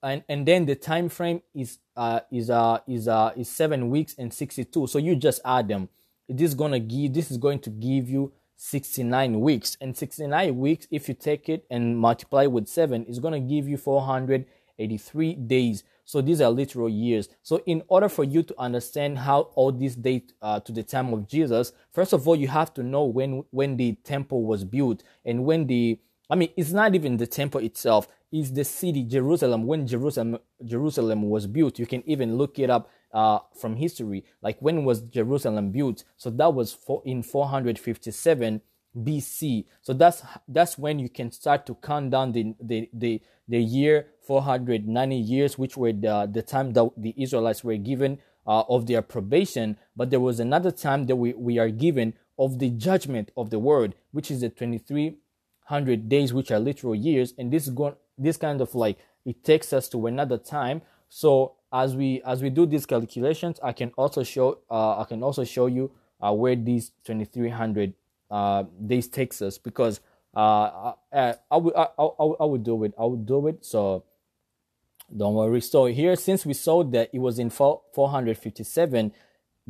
and, 0.04 0.24
and 0.28 0.46
then 0.46 0.66
the 0.66 0.76
time 0.76 1.10
frame 1.10 1.42
is 1.54 1.80
uh 1.96 2.20
is 2.32 2.50
uh 2.50 2.80
is 2.88 3.08
uh 3.08 3.32
is 3.38 3.50
seven 3.50 3.90
weeks 3.90 4.16
and 4.18 4.34
62 4.34 4.88
so 4.88 4.98
you 5.00 5.16
just 5.16 5.42
add 5.46 5.68
them 5.68 5.88
this 6.28 6.50
is 6.50 6.56
gonna 6.56 6.80
give 6.80 7.14
this 7.14 7.32
is 7.32 7.38
going 7.38 7.60
to 7.60 7.70
give 7.70 8.10
you 8.10 8.32
69 8.62 9.40
weeks. 9.40 9.78
And 9.80 9.96
69 9.96 10.58
weeks, 10.58 10.86
if 10.92 11.08
you 11.08 11.16
take 11.16 11.48
it 11.48 11.66
and 11.72 11.98
multiply 11.98 12.46
with 12.46 12.68
7, 12.68 13.06
is 13.06 13.20
going 13.20 13.34
to 13.34 13.40
give 13.40 13.70
you 13.70 13.78
483 13.78 15.34
days. 15.36 15.84
So 16.04 16.22
these 16.22 16.42
are 16.42 16.50
literal 16.50 16.90
years. 16.90 17.30
So 17.42 17.62
in 17.66 17.84
order 17.88 18.10
for 18.10 18.26
you 18.26 18.44
to 18.44 18.56
understand 18.60 19.20
how 19.20 19.44
all 19.56 19.72
these 19.72 19.96
date 19.96 20.34
uh, 20.42 20.60
to 20.60 20.74
the 20.74 20.84
time 20.84 21.14
of 21.14 21.26
Jesus, 21.26 21.72
first 21.94 22.12
of 22.12 22.28
all, 22.28 22.36
you 22.36 22.50
have 22.50 22.74
to 22.74 22.84
know 22.84 23.06
when 23.06 23.46
when 23.52 23.78
the 23.78 23.94
temple 24.04 24.44
was 24.44 24.66
built 24.66 25.04
and 25.24 25.46
when 25.46 25.68
the 25.68 26.00
I 26.30 26.36
mean, 26.36 26.50
it's 26.58 26.72
not 26.72 26.96
even 26.96 27.18
the 27.18 27.28
temple 27.28 27.62
itself. 27.62 28.08
It's 28.32 28.52
the 28.52 28.64
city, 28.64 29.04
Jerusalem. 29.04 29.68
When 29.68 29.88
Jerusalem 29.88 30.38
Jerusalem 30.66 31.30
was 31.30 31.48
built, 31.48 31.80
you 31.80 31.86
can 31.86 32.04
even 32.10 32.38
look 32.38 32.60
it 32.60 32.70
up 32.70 32.90
uh, 33.14 33.40
from 33.60 33.76
history. 33.76 34.24
Like 34.42 34.58
when 34.60 34.86
was 34.86 35.02
Jerusalem 35.02 35.72
built? 35.72 36.04
So 36.18 36.30
that 36.32 36.54
was 36.54 36.74
for, 36.74 37.02
in 37.06 37.24
457 37.24 38.62
BC. 38.98 39.66
So 39.82 39.94
that's 39.94 40.24
that's 40.48 40.78
when 40.78 41.00
you 41.00 41.10
can 41.10 41.32
start 41.32 41.66
to 41.68 41.76
count 41.76 42.12
down 42.12 42.32
the 42.32 42.56
the 42.60 42.90
the, 42.94 43.22
the 43.48 43.60
year 43.60 44.08
490 44.26 45.16
years, 45.16 45.58
which 45.58 45.78
were 45.78 45.94
the 45.94 46.30
the 46.32 46.42
time 46.42 46.74
that 46.74 46.92
the 46.98 47.14
Israelites 47.18 47.64
were 47.64 47.78
given 47.78 48.20
uh, 48.48 48.64
of 48.68 48.88
their 48.88 49.02
probation. 49.02 49.78
But 49.96 50.10
there 50.10 50.20
was 50.20 50.40
another 50.40 50.72
time 50.72 51.06
that 51.06 51.16
we, 51.16 51.34
we 51.34 51.60
are 51.60 51.70
given 51.70 52.14
of 52.38 52.60
the 52.60 52.70
judgment 52.70 53.32
of 53.38 53.50
the 53.50 53.60
world, 53.60 53.94
which 54.12 54.32
is 54.32 54.42
the 54.42 54.50
2300 54.50 56.10
days, 56.10 56.34
which 56.34 56.52
are 56.52 56.60
literal 56.60 56.96
years. 56.96 57.34
And 57.38 57.52
this 57.52 57.68
is 57.68 57.74
going 57.74 57.96
this 58.18 58.38
kind 58.38 58.60
of 58.60 58.76
like 58.76 58.98
it 59.26 59.44
takes 59.44 59.72
us 59.72 59.88
to 59.90 60.08
another 60.08 60.38
time. 60.38 60.82
So 61.10 61.56
as 61.72 61.96
we 61.96 62.22
as 62.26 62.42
we 62.42 62.50
do 62.50 62.66
these 62.66 62.86
calculations, 62.86 63.60
I 63.64 63.74
can 63.74 63.92
also 63.98 64.24
show 64.24 64.60
uh, 64.70 65.00
I 65.00 65.04
can 65.06 65.24
also 65.24 65.44
show 65.44 65.68
you 65.68 65.92
uh, 66.22 66.34
where 66.34 66.56
these 66.56 66.92
2300 67.06 67.94
uh, 68.32 68.64
days 68.86 69.08
takes 69.08 69.42
us 69.42 69.58
because 69.58 70.02
uh, 70.36 70.94
I, 71.12 71.36
I, 71.50 71.58
would 71.58 71.76
I, 71.76 71.88
I, 71.98 72.04
I 72.40 72.46
would 72.46 72.64
do 72.64 72.84
it. 72.84 72.94
I 73.00 73.06
would 73.06 73.26
do 73.26 73.48
it. 73.48 73.66
So 73.66 74.04
don't 75.16 75.34
worry. 75.34 75.62
So 75.62 75.86
here 75.86 76.16
since 76.16 76.46
we 76.46 76.54
saw 76.54 76.84
that 76.84 77.10
it 77.14 77.20
was 77.20 77.40
in 77.40 77.50
457 77.50 79.12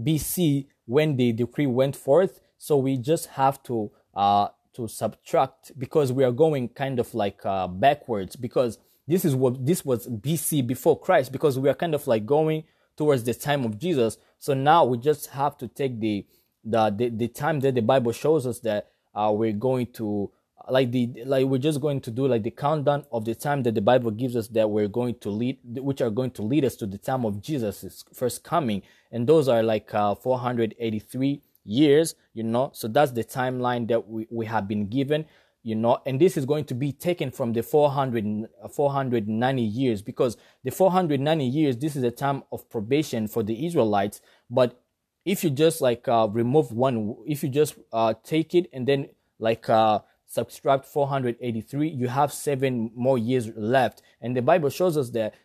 BC 0.01 0.67
when 0.85 1.17
the 1.17 1.31
decree 1.33 1.67
went 1.67 1.95
forth 1.95 2.39
so 2.57 2.77
we 2.77 2.97
just 2.97 3.27
have 3.27 3.61
to 3.63 3.91
uh 4.15 4.47
to 4.73 4.87
subtract 4.87 5.77
because 5.77 6.11
we 6.11 6.23
are 6.23 6.31
going 6.31 6.69
kind 6.69 6.99
of 6.99 7.13
like 7.13 7.45
uh, 7.45 7.67
backwards 7.67 8.35
because 8.35 8.77
this 9.09 9.25
is 9.25 9.35
what 9.35 9.65
this 9.65 9.83
was 9.83 10.07
BC 10.07 10.65
before 10.65 10.99
Christ 10.99 11.31
because 11.31 11.57
we 11.57 11.67
are 11.67 11.73
kind 11.73 11.95
of 11.95 12.05
like 12.07 12.25
going 12.25 12.63
towards 12.95 13.23
the 13.23 13.33
time 13.33 13.65
of 13.65 13.79
Jesus. 13.79 14.17
So 14.37 14.53
now 14.53 14.85
we 14.85 14.99
just 14.99 15.27
have 15.27 15.57
to 15.57 15.67
take 15.67 15.99
the 15.99 16.25
the 16.63 16.89
the, 16.91 17.09
the 17.09 17.27
time 17.27 17.59
that 17.61 17.75
the 17.75 17.81
Bible 17.81 18.11
shows 18.11 18.45
us 18.45 18.59
that 18.59 18.91
uh, 19.15 19.31
we're 19.35 19.51
going 19.51 19.87
to 19.93 20.31
like 20.69 20.91
the 20.91 21.11
like 21.25 21.45
we're 21.47 21.57
just 21.57 21.81
going 21.81 22.01
to 22.01 22.11
do 22.11 22.27
like 22.27 22.43
the 22.43 22.51
countdown 22.51 23.03
of 23.11 23.25
the 23.25 23.33
time 23.33 23.63
that 23.63 23.73
the 23.73 23.81
Bible 23.81 24.11
gives 24.11 24.35
us 24.35 24.47
that 24.49 24.69
we're 24.69 24.87
going 24.87 25.15
to 25.15 25.29
lead 25.29 25.57
which 25.63 26.01
are 26.01 26.11
going 26.11 26.31
to 26.31 26.43
lead 26.43 26.63
us 26.63 26.75
to 26.75 26.85
the 26.85 26.99
time 26.99 27.25
of 27.25 27.41
Jesus' 27.41 28.05
first 28.13 28.43
coming. 28.43 28.83
And 29.11 29.25
those 29.25 29.47
are 29.47 29.63
like 29.63 29.91
uh, 29.93 30.13
483 30.13 31.41
years 31.65 32.15
you 32.33 32.43
know? 32.43 32.71
So 32.73 32.87
that's 32.87 33.11
the 33.11 33.23
timeline 33.23 33.87
that 33.89 34.07
we, 34.07 34.27
we 34.29 34.45
have 34.45 34.67
been 34.67 34.87
given 34.87 35.25
you 35.63 35.75
know 35.75 35.99
and 36.05 36.19
this 36.19 36.37
is 36.37 36.45
going 36.45 36.65
to 36.65 36.73
be 36.73 36.91
taken 36.91 37.31
from 37.31 37.53
the 37.53 37.61
400 37.61 38.47
490 38.73 39.61
years 39.61 40.01
because 40.01 40.37
the 40.63 40.71
490 40.71 41.45
years 41.45 41.77
this 41.77 41.95
is 41.95 42.03
a 42.03 42.11
time 42.11 42.43
of 42.51 42.69
probation 42.69 43.27
for 43.27 43.43
the 43.43 43.65
israelites. 43.65 44.21
But 44.49 44.81
if 45.25 45.43
you 45.43 45.49
just 45.49 45.81
like 45.81 46.07
uh, 46.07 46.27
remove 46.31 46.71
one 46.71 47.15
if 47.27 47.43
you 47.43 47.49
just 47.49 47.75
uh, 47.91 48.13
take 48.23 48.55
it 48.55 48.69
and 48.71 48.87
then 48.87 49.09
like 49.37 49.69
uh, 49.69 49.99
subtract 50.25 50.85
483 50.85 51.89
you 51.89 52.07
have 52.07 52.31
seven 52.31 52.91
more 52.95 53.17
years 53.17 53.49
left. 53.55 54.01
And 54.21 54.35
the 54.35 54.41
bible 54.41 54.69
shows 54.69 54.97
us 54.97 55.09
that 55.11 55.35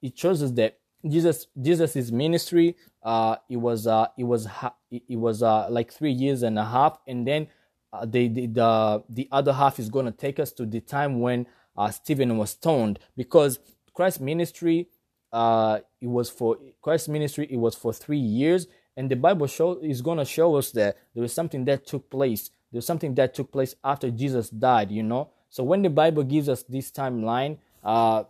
it 0.00 0.18
shows 0.18 0.42
us 0.42 0.52
that 0.52 0.78
Jesus 1.06 1.48
Jesus's 1.60 2.12
ministry 2.12 2.76
uh 3.02 3.36
it 3.50 3.56
was 3.56 3.86
uh 3.86 4.06
it 4.16 4.24
was 4.24 4.46
it 4.90 5.16
was 5.16 5.42
uh 5.42 5.68
like 5.68 5.92
three 5.92 6.12
years 6.12 6.42
and 6.42 6.58
a 6.58 6.64
half. 6.64 6.98
And 7.06 7.26
then 7.26 7.48
uh, 7.92 8.06
the, 8.06 8.28
the 8.28 8.46
the 8.46 9.04
the 9.08 9.28
other 9.32 9.52
half 9.52 9.78
is 9.78 9.90
going 9.90 10.06
to 10.06 10.12
take 10.12 10.40
us 10.40 10.52
to 10.52 10.66
the 10.66 10.80
time 10.80 11.20
when 11.20 11.46
uh, 11.76 11.90
Stephen 11.90 12.36
was 12.38 12.50
stoned 12.50 12.98
because 13.16 13.58
Christ's 13.94 14.20
ministry 14.20 14.88
uh 15.32 15.80
it 16.00 16.08
was 16.08 16.30
for 16.30 16.58
Christ's 16.82 17.08
ministry 17.08 17.46
it 17.50 17.56
was 17.58 17.74
for 17.74 17.92
three 17.92 18.18
years. 18.18 18.66
And 18.96 19.10
the 19.10 19.16
Bible 19.16 19.46
show 19.46 19.78
is 19.80 20.02
going 20.02 20.18
to 20.18 20.24
show 20.26 20.56
us 20.56 20.72
that 20.72 20.98
there 21.14 21.22
was 21.22 21.32
something 21.32 21.64
that 21.66 21.86
took 21.86 22.10
place. 22.10 22.50
There's 22.72 22.86
something 22.86 23.14
that 23.16 23.34
took 23.34 23.50
place 23.52 23.74
after 23.84 24.10
Jesus 24.10 24.50
died 24.50 24.90
you 24.92 25.02
know? 25.02 25.30
So 25.50 25.64
when 25.64 25.82
the 25.82 25.90
Bible 25.90 26.24
gives 26.24 26.48
us 26.48 26.62
this 26.64 26.90
timeline 26.90 27.58
uh 27.84 28.24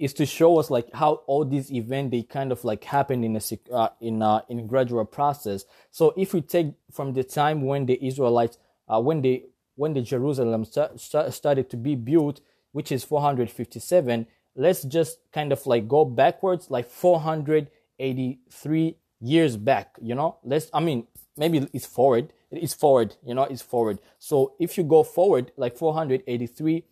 is 0.00 0.14
to 0.14 0.24
show 0.24 0.58
us 0.58 0.70
like 0.70 0.92
how 0.94 1.16
all 1.26 1.44
these 1.44 1.70
events 1.70 2.10
they 2.10 2.22
kind 2.22 2.50
of 2.50 2.64
like 2.64 2.82
happen 2.84 3.22
in 3.22 3.36
a 3.36 3.40
uh, 3.70 3.90
in 4.00 4.22
a, 4.22 4.42
in 4.48 4.66
gradual 4.66 5.04
process. 5.04 5.66
So 5.90 6.14
if 6.16 6.32
we 6.32 6.40
take 6.40 6.72
from 6.90 7.12
the 7.12 7.22
time 7.22 7.62
when 7.62 7.84
the 7.84 8.04
Israelites 8.04 8.56
uh, 8.88 9.00
when 9.00 9.20
they 9.20 9.44
when 9.76 9.92
the 9.92 10.00
Jerusalem 10.00 10.64
st- 10.64 10.98
st- 10.98 11.34
started 11.34 11.68
to 11.70 11.76
be 11.76 11.94
built, 11.94 12.40
which 12.72 12.90
is 12.90 13.04
457, 13.04 14.26
let's 14.56 14.82
just 14.84 15.18
kind 15.32 15.52
of 15.52 15.66
like 15.66 15.86
go 15.86 16.06
backwards 16.06 16.70
like 16.70 16.88
483 16.88 18.96
years 19.20 19.56
back. 19.58 19.96
You 20.00 20.14
know, 20.14 20.38
let's 20.42 20.70
I 20.72 20.80
mean 20.80 21.06
maybe 21.36 21.68
it's 21.74 21.86
forward. 21.86 22.32
It's 22.50 22.72
forward. 22.72 23.16
You 23.24 23.34
know, 23.34 23.42
it's 23.42 23.62
forward. 23.62 23.98
So 24.18 24.54
if 24.58 24.78
you 24.78 24.84
go 24.84 25.02
forward 25.02 25.52
like 25.58 25.76
483 25.76 26.84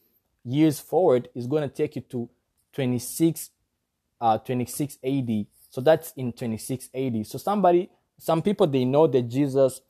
years 0.45 0.79
forward, 0.79 1.31
going 1.47 1.69
to 1.69 1.75
take 1.75 1.97
you 1.97 2.03
to 2.03 2.29
26 2.79 3.51
uh 4.21 4.39
26 4.39 4.99
AD. 5.03 5.47
So 5.71 5.81
that's 5.81 6.13
in 6.13 6.33
26 6.33 6.91
AD. 6.95 7.27
So 7.27 7.37
somebody 7.37 7.91
some 8.21 8.41
people 8.41 8.69
they 8.69 8.85
know 8.85 9.09
that 9.09 9.23
Jesus 9.23 9.81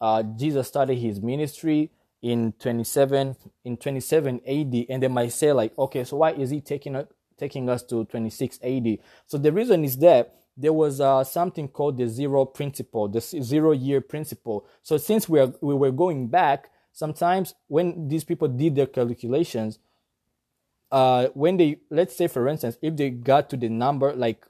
uh 0.00 0.22
Jesus 0.22 0.66
started 0.66 0.96
his 0.96 1.20
ministry 1.20 1.90
in 2.22 2.54
27 2.58 3.36
in 3.66 3.76
27 3.76 4.40
AD 4.46 4.86
and 4.88 5.02
they 5.02 5.08
might 5.08 5.32
say 5.32 5.52
like 5.52 5.76
okay 5.78 6.04
so 6.04 6.16
why 6.16 6.32
is 6.32 6.48
he 6.48 6.62
taking 6.62 6.96
taking 7.36 7.68
us 7.68 7.82
to 7.82 8.06
26 8.06 8.60
AD? 8.62 8.98
So 9.26 9.36
the 9.36 9.52
reason 9.52 9.84
is 9.84 9.98
that 9.98 10.34
there 10.56 10.72
was 10.72 11.02
uh, 11.02 11.22
something 11.24 11.68
called 11.68 11.98
the 11.98 12.08
zero 12.08 12.46
principle, 12.46 13.08
the 13.08 13.20
zero 13.20 13.72
year 13.72 14.00
principle. 14.00 14.66
So 14.82 14.96
since 14.96 15.28
we 15.28 15.38
are 15.38 15.52
we 15.60 15.74
were 15.74 15.92
going 15.92 16.28
back, 16.28 16.70
sometimes 16.92 17.54
when 17.68 18.08
these 18.08 18.24
people 18.24 18.48
did 18.48 18.74
their 18.74 18.86
calculations, 18.86 19.78
uh, 20.90 21.28
when 21.34 21.56
they 21.56 21.78
let's 21.90 22.16
say 22.16 22.26
for 22.26 22.48
instance 22.48 22.78
if 22.82 22.96
they 22.96 23.10
got 23.10 23.50
to 23.50 23.56
the 23.56 23.68
number 23.68 24.12
like 24.14 24.46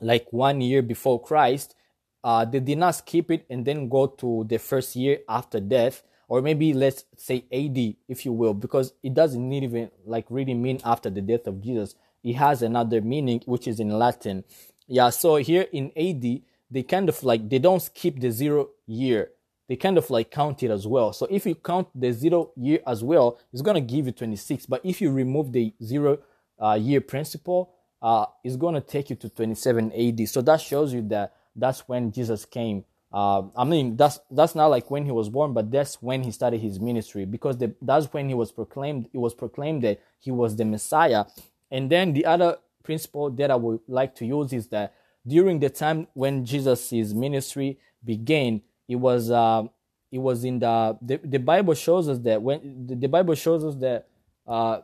like 0.00 0.32
one 0.32 0.60
year 0.60 0.82
before 0.82 1.20
christ 1.20 1.74
uh, 2.22 2.44
they 2.44 2.60
did 2.60 2.78
not 2.78 2.94
skip 2.94 3.30
it 3.30 3.46
and 3.48 3.64
then 3.64 3.88
go 3.88 4.06
to 4.06 4.44
the 4.48 4.58
first 4.58 4.94
year 4.96 5.18
after 5.28 5.60
death 5.60 6.02
or 6.28 6.40
maybe 6.40 6.72
let's 6.72 7.04
say 7.16 7.44
ad 7.52 7.96
if 8.08 8.24
you 8.24 8.32
will 8.32 8.54
because 8.54 8.92
it 9.02 9.14
doesn't 9.14 9.48
need 9.48 9.64
even 9.64 9.90
like 10.04 10.26
really 10.30 10.54
mean 10.54 10.80
after 10.84 11.10
the 11.10 11.20
death 11.20 11.46
of 11.46 11.60
jesus. 11.60 11.94
It 12.22 12.34
has 12.34 12.60
another 12.62 13.00
meaning 13.00 13.40
which 13.46 13.66
is 13.66 13.80
in 13.80 13.90
latin. 13.98 14.44
Yeah 14.86 15.10
so 15.10 15.36
here 15.36 15.66
in 15.72 15.90
ad 15.96 16.42
they 16.70 16.82
kind 16.82 17.08
of 17.08 17.22
like 17.24 17.48
they 17.48 17.58
don't 17.58 17.80
skip 17.80 18.20
the 18.20 18.30
zero 18.30 18.68
year 18.86 19.30
they 19.70 19.76
kind 19.76 19.96
of 19.96 20.10
like 20.10 20.32
count 20.32 20.64
it 20.64 20.70
as 20.72 20.84
well. 20.84 21.12
So 21.12 21.28
if 21.30 21.46
you 21.46 21.54
count 21.54 21.86
the 21.94 22.12
zero 22.12 22.50
year 22.56 22.80
as 22.88 23.04
well, 23.04 23.38
it's 23.52 23.62
going 23.62 23.76
to 23.76 23.80
give 23.80 24.04
you 24.04 24.10
26. 24.10 24.66
But 24.66 24.84
if 24.84 25.00
you 25.00 25.12
remove 25.12 25.52
the 25.52 25.72
zero 25.80 26.18
uh, 26.60 26.72
year 26.72 27.00
principle, 27.00 27.70
uh, 28.02 28.26
it's 28.42 28.56
going 28.56 28.74
to 28.74 28.80
take 28.80 29.10
you 29.10 29.16
to 29.16 29.28
27 29.28 29.92
AD. 29.92 30.28
So 30.28 30.42
that 30.42 30.60
shows 30.60 30.92
you 30.92 31.02
that 31.02 31.36
that's 31.54 31.86
when 31.86 32.10
Jesus 32.10 32.44
came. 32.44 32.84
Uh, 33.12 33.42
I 33.56 33.62
mean, 33.62 33.96
that's 33.96 34.18
that's 34.28 34.56
not 34.56 34.66
like 34.66 34.90
when 34.90 35.04
he 35.04 35.12
was 35.12 35.28
born, 35.28 35.52
but 35.52 35.70
that's 35.70 36.02
when 36.02 36.24
he 36.24 36.32
started 36.32 36.60
his 36.60 36.80
ministry 36.80 37.24
because 37.24 37.56
the, 37.58 37.72
that's 37.80 38.12
when 38.12 38.28
he 38.28 38.34
was 38.34 38.50
proclaimed. 38.50 39.08
It 39.12 39.18
was 39.18 39.34
proclaimed 39.34 39.84
that 39.84 40.00
he 40.18 40.32
was 40.32 40.56
the 40.56 40.64
Messiah. 40.64 41.26
And 41.70 41.88
then 41.88 42.12
the 42.12 42.26
other 42.26 42.56
principle 42.82 43.30
that 43.30 43.52
I 43.52 43.54
would 43.54 43.82
like 43.86 44.16
to 44.16 44.26
use 44.26 44.52
is 44.52 44.66
that 44.68 44.94
during 45.24 45.60
the 45.60 45.70
time 45.70 46.08
when 46.14 46.44
Jesus' 46.44 47.12
ministry 47.12 47.78
began, 48.04 48.62
it 48.90 48.96
was 48.96 49.30
uh, 49.30 49.62
it 50.10 50.18
was 50.18 50.44
in 50.44 50.58
the, 50.58 50.98
the 51.00 51.20
the 51.22 51.38
Bible 51.38 51.74
shows 51.74 52.08
us 52.08 52.18
that 52.18 52.42
when 52.42 52.86
the, 52.88 52.96
the 52.96 53.08
Bible 53.08 53.36
shows 53.36 53.64
us 53.64 53.76
that 53.76 54.08
uh, 54.48 54.80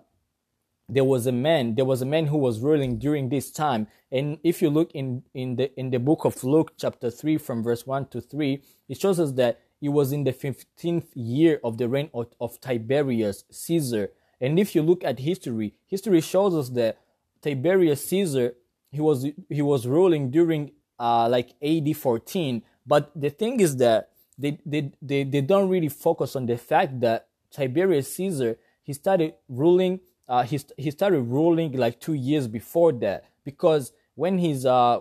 there 0.89 1.03
was 1.03 1.27
a 1.27 1.33
man 1.33 1.75
there 1.75 1.85
was 1.85 2.03
a 2.03 2.07
man 2.07 2.27
who 2.27 2.39
was 2.39 2.61
ruling 2.61 2.99
during 2.99 3.29
this 3.29 3.51
time. 3.51 3.89
And 4.13 4.39
if 4.45 4.63
you 4.63 4.71
look 4.71 4.93
in 4.93 5.25
in 5.35 5.57
the 5.57 5.79
in 5.79 5.91
the 5.91 5.99
book 5.99 6.25
of 6.25 6.45
Luke 6.45 6.75
chapter 6.79 7.11
3 7.11 7.39
from 7.39 7.65
verse 7.65 7.85
1 7.85 8.07
to 8.11 8.21
3 8.21 8.63
it 8.89 9.01
shows 9.01 9.19
us 9.19 9.33
that 9.33 9.61
it 9.83 9.89
was 9.89 10.13
in 10.13 10.23
the 10.23 10.33
15th 10.33 11.09
year 11.15 11.61
of 11.65 11.77
the 11.77 11.89
reign 11.89 12.09
of, 12.15 12.29
of 12.41 12.61
Tiberius 12.61 13.45
Caesar. 13.51 14.11
And 14.41 14.59
if 14.59 14.75
you 14.77 14.83
look 14.83 15.03
at 15.03 15.19
history 15.19 15.75
history 15.89 16.21
shows 16.21 16.55
us 16.55 16.69
that 16.71 16.99
Tiberius 17.43 18.07
Caesar 18.07 18.55
he 18.93 19.01
was 19.01 19.27
he 19.49 19.63
was 19.63 19.89
ruling 19.89 20.31
during 20.31 20.71
uh 21.01 21.29
like 21.29 21.55
AD 21.61 21.97
14 21.97 22.63
but 22.87 23.11
the 23.15 23.31
thing 23.31 23.61
is 23.61 23.77
that 23.79 24.11
they, 24.39 24.59
they, 24.65 24.93
they, 25.03 25.25
they 25.25 25.41
don't 25.41 25.69
really 25.69 25.89
focus 25.89 26.37
on 26.37 26.47
the 26.47 26.57
fact 26.57 27.01
that 27.01 27.29
Tiberius 27.51 28.15
Caesar, 28.15 28.59
he 28.83 28.93
started 28.93 29.35
ruling, 29.49 30.01
uh, 30.29 30.43
he, 30.43 30.61
he 30.77 30.91
started 30.91 31.23
ruling 31.23 31.73
like 31.73 32.01
two 32.01 32.15
years 32.15 32.47
before 32.47 32.93
that 32.93 33.25
because 33.45 33.93
when 34.15 34.39
his, 34.39 34.67
uh, 34.67 35.01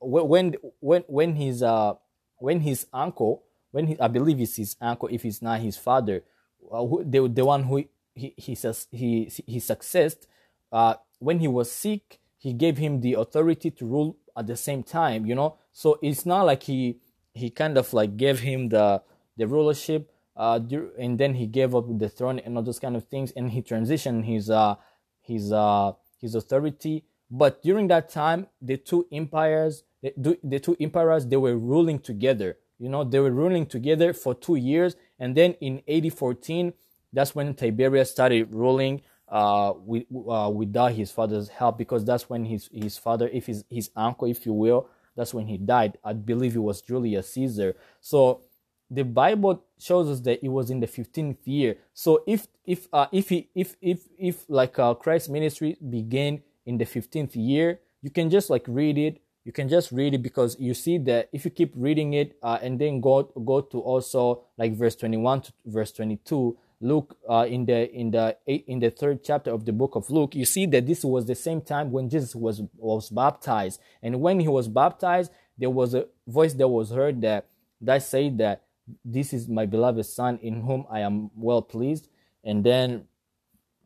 when, 0.00 0.54
when, 0.80 1.04
when 1.06 1.36
his, 1.36 1.62
uh, 1.62 1.94
when 2.38 2.60
his 2.60 2.86
uncle, 2.92 3.44
when 3.70 3.86
he, 3.86 4.00
I 4.00 4.08
believe 4.08 4.40
it's 4.40 4.56
his 4.56 4.76
uncle, 4.80 5.08
if 5.12 5.24
it's 5.24 5.40
not 5.40 5.60
his 5.60 5.76
father, 5.76 6.24
uh, 6.70 6.84
who, 6.84 7.04
the, 7.04 7.28
the 7.28 7.44
one 7.44 7.62
who 7.62 7.84
he, 8.14 8.34
he 8.36 8.54
says 8.54 8.88
he, 8.90 9.30
he 9.46 9.60
successed, 9.60 10.26
uh, 10.72 10.94
when 11.18 11.38
he 11.38 11.48
was 11.48 11.70
sick, 11.70 12.18
he 12.36 12.52
gave 12.52 12.78
him 12.78 13.00
the 13.00 13.14
authority 13.14 13.70
to 13.70 13.86
rule 13.86 14.16
at 14.36 14.46
the 14.48 14.56
same 14.56 14.82
time, 14.82 15.24
you 15.24 15.34
know? 15.34 15.56
So 15.72 15.98
it's 16.02 16.26
not 16.26 16.44
like 16.44 16.64
he, 16.64 16.98
he 17.34 17.50
kind 17.50 17.78
of 17.78 17.92
like 17.92 18.16
gave 18.16 18.40
him 18.40 18.68
the 18.68 19.02
the 19.36 19.46
rulership 19.46 20.10
uh 20.36 20.58
and 20.98 21.18
then 21.18 21.34
he 21.34 21.46
gave 21.46 21.74
up 21.74 21.86
the 21.98 22.08
throne 22.08 22.38
and 22.38 22.56
all 22.56 22.62
those 22.62 22.78
kind 22.78 22.96
of 22.96 23.04
things 23.08 23.32
and 23.32 23.50
he 23.50 23.62
transitioned 23.62 24.24
his 24.24 24.50
uh 24.50 24.74
his 25.20 25.52
uh 25.52 25.92
his 26.20 26.34
authority. 26.34 27.04
But 27.30 27.62
during 27.62 27.88
that 27.88 28.10
time 28.10 28.46
the 28.60 28.76
two 28.76 29.06
empires 29.12 29.84
the, 30.02 30.38
the 30.42 30.58
two 30.58 30.76
emperors 30.80 31.26
they 31.26 31.36
were 31.36 31.56
ruling 31.56 31.98
together. 31.98 32.58
You 32.78 32.88
know 32.88 33.04
they 33.04 33.20
were 33.20 33.30
ruling 33.30 33.66
together 33.66 34.12
for 34.12 34.34
two 34.34 34.56
years 34.56 34.96
and 35.18 35.36
then 35.36 35.54
in 35.60 35.82
AD 35.88 36.12
14 36.12 36.72
that's 37.12 37.34
when 37.34 37.54
Tiberius 37.54 38.10
started 38.10 38.54
ruling 38.54 39.02
uh, 39.28 39.72
with, 39.84 40.04
uh, 40.28 40.50
without 40.52 40.92
his 40.92 41.10
father's 41.10 41.48
help 41.48 41.78
because 41.78 42.04
that's 42.04 42.28
when 42.28 42.44
his 42.44 42.68
his 42.72 42.98
father 42.98 43.28
if 43.32 43.46
his 43.46 43.64
his 43.70 43.90
uncle 43.96 44.28
if 44.28 44.44
you 44.44 44.52
will 44.52 44.88
that's 45.16 45.34
when 45.34 45.46
he 45.46 45.58
died. 45.58 45.98
I 46.04 46.12
believe 46.12 46.56
it 46.56 46.60
was 46.60 46.82
Julius 46.82 47.32
Caesar. 47.34 47.76
So 48.00 48.42
the 48.90 49.04
Bible 49.04 49.64
shows 49.78 50.08
us 50.08 50.20
that 50.20 50.44
it 50.44 50.48
was 50.48 50.70
in 50.70 50.80
the 50.80 50.86
15th 50.86 51.38
year. 51.44 51.76
So 51.94 52.22
if 52.26 52.46
if 52.66 52.88
uh, 52.92 53.06
if 53.10 53.30
he, 53.30 53.48
if 53.54 53.76
if 53.80 54.08
if 54.18 54.44
like 54.48 54.78
uh, 54.78 54.94
Christ's 54.94 55.28
ministry 55.28 55.76
began 55.88 56.42
in 56.66 56.78
the 56.78 56.84
15th 56.84 57.32
year, 57.34 57.80
you 58.02 58.10
can 58.10 58.30
just 58.30 58.50
like 58.50 58.64
read 58.68 58.98
it. 58.98 59.20
You 59.44 59.50
can 59.50 59.68
just 59.68 59.90
read 59.90 60.14
it 60.14 60.22
because 60.22 60.56
you 60.60 60.72
see 60.74 60.98
that 60.98 61.28
if 61.32 61.44
you 61.44 61.50
keep 61.50 61.72
reading 61.74 62.12
it 62.12 62.36
uh, 62.42 62.58
and 62.62 62.78
then 62.78 63.00
go 63.00 63.24
go 63.24 63.60
to 63.60 63.80
also 63.80 64.44
like 64.56 64.74
verse 64.74 64.94
21 64.94 65.40
to 65.42 65.52
verse 65.66 65.90
22, 65.90 66.56
Luke 66.82 67.16
uh, 67.30 67.46
in 67.48 67.64
the 67.64 67.90
in 67.92 68.10
the 68.10 68.36
in 68.46 68.80
the 68.80 68.90
third 68.90 69.22
chapter 69.22 69.52
of 69.52 69.64
the 69.64 69.72
book 69.72 69.94
of 69.94 70.10
Luke, 70.10 70.34
you 70.34 70.44
see 70.44 70.66
that 70.66 70.84
this 70.84 71.04
was 71.04 71.24
the 71.26 71.34
same 71.36 71.60
time 71.60 71.92
when 71.92 72.10
Jesus 72.10 72.34
was 72.34 72.60
was 72.76 73.08
baptized, 73.08 73.80
and 74.02 74.20
when 74.20 74.40
he 74.40 74.48
was 74.48 74.66
baptized, 74.66 75.30
there 75.56 75.70
was 75.70 75.94
a 75.94 76.06
voice 76.26 76.54
that 76.54 76.66
was 76.66 76.90
heard 76.90 77.20
that 77.22 77.46
that 77.80 78.02
said 78.02 78.36
that 78.38 78.64
this 79.04 79.32
is 79.32 79.48
my 79.48 79.64
beloved 79.64 80.04
son 80.04 80.40
in 80.42 80.62
whom 80.62 80.84
I 80.90 81.00
am 81.00 81.30
well 81.36 81.62
pleased, 81.62 82.08
and 82.42 82.64
then 82.64 83.04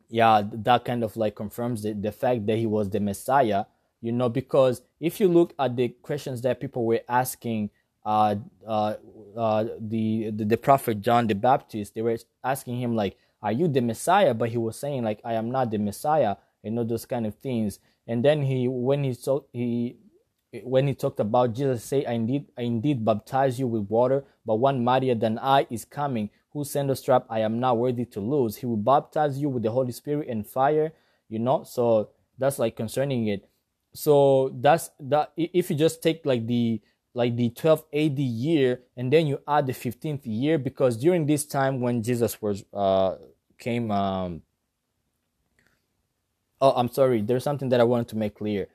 yeah, 0.09 0.41
that 0.51 0.85
kind 0.85 1.03
of 1.03 1.15
like 1.17 1.35
confirms 1.35 1.83
the, 1.83 1.93
the 1.93 2.11
fact 2.11 2.47
that 2.47 2.57
he 2.57 2.65
was 2.65 2.89
the 2.89 2.99
Messiah, 2.99 3.65
you 4.01 4.11
know, 4.11 4.29
because 4.29 4.81
if 4.99 5.19
you 5.19 5.27
look 5.27 5.53
at 5.59 5.75
the 5.75 5.89
questions 5.89 6.41
that 6.41 6.59
people 6.59 6.85
were 6.85 7.01
asking 7.07 7.69
uh, 8.07 8.35
uh, 8.67 8.95
uh, 9.37 9.65
the, 9.81 10.31
the, 10.31 10.45
the 10.45 10.57
prophet 10.57 11.01
John 11.01 11.27
the 11.27 11.35
Baptist, 11.35 11.95
they 11.95 12.03
were 12.03 12.17
asking 12.43 12.79
him 12.81 12.95
like, 12.95 13.17
"Are 13.43 13.51
you 13.51 13.67
the 13.67 13.81
Messiah?" 13.81 14.33
But 14.33 14.49
he 14.49 14.57
was 14.57 14.79
saying 14.79 15.03
like, 15.03 15.21
"I 15.25 15.33
am 15.35 15.51
not 15.51 15.71
the 15.71 15.79
Messiah," 15.79 16.37
and 16.63 16.75
know 16.75 16.85
those 16.85 17.05
kind 17.05 17.27
of 17.27 17.35
things. 17.35 17.79
And 18.07 18.25
then 18.25 18.43
he, 18.43 18.67
when 18.69 19.03
he 19.03 19.15
talked, 19.15 19.49
he 19.53 19.97
when 20.63 20.87
he 20.87 20.95
talked 20.95 21.19
about 21.19 21.53
Jesus, 21.55 21.83
say, 21.83 22.05
"I 22.05 22.13
indeed, 22.13 22.45
I 22.57 22.63
indeed 22.63 23.05
baptize 23.05 23.59
you 23.59 23.67
with 23.67 23.89
water, 23.89 24.25
but 24.45 24.55
one 24.57 24.83
mightier 24.83 25.15
than 25.15 25.37
I 25.39 25.67
is 25.69 25.85
coming, 25.85 26.29
whose 26.53 26.71
sandal 26.71 26.95
strap 26.95 27.25
I 27.29 27.41
am 27.41 27.59
not 27.59 27.77
worthy 27.77 28.05
to 28.05 28.21
lose. 28.21 28.57
He 28.57 28.65
will 28.65 28.77
baptize 28.77 29.37
you 29.39 29.49
with 29.49 29.63
the 29.63 29.71
Holy 29.71 29.91
Spirit 29.93 30.29
and 30.29 30.47
fire." 30.47 30.93
You 31.29 31.39
know, 31.39 31.63
so 31.65 32.11
that's 32.39 32.59
like 32.59 32.77
concerning 32.77 33.27
it. 33.27 33.43
so 33.93 34.51
that's 34.61 34.91
that 34.99 35.33
if 35.37 35.69
you 35.69 35.75
just 35.75 36.03
take 36.03 36.25
like 36.25 36.47
the 36.47 36.81
like 37.17 37.35
the 37.35 37.49
12th 37.49 37.85
AD 37.91 38.19
year 38.19 38.81
and 38.95 39.11
then 39.11 39.25
you 39.25 39.41
add 39.47 39.65
the 39.65 39.73
15th 39.73 40.21
year 40.25 40.59
because 40.59 40.95
during 40.95 41.25
this 41.25 41.45
time 41.45 41.81
when 41.81 42.03
Jesus 42.03 42.39
was 42.39 42.63
uh 42.71 43.15
came 43.57 43.89
um 43.89 44.43
oh 46.61 46.73
I'm 46.77 46.89
sorry 46.89 47.21
there's 47.23 47.43
something 47.43 47.69
that 47.69 47.79
I 47.79 47.83
wanted 47.83 48.07
to 48.09 48.17
make 48.17 48.35
clear. 48.35 48.67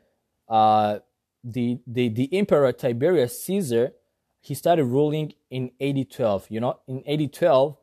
Uh 0.48 0.98
the 1.44 1.78
the 1.86 2.08
the 2.08 2.28
emperor 2.34 2.72
Tiberius 2.72 3.40
Caesar 3.44 3.92
he 4.40 4.54
started 4.54 4.86
ruling 4.86 5.34
in 5.48 5.70
AD 5.80 6.10
12 6.10 6.46
you 6.50 6.58
know 6.58 6.80
in 6.88 7.04
AD 7.06 7.32
12 7.32 7.76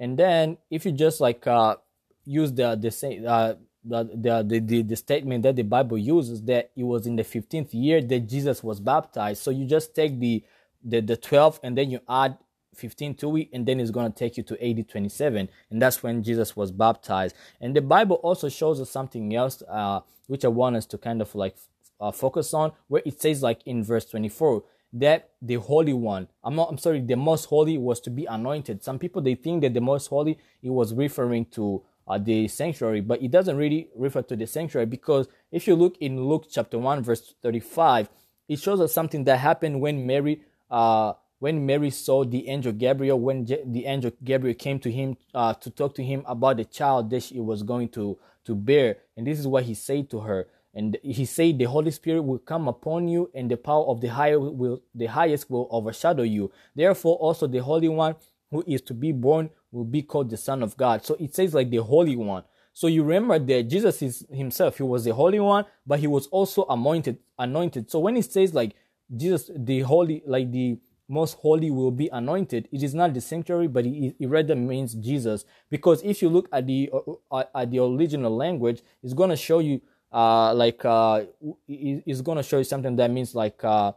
and 0.00 0.18
then 0.18 0.58
if 0.68 0.84
you 0.84 0.90
just 0.90 1.20
like 1.20 1.46
uh 1.46 1.76
use 2.24 2.52
the 2.52 2.74
the 2.74 2.90
same 2.90 3.24
uh 3.26 3.54
the, 3.84 4.04
the, 4.44 4.60
the, 4.60 4.82
the 4.82 4.96
statement 4.96 5.42
that 5.42 5.56
the 5.56 5.62
Bible 5.62 5.98
uses 5.98 6.42
that 6.44 6.70
it 6.76 6.84
was 6.84 7.06
in 7.06 7.16
the 7.16 7.24
15th 7.24 7.70
year 7.72 8.00
that 8.00 8.20
Jesus 8.20 8.62
was 8.62 8.80
baptized. 8.80 9.42
So 9.42 9.50
you 9.50 9.66
just 9.66 9.94
take 9.94 10.18
the, 10.20 10.44
the, 10.84 11.00
the 11.00 11.16
12 11.16 11.60
and 11.62 11.76
then 11.76 11.90
you 11.90 12.00
add 12.08 12.38
15 12.74 13.14
to 13.16 13.36
it 13.36 13.48
and 13.52 13.66
then 13.66 13.80
it's 13.80 13.90
going 13.90 14.10
to 14.10 14.16
take 14.16 14.36
you 14.36 14.42
to 14.44 14.66
AD 14.66 14.88
27 14.88 15.48
and 15.70 15.82
that's 15.82 16.02
when 16.02 16.22
Jesus 16.22 16.56
was 16.56 16.70
baptized. 16.70 17.34
And 17.60 17.76
the 17.76 17.82
Bible 17.82 18.16
also 18.16 18.48
shows 18.48 18.80
us 18.80 18.90
something 18.90 19.34
else 19.34 19.62
uh, 19.68 20.00
which 20.26 20.44
I 20.44 20.48
want 20.48 20.76
us 20.76 20.86
to 20.86 20.98
kind 20.98 21.20
of 21.20 21.34
like 21.34 21.56
uh, 22.00 22.12
focus 22.12 22.54
on 22.54 22.72
where 22.88 23.02
it 23.04 23.20
says 23.20 23.42
like 23.42 23.60
in 23.66 23.84
verse 23.84 24.06
24 24.06 24.64
that 24.94 25.30
the 25.40 25.54
holy 25.54 25.92
one 25.92 26.28
I'm 26.44 26.54
not 26.54 26.68
I'm 26.70 26.78
sorry 26.78 27.00
the 27.00 27.16
most 27.16 27.46
holy 27.46 27.78
was 27.78 28.00
to 28.00 28.10
be 28.10 28.26
anointed. 28.26 28.82
Some 28.82 28.98
people 28.98 29.22
they 29.22 29.34
think 29.34 29.62
that 29.62 29.74
the 29.74 29.80
most 29.80 30.08
holy 30.08 30.38
it 30.62 30.70
was 30.70 30.94
referring 30.94 31.46
to 31.46 31.82
uh, 32.06 32.18
the 32.18 32.48
sanctuary, 32.48 33.00
but 33.00 33.22
it 33.22 33.30
doesn't 33.30 33.56
really 33.56 33.88
refer 33.96 34.22
to 34.22 34.36
the 34.36 34.46
sanctuary 34.46 34.86
because 34.86 35.28
if 35.50 35.66
you 35.66 35.74
look 35.74 35.96
in 35.98 36.24
Luke 36.24 36.46
chapter 36.50 36.78
1 36.78 37.02
verse 37.02 37.34
35, 37.42 38.08
it 38.48 38.58
shows 38.58 38.80
us 38.80 38.92
something 38.92 39.24
that 39.24 39.38
happened 39.38 39.80
when 39.80 40.06
Mary 40.06 40.42
uh, 40.70 41.12
when 41.38 41.66
Mary 41.66 41.90
saw 41.90 42.24
the 42.24 42.48
angel 42.48 42.70
Gabriel, 42.72 43.18
when 43.18 43.44
J- 43.44 43.64
the 43.66 43.84
angel 43.86 44.12
Gabriel 44.22 44.54
came 44.54 44.78
to 44.78 44.90
him 44.90 45.16
uh, 45.34 45.54
to 45.54 45.70
talk 45.70 45.92
to 45.96 46.04
him 46.04 46.22
about 46.26 46.56
the 46.56 46.64
child 46.64 47.10
that 47.10 47.24
she 47.24 47.40
was 47.40 47.64
going 47.64 47.88
to 47.90 48.18
to 48.44 48.54
bear, 48.54 48.98
and 49.16 49.26
this 49.26 49.38
is 49.38 49.46
what 49.46 49.64
he 49.64 49.74
said 49.74 50.08
to 50.10 50.20
her. 50.20 50.48
And 50.74 50.96
he 51.02 51.24
said, 51.24 51.58
"The 51.58 51.64
Holy 51.64 51.90
Spirit 51.90 52.22
will 52.22 52.38
come 52.38 52.68
upon 52.68 53.08
you, 53.08 53.30
and 53.34 53.50
the 53.50 53.56
power 53.56 53.84
of 53.86 54.00
the 54.00 54.08
higher 54.08 54.38
will 54.38 54.82
the 54.94 55.06
highest 55.06 55.50
will 55.50 55.68
overshadow 55.70 56.22
you. 56.22 56.50
Therefore, 56.74 57.16
also 57.16 57.46
the 57.46 57.58
Holy 57.58 57.88
One 57.88 58.14
who 58.52 58.62
is 58.66 58.80
to 58.82 58.94
be 58.94 59.12
born 59.12 59.50
will 59.72 59.84
be 59.84 60.02
called 60.02 60.30
the 60.30 60.36
Son 60.36 60.62
of 60.62 60.76
God. 60.76 61.04
So 61.04 61.16
it 61.18 61.34
says 61.34 61.54
like 61.54 61.70
the 61.70 61.78
Holy 61.82 62.14
One. 62.14 62.44
So 62.74 62.86
you 62.86 63.02
remember 63.02 63.38
that 63.38 63.64
Jesus 63.64 64.00
is 64.02 64.26
himself, 64.30 64.76
he 64.76 64.82
was 64.82 65.04
the 65.04 65.14
Holy 65.14 65.40
One, 65.40 65.64
but 65.86 65.98
he 65.98 66.06
was 66.06 66.26
also 66.28 66.64
anointed, 66.66 67.18
anointed. 67.38 67.90
So 67.90 67.98
when 67.98 68.16
it 68.16 68.30
says 68.30 68.54
like 68.54 68.74
Jesus, 69.14 69.50
the 69.54 69.80
Holy, 69.80 70.22
like 70.26 70.52
the 70.52 70.78
most 71.08 71.34
holy 71.34 71.70
will 71.70 71.90
be 71.90 72.08
anointed, 72.08 72.68
it 72.72 72.82
is 72.82 72.94
not 72.94 73.12
the 73.12 73.20
sanctuary, 73.20 73.68
but 73.68 73.84
it, 73.84 74.14
rather 74.20 74.56
means 74.56 74.94
Jesus. 74.94 75.44
Because 75.68 76.02
if 76.02 76.22
you 76.22 76.30
look 76.30 76.48
at 76.52 76.66
the 76.66 76.90
uh, 77.30 77.44
at 77.54 77.70
the 77.70 77.80
original 77.80 78.34
language, 78.34 78.82
it's 79.02 79.12
gonna 79.12 79.36
show 79.36 79.58
you 79.58 79.80
uh 80.12 80.54
like 80.54 80.84
uh 80.84 81.22
it's 81.68 82.20
gonna 82.20 82.42
show 82.42 82.58
you 82.58 82.64
something 82.64 82.96
that 82.96 83.10
means 83.10 83.34
like 83.34 83.62
uh 83.64 83.92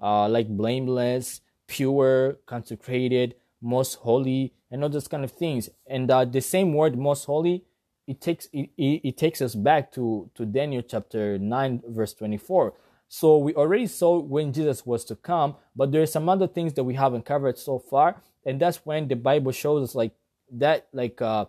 uh 0.00 0.28
like 0.28 0.48
blameless, 0.48 1.40
pure, 1.66 2.38
consecrated, 2.46 3.34
most 3.60 3.96
holy, 3.96 4.54
and 4.70 4.82
all 4.82 4.88
those 4.88 5.08
kind 5.08 5.24
of 5.24 5.32
things. 5.32 5.68
And 5.86 6.10
uh, 6.10 6.24
the 6.24 6.40
same 6.40 6.74
word, 6.74 6.96
most 6.96 7.24
holy, 7.24 7.64
it 8.06 8.20
takes 8.20 8.46
it, 8.52 8.70
it, 8.76 9.00
it 9.04 9.16
takes 9.16 9.40
us 9.40 9.54
back 9.54 9.92
to 9.92 10.30
to 10.34 10.44
Daniel 10.44 10.82
chapter 10.82 11.38
nine, 11.38 11.82
verse 11.86 12.14
twenty 12.14 12.38
four. 12.38 12.74
So 13.08 13.38
we 13.38 13.54
already 13.54 13.86
saw 13.88 14.20
when 14.20 14.52
Jesus 14.52 14.86
was 14.86 15.04
to 15.06 15.16
come, 15.16 15.56
but 15.74 15.90
there 15.90 16.02
are 16.02 16.06
some 16.06 16.28
other 16.28 16.46
things 16.46 16.74
that 16.74 16.84
we 16.84 16.94
haven't 16.94 17.24
covered 17.24 17.58
so 17.58 17.78
far, 17.78 18.22
and 18.46 18.60
that's 18.60 18.86
when 18.86 19.08
the 19.08 19.16
Bible 19.16 19.52
shows 19.52 19.88
us 19.88 19.94
like 19.94 20.12
that, 20.52 20.86
like 20.92 21.20
uh, 21.20 21.46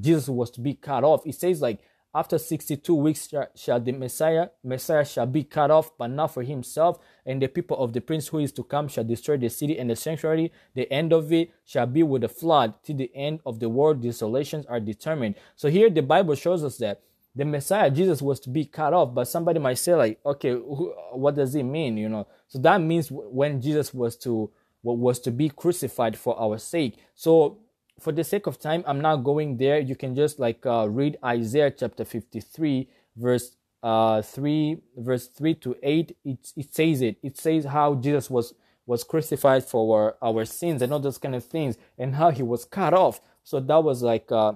Jesus 0.00 0.28
was 0.28 0.50
to 0.52 0.60
be 0.60 0.74
cut 0.74 1.04
off. 1.04 1.26
It 1.26 1.34
says 1.34 1.60
like 1.60 1.80
after 2.14 2.38
62 2.38 2.94
weeks 2.94 3.28
shall 3.56 3.80
the 3.80 3.92
Messiah, 3.92 4.48
Messiah 4.62 5.04
shall 5.04 5.26
be 5.26 5.42
cut 5.42 5.70
off, 5.70 5.90
but 5.98 6.06
not 6.08 6.28
for 6.28 6.42
himself. 6.42 6.98
And 7.26 7.42
the 7.42 7.48
people 7.48 7.76
of 7.76 7.92
the 7.92 8.00
prince 8.00 8.28
who 8.28 8.38
is 8.38 8.52
to 8.52 8.62
come 8.62 8.86
shall 8.86 9.04
destroy 9.04 9.36
the 9.36 9.50
city 9.50 9.78
and 9.78 9.90
the 9.90 9.96
sanctuary. 9.96 10.52
The 10.74 10.90
end 10.92 11.12
of 11.12 11.32
it 11.32 11.50
shall 11.64 11.86
be 11.86 12.04
with 12.04 12.22
a 12.22 12.28
flood. 12.28 12.74
Till 12.84 12.96
the 12.96 13.10
end 13.14 13.40
of 13.44 13.58
the 13.58 13.68
world, 13.68 14.00
desolations 14.00 14.64
are 14.66 14.78
determined. 14.78 15.34
So 15.56 15.68
here 15.68 15.90
the 15.90 16.02
Bible 16.02 16.36
shows 16.36 16.62
us 16.62 16.76
that 16.78 17.02
the 17.34 17.44
Messiah, 17.44 17.90
Jesus, 17.90 18.22
was 18.22 18.38
to 18.40 18.50
be 18.50 18.64
cut 18.64 18.94
off. 18.94 19.12
But 19.12 19.26
somebody 19.26 19.58
might 19.58 19.78
say, 19.78 19.94
like, 19.94 20.20
okay, 20.24 20.54
what 20.54 21.34
does 21.34 21.54
it 21.56 21.64
mean? 21.64 21.96
You 21.96 22.08
know, 22.08 22.28
so 22.46 22.60
that 22.60 22.80
means 22.80 23.08
when 23.10 23.60
Jesus 23.60 23.92
was 23.92 24.16
to 24.18 24.50
was 24.84 25.18
to 25.18 25.30
be 25.30 25.48
crucified 25.48 26.16
for 26.16 26.38
our 26.38 26.58
sake. 26.58 26.98
So 27.14 27.58
for 28.00 28.12
the 28.12 28.24
sake 28.24 28.46
of 28.46 28.58
time, 28.58 28.84
I'm 28.86 29.00
not 29.00 29.16
going 29.18 29.56
there. 29.56 29.78
You 29.78 29.96
can 29.96 30.14
just 30.14 30.38
like 30.38 30.64
uh, 30.66 30.88
read 30.88 31.16
Isaiah 31.24 31.70
chapter 31.70 32.04
53, 32.04 32.88
verse 33.16 33.56
uh, 33.82 34.22
3, 34.22 34.78
verse 34.96 35.28
3 35.28 35.54
to 35.56 35.76
8. 35.82 36.16
It, 36.24 36.52
it 36.56 36.74
says 36.74 37.02
it. 37.02 37.16
It 37.22 37.38
says 37.38 37.64
how 37.64 37.94
Jesus 37.94 38.30
was 38.30 38.54
was 38.86 39.02
crucified 39.02 39.64
for 39.64 40.14
our, 40.20 40.36
our 40.36 40.44
sins 40.44 40.82
and 40.82 40.92
all 40.92 41.00
those 41.00 41.16
kind 41.16 41.34
of 41.34 41.42
things, 41.42 41.78
and 41.96 42.16
how 42.16 42.30
he 42.30 42.42
was 42.42 42.66
cut 42.66 42.92
off. 42.92 43.18
So 43.42 43.58
that 43.58 43.82
was 43.82 44.02
like 44.02 44.30
uh, 44.30 44.52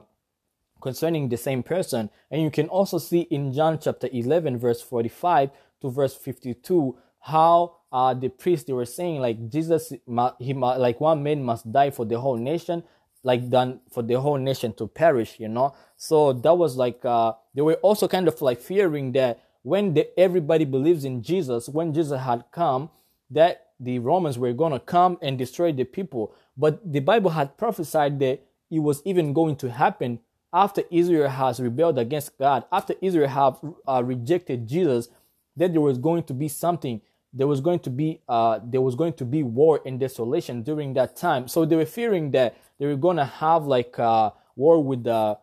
concerning 0.82 1.28
the 1.28 1.36
same 1.36 1.62
person. 1.62 2.10
And 2.30 2.42
you 2.42 2.50
can 2.50 2.68
also 2.68 2.98
see 2.98 3.20
in 3.20 3.52
John 3.54 3.78
chapter 3.80 4.08
11, 4.12 4.58
verse 4.58 4.82
45 4.82 5.50
to 5.80 5.90
verse 5.90 6.14
52, 6.14 6.98
how 7.20 7.76
uh, 7.90 8.14
the 8.14 8.28
priests 8.28 8.66
they 8.66 8.72
were 8.72 8.84
saying 8.84 9.20
like 9.20 9.48
Jesus, 9.48 9.92
he 10.38 10.52
like 10.52 11.00
one 11.00 11.22
man 11.22 11.42
must 11.42 11.70
die 11.72 11.90
for 11.90 12.04
the 12.04 12.20
whole 12.20 12.36
nation, 12.36 12.82
like 13.28 13.50
done 13.50 13.80
for 13.92 14.02
the 14.02 14.18
whole 14.18 14.38
nation 14.38 14.72
to 14.72 14.86
perish, 14.86 15.38
you 15.38 15.48
know. 15.48 15.74
So 15.98 16.32
that 16.32 16.54
was 16.56 16.76
like 16.76 17.04
uh, 17.04 17.34
they 17.54 17.60
were 17.60 17.74
also 17.88 18.08
kind 18.08 18.26
of 18.26 18.40
like 18.40 18.60
fearing 18.60 19.12
that 19.12 19.38
when 19.62 19.92
the, 19.92 20.08
everybody 20.18 20.64
believes 20.64 21.04
in 21.04 21.22
Jesus, 21.22 21.68
when 21.68 21.92
Jesus 21.92 22.18
had 22.22 22.44
come, 22.50 22.88
that 23.30 23.66
the 23.78 23.98
Romans 23.98 24.38
were 24.38 24.54
going 24.54 24.72
to 24.72 24.80
come 24.80 25.18
and 25.20 25.36
destroy 25.36 25.70
the 25.72 25.84
people. 25.84 26.34
But 26.56 26.80
the 26.90 27.00
Bible 27.00 27.30
had 27.30 27.58
prophesied 27.58 28.18
that 28.20 28.40
it 28.70 28.78
was 28.78 29.02
even 29.04 29.34
going 29.34 29.56
to 29.56 29.70
happen 29.70 30.20
after 30.50 30.82
Israel 30.90 31.28
has 31.28 31.60
rebelled 31.60 31.98
against 31.98 32.38
God, 32.38 32.64
after 32.72 32.94
Israel 33.02 33.28
have 33.28 33.60
uh, 33.86 34.02
rejected 34.02 34.66
Jesus, 34.66 35.08
that 35.54 35.72
there 35.72 35.82
was 35.82 35.98
going 35.98 36.22
to 36.24 36.34
be 36.34 36.48
something 36.48 37.02
there 37.32 37.46
was 37.46 37.60
going 37.60 37.78
to 37.80 37.90
be 37.90 38.20
uh, 38.28 38.58
there 38.64 38.80
was 38.80 38.94
going 38.94 39.12
to 39.14 39.24
be 39.24 39.42
war 39.42 39.80
and 39.84 40.00
desolation 40.00 40.62
during 40.62 40.94
that 40.94 41.16
time. 41.16 41.46
So 41.48 41.64
they 41.64 41.76
were 41.76 41.86
fearing 41.86 42.30
that 42.32 42.56
they 42.78 42.86
were 42.86 42.96
going 42.96 43.16
to 43.16 43.24
have 43.24 43.66
like 43.66 43.96
a 43.98 44.02
uh, 44.02 44.30
war 44.56 44.82
with 44.82 45.04
the 45.04 45.38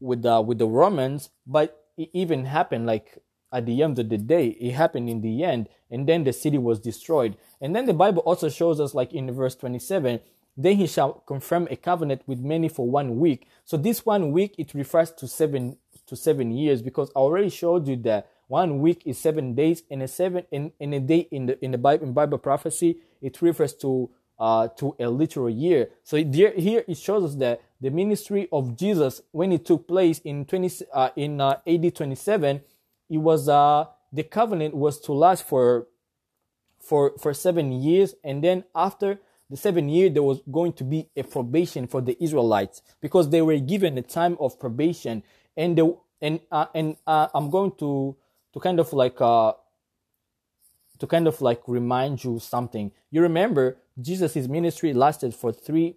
with 0.00 0.22
the 0.22 0.40
with 0.40 0.58
the 0.58 0.66
Romans, 0.66 1.30
but 1.46 1.86
it 1.96 2.10
even 2.12 2.44
happened 2.44 2.86
like 2.86 3.18
at 3.52 3.66
the 3.66 3.82
end 3.82 3.98
of 3.98 4.08
the 4.08 4.18
day. 4.18 4.48
It 4.48 4.72
happened 4.72 5.08
in 5.08 5.20
the 5.20 5.44
end, 5.44 5.68
and 5.90 6.08
then 6.08 6.24
the 6.24 6.32
city 6.32 6.58
was 6.58 6.80
destroyed. 6.80 7.36
And 7.60 7.76
then 7.76 7.86
the 7.86 7.94
Bible 7.94 8.22
also 8.22 8.48
shows 8.48 8.80
us, 8.80 8.94
like 8.94 9.12
in 9.12 9.30
verse 9.32 9.54
twenty-seven, 9.54 10.20
then 10.56 10.76
he 10.76 10.86
shall 10.86 11.22
confirm 11.26 11.68
a 11.70 11.76
covenant 11.76 12.22
with 12.26 12.40
many 12.40 12.68
for 12.68 12.88
one 12.88 13.18
week. 13.18 13.46
So 13.64 13.76
this 13.76 14.04
one 14.04 14.32
week 14.32 14.54
it 14.58 14.74
refers 14.74 15.12
to 15.12 15.28
seven 15.28 15.76
to 16.06 16.16
seven 16.16 16.50
years 16.50 16.82
because 16.82 17.10
I 17.14 17.20
already 17.20 17.48
showed 17.50 17.86
you 17.86 17.96
that 17.96 18.28
one 18.48 18.80
week 18.80 19.02
is 19.06 19.18
seven 19.18 19.54
days, 19.54 19.82
and 19.90 20.02
a 20.02 20.08
seven 20.08 20.44
in, 20.50 20.72
in 20.80 20.92
a 20.92 21.00
day 21.00 21.28
in 21.30 21.46
the 21.46 21.64
in 21.64 21.70
the 21.70 21.78
Bible 21.78 22.06
in 22.06 22.12
Bible 22.12 22.38
prophecy 22.38 22.98
it 23.20 23.40
refers 23.40 23.72
to 23.74 24.10
uh, 24.38 24.68
to 24.68 24.94
a 24.98 25.08
literal 25.08 25.50
year. 25.50 25.90
So 26.02 26.16
here, 26.16 26.52
here 26.56 26.84
it 26.88 26.98
shows 26.98 27.24
us 27.24 27.34
that 27.36 27.60
the 27.80 27.90
ministry 27.90 28.48
of 28.52 28.76
Jesus 28.76 29.22
when 29.32 29.52
it 29.52 29.64
took 29.64 29.86
place 29.86 30.18
in 30.20 30.44
twenty 30.44 30.70
uh, 30.92 31.10
in 31.16 31.40
uh, 31.40 31.58
AD 31.66 31.94
twenty 31.94 32.14
seven, 32.14 32.62
it 33.08 33.18
was 33.18 33.48
uh 33.48 33.86
the 34.12 34.22
covenant 34.22 34.74
was 34.74 35.00
to 35.00 35.12
last 35.12 35.46
for 35.46 35.86
for 36.80 37.12
for 37.18 37.34
seven 37.34 37.72
years, 37.72 38.14
and 38.24 38.42
then 38.42 38.64
after 38.74 39.20
the 39.50 39.56
seven 39.56 39.88
year 39.88 40.10
there 40.10 40.22
was 40.22 40.40
going 40.50 40.72
to 40.74 40.84
be 40.84 41.08
a 41.16 41.22
probation 41.22 41.86
for 41.86 42.00
the 42.00 42.16
Israelites 42.22 42.82
because 43.00 43.30
they 43.30 43.42
were 43.42 43.58
given 43.58 43.96
a 43.98 44.02
time 44.02 44.36
of 44.40 44.58
probation, 44.58 45.22
and 45.56 45.76
the 45.78 45.96
and 46.20 46.40
uh, 46.50 46.66
and 46.74 46.96
uh, 47.06 47.28
I'm 47.34 47.50
going 47.50 47.72
to 47.78 48.16
to 48.54 48.60
kind 48.60 48.80
of 48.80 48.92
like 48.92 49.20
uh 49.20 49.52
to 50.98 51.06
kind 51.06 51.26
of 51.26 51.40
like 51.40 51.62
remind 51.66 52.22
you 52.22 52.38
something. 52.38 52.92
You 53.10 53.22
remember 53.22 53.78
Jesus' 54.00 54.48
ministry 54.48 54.92
lasted 54.92 55.34
for 55.34 55.52
three 55.52 55.96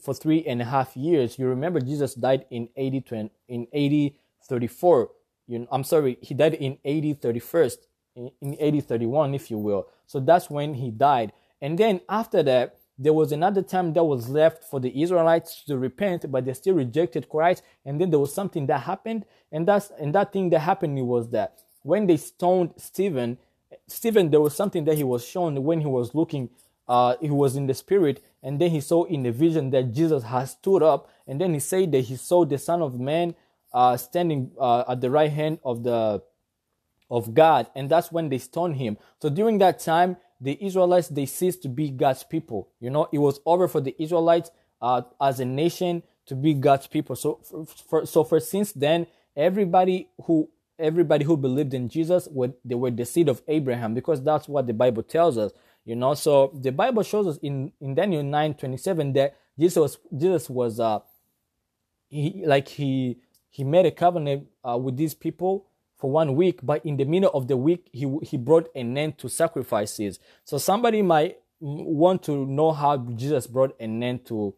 for 0.00 0.14
three 0.14 0.44
and 0.44 0.62
a 0.62 0.64
half 0.64 0.96
years. 0.96 1.38
You 1.38 1.48
remember 1.48 1.80
Jesus 1.80 2.14
died 2.14 2.46
in 2.50 2.68
AD 2.76 3.04
in 3.48 3.66
AD 3.74 4.12
34. 4.44 5.10
You, 5.48 5.66
I'm 5.72 5.84
sorry, 5.84 6.18
he 6.20 6.34
died 6.34 6.54
in 6.54 6.74
AD 6.84 7.20
31st, 7.20 7.76
in, 8.14 8.30
in 8.40 8.60
AD 8.60 8.86
31, 8.86 9.34
if 9.34 9.50
you 9.50 9.58
will. 9.58 9.88
So 10.06 10.20
that's 10.20 10.48
when 10.48 10.74
he 10.74 10.90
died. 10.90 11.32
And 11.60 11.78
then 11.78 12.00
after 12.08 12.42
that, 12.44 12.76
there 12.98 13.12
was 13.12 13.32
another 13.32 13.62
time 13.62 13.92
that 13.92 14.04
was 14.04 14.28
left 14.28 14.64
for 14.64 14.80
the 14.80 15.02
Israelites 15.02 15.62
to 15.66 15.78
repent, 15.78 16.30
but 16.30 16.44
they 16.44 16.52
still 16.52 16.74
rejected 16.74 17.28
Christ. 17.28 17.62
And 17.84 18.00
then 18.00 18.10
there 18.10 18.18
was 18.18 18.34
something 18.34 18.66
that 18.66 18.82
happened, 18.82 19.24
and 19.52 19.66
that's 19.66 19.90
and 19.98 20.14
that 20.14 20.32
thing 20.32 20.50
that 20.50 20.60
happened 20.60 20.96
was 21.06 21.30
that 21.30 21.62
when 21.82 22.06
they 22.06 22.16
stoned 22.16 22.74
Stephen, 22.76 23.38
Stephen, 23.86 24.30
there 24.30 24.40
was 24.40 24.54
something 24.54 24.84
that 24.84 24.96
he 24.96 25.04
was 25.04 25.24
shown 25.24 25.62
when 25.62 25.80
he 25.80 25.86
was 25.86 26.14
looking, 26.14 26.50
uh, 26.88 27.16
he 27.20 27.30
was 27.30 27.56
in 27.56 27.66
the 27.66 27.74
spirit, 27.74 28.22
and 28.42 28.60
then 28.60 28.70
he 28.70 28.80
saw 28.80 29.04
in 29.04 29.22
the 29.22 29.32
vision 29.32 29.70
that 29.70 29.92
Jesus 29.92 30.24
has 30.24 30.52
stood 30.52 30.82
up, 30.82 31.10
and 31.26 31.40
then 31.40 31.52
he 31.54 31.60
said 31.60 31.92
that 31.92 32.02
he 32.02 32.16
saw 32.16 32.44
the 32.44 32.58
Son 32.58 32.82
of 32.82 32.98
Man 32.98 33.34
uh, 33.72 33.96
standing 33.96 34.52
uh, 34.58 34.84
at 34.88 35.00
the 35.00 35.10
right 35.10 35.30
hand 35.30 35.58
of 35.64 35.82
the 35.82 36.22
of 37.10 37.32
God, 37.34 37.68
and 37.74 37.90
that's 37.90 38.12
when 38.12 38.28
they 38.28 38.38
stoned 38.38 38.76
him. 38.76 38.98
So 39.20 39.30
during 39.30 39.58
that 39.58 39.78
time, 39.80 40.18
the 40.40 40.58
Israelites 40.64 41.08
they 41.08 41.26
ceased 41.26 41.62
to 41.62 41.68
be 41.68 41.90
God's 41.90 42.24
people. 42.24 42.68
You 42.80 42.90
know, 42.90 43.08
it 43.12 43.18
was 43.18 43.40
over 43.46 43.68
for 43.68 43.80
the 43.80 43.94
Israelites 44.00 44.50
uh, 44.80 45.02
as 45.20 45.40
a 45.40 45.44
nation 45.44 46.02
to 46.26 46.34
be 46.34 46.54
God's 46.54 46.86
people. 46.86 47.16
So 47.16 47.40
for, 47.42 47.66
for, 47.66 48.06
so 48.06 48.24
for 48.24 48.40
since 48.40 48.72
then, 48.72 49.06
everybody 49.36 50.08
who 50.24 50.50
everybody 50.78 51.24
who 51.24 51.36
believed 51.36 51.74
in 51.74 51.88
Jesus 51.88 52.28
would 52.30 52.54
they 52.64 52.74
were 52.74 52.90
the 52.90 53.04
seed 53.04 53.28
of 53.28 53.42
Abraham 53.48 53.94
because 53.94 54.22
that's 54.22 54.48
what 54.48 54.66
the 54.66 54.74
Bible 54.74 55.02
tells 55.02 55.36
us. 55.38 55.52
You 55.88 55.96
know, 55.96 56.12
so 56.12 56.52
the 56.52 56.70
Bible 56.70 57.02
shows 57.02 57.26
us 57.26 57.38
in 57.38 57.72
in 57.80 57.94
Daniel 57.94 58.22
nine 58.22 58.52
twenty 58.52 58.76
seven 58.76 59.14
that 59.14 59.38
Jesus 59.58 59.76
was 59.76 59.98
Jesus 60.14 60.50
was 60.50 60.78
uh 60.78 60.98
he 62.08 62.44
like 62.44 62.68
he 62.68 63.16
he 63.48 63.64
made 63.64 63.86
a 63.86 63.90
covenant 63.90 64.48
uh, 64.62 64.76
with 64.76 64.98
these 64.98 65.14
people 65.14 65.64
for 65.96 66.10
one 66.10 66.36
week, 66.36 66.60
but 66.62 66.84
in 66.84 66.98
the 66.98 67.06
middle 67.06 67.30
of 67.32 67.48
the 67.48 67.56
week, 67.56 67.88
he, 67.90 68.06
he 68.22 68.36
brought 68.36 68.68
an 68.74 68.98
end 68.98 69.16
to 69.18 69.30
sacrifices. 69.30 70.20
So 70.44 70.58
somebody 70.58 71.00
might 71.00 71.38
want 71.58 72.22
to 72.24 72.46
know 72.46 72.72
how 72.72 72.98
Jesus 72.98 73.46
brought 73.46 73.74
an 73.80 74.02
end 74.02 74.26
to, 74.26 74.54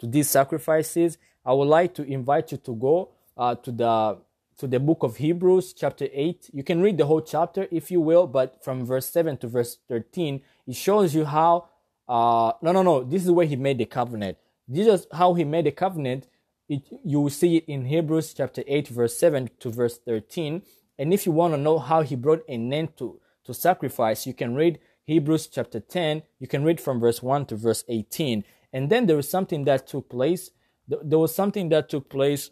to 0.00 0.06
these 0.06 0.28
sacrifices. 0.28 1.16
I 1.44 1.52
would 1.54 1.68
like 1.68 1.94
to 1.94 2.04
invite 2.04 2.52
you 2.52 2.58
to 2.58 2.74
go 2.76 3.10
uh, 3.36 3.54
to 3.56 3.72
the 3.72 4.18
to 4.58 4.66
the 4.66 4.80
book 4.80 5.02
of 5.02 5.16
Hebrews, 5.16 5.72
chapter 5.72 6.08
8. 6.12 6.50
You 6.52 6.62
can 6.62 6.80
read 6.80 6.98
the 6.98 7.06
whole 7.06 7.20
chapter 7.20 7.66
if 7.70 7.90
you 7.90 8.00
will, 8.00 8.26
but 8.26 8.64
from 8.64 8.84
verse 8.84 9.08
7 9.10 9.36
to 9.38 9.48
verse 9.48 9.78
13, 9.88 10.40
it 10.66 10.76
shows 10.76 11.14
you 11.14 11.24
how. 11.24 11.68
Uh, 12.08 12.52
no, 12.60 12.72
no, 12.72 12.82
no. 12.82 13.02
This 13.02 13.24
is 13.24 13.30
where 13.30 13.46
he 13.46 13.56
made 13.56 13.78
the 13.78 13.86
covenant. 13.86 14.38
This 14.68 14.86
is 14.86 15.06
how 15.12 15.34
he 15.34 15.44
made 15.44 15.66
the 15.66 15.72
covenant, 15.72 16.26
it, 16.68 16.82
you 17.04 17.20
will 17.20 17.30
see 17.30 17.58
it 17.58 17.64
in 17.66 17.84
Hebrews 17.84 18.32
chapter 18.34 18.62
8, 18.66 18.88
verse 18.88 19.16
7 19.18 19.50
to 19.60 19.70
verse 19.70 19.98
13. 19.98 20.62
And 20.98 21.12
if 21.12 21.26
you 21.26 21.32
want 21.32 21.54
to 21.54 21.58
know 21.58 21.78
how 21.78 22.02
he 22.02 22.16
brought 22.16 22.48
an 22.48 22.72
end 22.72 22.96
to, 22.98 23.20
to 23.44 23.54
sacrifice, 23.54 24.26
you 24.26 24.32
can 24.32 24.54
read 24.54 24.78
Hebrews 25.04 25.48
chapter 25.48 25.80
10. 25.80 26.22
You 26.38 26.46
can 26.46 26.64
read 26.64 26.80
from 26.80 27.00
verse 27.00 27.22
1 27.22 27.46
to 27.46 27.56
verse 27.56 27.84
18. 27.88 28.44
And 28.72 28.90
then 28.90 29.06
there 29.06 29.16
was 29.16 29.28
something 29.28 29.64
that 29.64 29.86
took 29.86 30.08
place. 30.08 30.50
There 30.88 31.18
was 31.18 31.34
something 31.34 31.68
that 31.68 31.88
took 31.88 32.08
place 32.08 32.50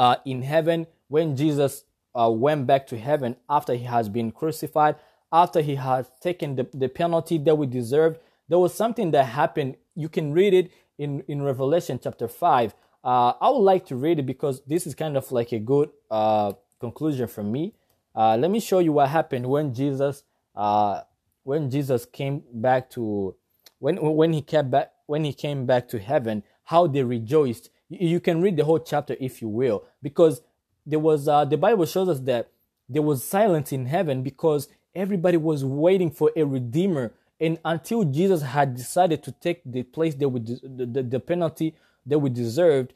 uh, 0.00 0.16
in 0.24 0.40
heaven 0.40 0.86
when 1.08 1.36
Jesus 1.36 1.84
uh, 2.18 2.30
went 2.32 2.66
back 2.66 2.86
to 2.86 2.98
heaven 2.98 3.36
after 3.50 3.74
he 3.74 3.84
has 3.84 4.08
been 4.08 4.32
crucified, 4.32 4.96
after 5.30 5.60
he 5.60 5.74
has 5.74 6.10
taken 6.22 6.56
the, 6.56 6.66
the 6.72 6.88
penalty 6.88 7.36
that 7.36 7.54
we 7.54 7.66
deserved. 7.66 8.18
There 8.48 8.58
was 8.58 8.72
something 8.72 9.10
that 9.10 9.24
happened. 9.24 9.76
You 9.94 10.08
can 10.08 10.32
read 10.32 10.54
it 10.54 10.72
in, 10.96 11.22
in 11.28 11.42
Revelation 11.42 12.00
chapter 12.02 12.28
5. 12.28 12.74
Uh, 13.04 13.34
I 13.38 13.50
would 13.50 13.58
like 13.58 13.84
to 13.86 13.96
read 13.96 14.18
it 14.18 14.24
because 14.24 14.62
this 14.66 14.86
is 14.86 14.94
kind 14.94 15.18
of 15.18 15.30
like 15.32 15.52
a 15.52 15.58
good 15.58 15.90
uh, 16.10 16.54
conclusion 16.80 17.28
from 17.28 17.52
me. 17.52 17.74
Uh, 18.14 18.38
let 18.38 18.50
me 18.50 18.58
show 18.58 18.78
you 18.78 18.92
what 18.92 19.10
happened 19.10 19.46
when 19.46 19.74
Jesus, 19.74 20.22
uh, 20.56 21.02
when 21.42 21.70
Jesus 21.70 22.06
came 22.06 22.42
back 22.54 22.88
to, 22.90 23.36
when 23.78 23.96
when 23.96 24.32
he 24.32 24.42
came 24.42 24.70
back 24.70 24.92
when 25.06 25.24
he 25.24 25.32
came 25.32 25.66
back 25.66 25.88
to 25.88 25.98
heaven, 25.98 26.42
how 26.64 26.86
they 26.86 27.02
rejoiced. 27.02 27.68
You, 27.90 28.20
can 28.20 28.40
read 28.40 28.56
the 28.56 28.64
whole 28.64 28.78
chapter 28.78 29.16
if 29.20 29.42
you 29.42 29.48
will, 29.48 29.84
because 30.02 30.40
there 30.86 30.98
was 30.98 31.28
uh, 31.28 31.44
the 31.44 31.58
Bible 31.58 31.84
shows 31.86 32.08
us 32.08 32.20
that 32.20 32.50
there 32.88 33.02
was 33.02 33.24
silence 33.24 33.72
in 33.72 33.86
heaven 33.86 34.22
because 34.22 34.68
everybody 34.94 35.36
was 35.36 35.64
waiting 35.64 36.10
for 36.10 36.30
a 36.36 36.44
redeemer, 36.44 37.12
and 37.40 37.58
until 37.64 38.04
Jesus 38.04 38.42
had 38.42 38.76
decided 38.76 39.22
to 39.24 39.32
take 39.32 39.60
the 39.64 39.82
place 39.82 40.14
that 40.14 40.28
would 40.28 40.46
the, 40.46 40.86
the, 40.86 41.02
the 41.02 41.20
penalty 41.20 41.74
that 42.06 42.18
we 42.18 42.30
deserved, 42.30 42.94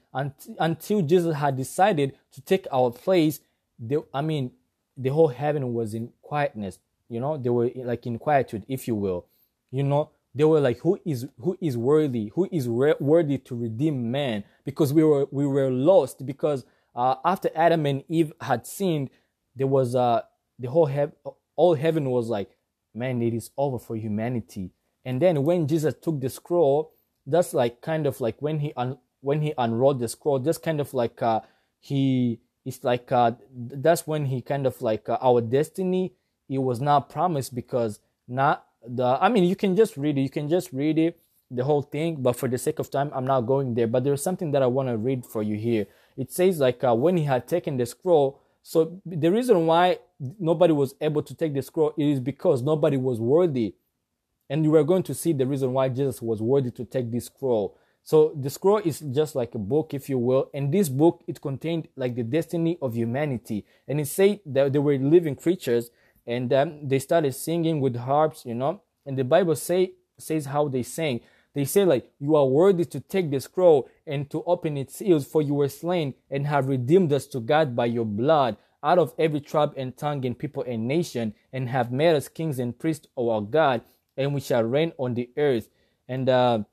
until 0.59 1.03
Jesus 1.03 1.37
had 1.37 1.57
decided 1.57 2.17
to 2.33 2.41
take 2.41 2.67
our 2.73 2.91
place, 2.91 3.41
they, 3.79 3.97
I 4.13 4.23
mean, 4.23 4.53
the 4.97 5.11
whole 5.11 5.29
heaven 5.29 5.75
was 5.75 5.95
in 5.95 6.13
quietness. 6.23 6.79
You 7.09 7.21
know, 7.21 7.37
they 7.37 7.51
were 7.51 7.71
like 7.77 8.07
in 8.07 8.19
quietude, 8.19 8.65
if 8.69 8.89
you 8.89 8.95
will. 8.95 9.27
You 9.71 9.83
know, 9.83 10.11
they 10.35 10.45
were 10.45 10.61
like, 10.61 10.78
who 10.80 10.99
is 11.05 11.26
who 11.41 11.57
is 11.61 11.76
worthy? 11.76 12.32
Who 12.35 12.49
is 12.51 12.68
re- 12.68 12.95
worthy 12.99 13.39
to 13.39 13.55
redeem 13.55 14.11
man? 14.11 14.45
Because 14.64 14.93
we 14.93 15.05
were 15.05 15.26
we 15.30 15.47
were 15.47 15.70
lost. 15.70 16.26
Because 16.26 16.64
uh, 16.95 17.16
after 17.24 17.51
Adam 17.55 17.87
and 17.87 18.05
Eve 18.09 18.32
had 18.41 18.66
sinned, 18.66 19.11
there 19.55 19.66
was 19.66 19.95
uh 19.95 20.22
the 20.59 20.68
whole 20.68 20.87
heaven, 20.87 21.14
all 21.57 21.74
heaven 21.74 22.11
was 22.11 22.28
like, 22.28 22.51
man, 22.95 23.22
it 23.22 23.35
is 23.35 23.51
over 23.57 23.78
for 23.78 23.97
humanity. 23.97 24.70
And 25.05 25.20
then 25.20 25.45
when 25.45 25.68
Jesus 25.68 25.95
took 26.01 26.20
the 26.20 26.30
scroll, 26.30 26.95
that's 27.26 27.55
like 27.55 27.80
kind 27.80 28.07
of 28.07 28.20
like 28.20 28.41
when 28.41 28.59
he 28.61 28.72
un- 28.76 28.99
when 29.20 29.41
he 29.41 29.55
unrolled 29.57 30.01
the 30.01 30.09
scroll, 30.09 30.39
just 30.39 30.62
kind 30.62 30.80
of 30.80 30.93
like 30.95 31.22
uh 31.22 31.41
he 31.80 32.41
it's 32.64 32.82
like 32.82 33.12
uh, 33.12 33.32
that's 33.55 34.07
when 34.07 34.26
he 34.26 34.41
kind 34.41 34.66
of 34.66 34.80
like 34.80 35.09
uh, 35.09 35.18
our 35.20 35.41
destiny 35.41 36.14
it 36.49 36.59
was 36.59 36.80
not 36.80 37.09
promised 37.11 37.55
because 37.55 38.01
not 38.26 38.66
the 38.87 39.18
i 39.20 39.28
mean 39.28 39.45
you 39.45 39.57
can 39.57 39.76
just 39.76 39.97
read 39.97 40.18
it 40.18 40.22
you 40.22 40.30
can 40.30 40.49
just 40.49 40.72
read 40.72 40.99
it 40.99 41.18
the 41.51 41.64
whole 41.64 41.82
thing 41.82 42.16
but 42.22 42.35
for 42.35 42.49
the 42.49 42.59
sake 42.59 42.78
of 42.78 42.91
time 42.91 43.11
i'm 43.14 43.26
not 43.26 43.43
going 43.43 43.74
there 43.74 43.87
but 43.87 44.05
there's 44.05 44.22
something 44.22 44.51
that 44.51 44.62
i 44.62 44.66
want 44.66 44.89
to 44.89 44.97
read 44.97 45.24
for 45.24 45.43
you 45.43 45.57
here 45.57 45.87
it 46.16 46.32
says 46.32 46.59
like 46.59 46.82
uh, 46.85 46.95
when 46.95 47.16
he 47.16 47.24
had 47.24 47.47
taken 47.47 47.76
the 47.76 47.87
scroll 47.87 48.41
so 48.62 49.01
the 49.05 49.30
reason 49.30 49.66
why 49.66 49.99
nobody 50.39 50.72
was 50.72 50.95
able 51.01 51.22
to 51.22 51.35
take 51.35 51.53
the 51.55 51.62
scroll 51.62 51.93
is 51.99 52.18
because 52.18 52.62
nobody 52.62 52.97
was 52.97 53.20
worthy 53.20 53.74
and 54.49 54.64
you 54.64 54.74
are 54.74 54.85
going 54.85 55.03
to 55.03 55.14
see 55.14 55.32
the 55.32 55.47
reason 55.47 55.72
why 55.72 55.89
jesus 55.89 56.20
was 56.22 56.41
worthy 56.41 56.70
to 56.70 56.85
take 56.85 57.11
this 57.11 57.26
scroll 57.26 57.78
so 58.05 58.32
the 58.37 58.51
scroll 58.51 58.82
is 58.85 59.01
just 59.01 59.35
like 59.35 59.55
a 59.55 59.59
book, 59.59 59.95
if 59.95 60.11
you 60.11 60.18
will. 60.18 60.51
And 60.53 60.70
this 60.70 60.91
book, 60.91 61.24
it 61.26 61.41
contained 61.41 61.89
like 61.97 62.14
the 62.14 62.22
destiny 62.22 62.76
of 62.82 62.95
humanity. 62.95 63.64
And 63.89 63.99
it 63.99 64.09
said 64.09 64.41
that 64.45 64.74
they 64.74 64.78
were 64.78 64.99
living 64.99 65.37
creatures 65.37 65.91
and 66.27 66.53
um, 66.53 66.89
they 66.89 66.99
started 66.99 67.35
singing 67.35 67.81
with 67.81 67.97
harps, 67.97 68.45
you 68.45 68.55
know. 68.55 68.83
And 69.07 69.18
the 69.18 69.25
Bible 69.25 69.57
say, 69.57 69.93
says 70.18 70.47
how 70.47 70.68
they 70.68 70.83
sang. 70.83 71.20
They 71.55 71.64
say 71.64 71.85
like, 71.85 72.11
you 72.18 72.35
are 72.37 72.47
worthy 72.47 72.85
to 72.87 73.01
take 73.01 73.31
the 73.31 73.41
scroll 73.41 73.89
and 74.07 74.29
to 74.31 74.43
open 74.45 74.77
its 74.77 74.97
seals 74.97 75.27
for 75.27 75.43
you 75.43 75.55
were 75.55 75.68
slain 75.68 76.14
and 76.31 76.47
have 76.47 76.66
redeemed 76.66 77.12
us 77.12 77.27
to 77.29 77.41
God 77.41 77.77
by 77.77 77.87
your 77.87 78.05
blood 78.05 78.57
out 78.83 78.99
of 78.99 79.14
every 79.18 79.41
tribe 79.41 79.72
and 79.77 79.97
tongue 79.97 80.25
and 80.27 80.39
people 80.39 80.64
and 80.66 80.89
nation 80.89 81.35
and 81.53 81.68
have 81.68 81.93
made 81.93 82.14
us 82.14 82.29
kings 82.29 82.59
and 82.59 82.79
priests 82.79 83.07
of 83.16 83.29
our 83.29 83.41
God 83.41 83.83
and 84.16 84.35
we 84.35 84.41
shall 84.41 84.62
reign 84.62 84.93
on 84.99 85.14
the 85.14 85.31
earth. 85.37 85.68
And, 86.09 86.29
uh, 86.29 86.64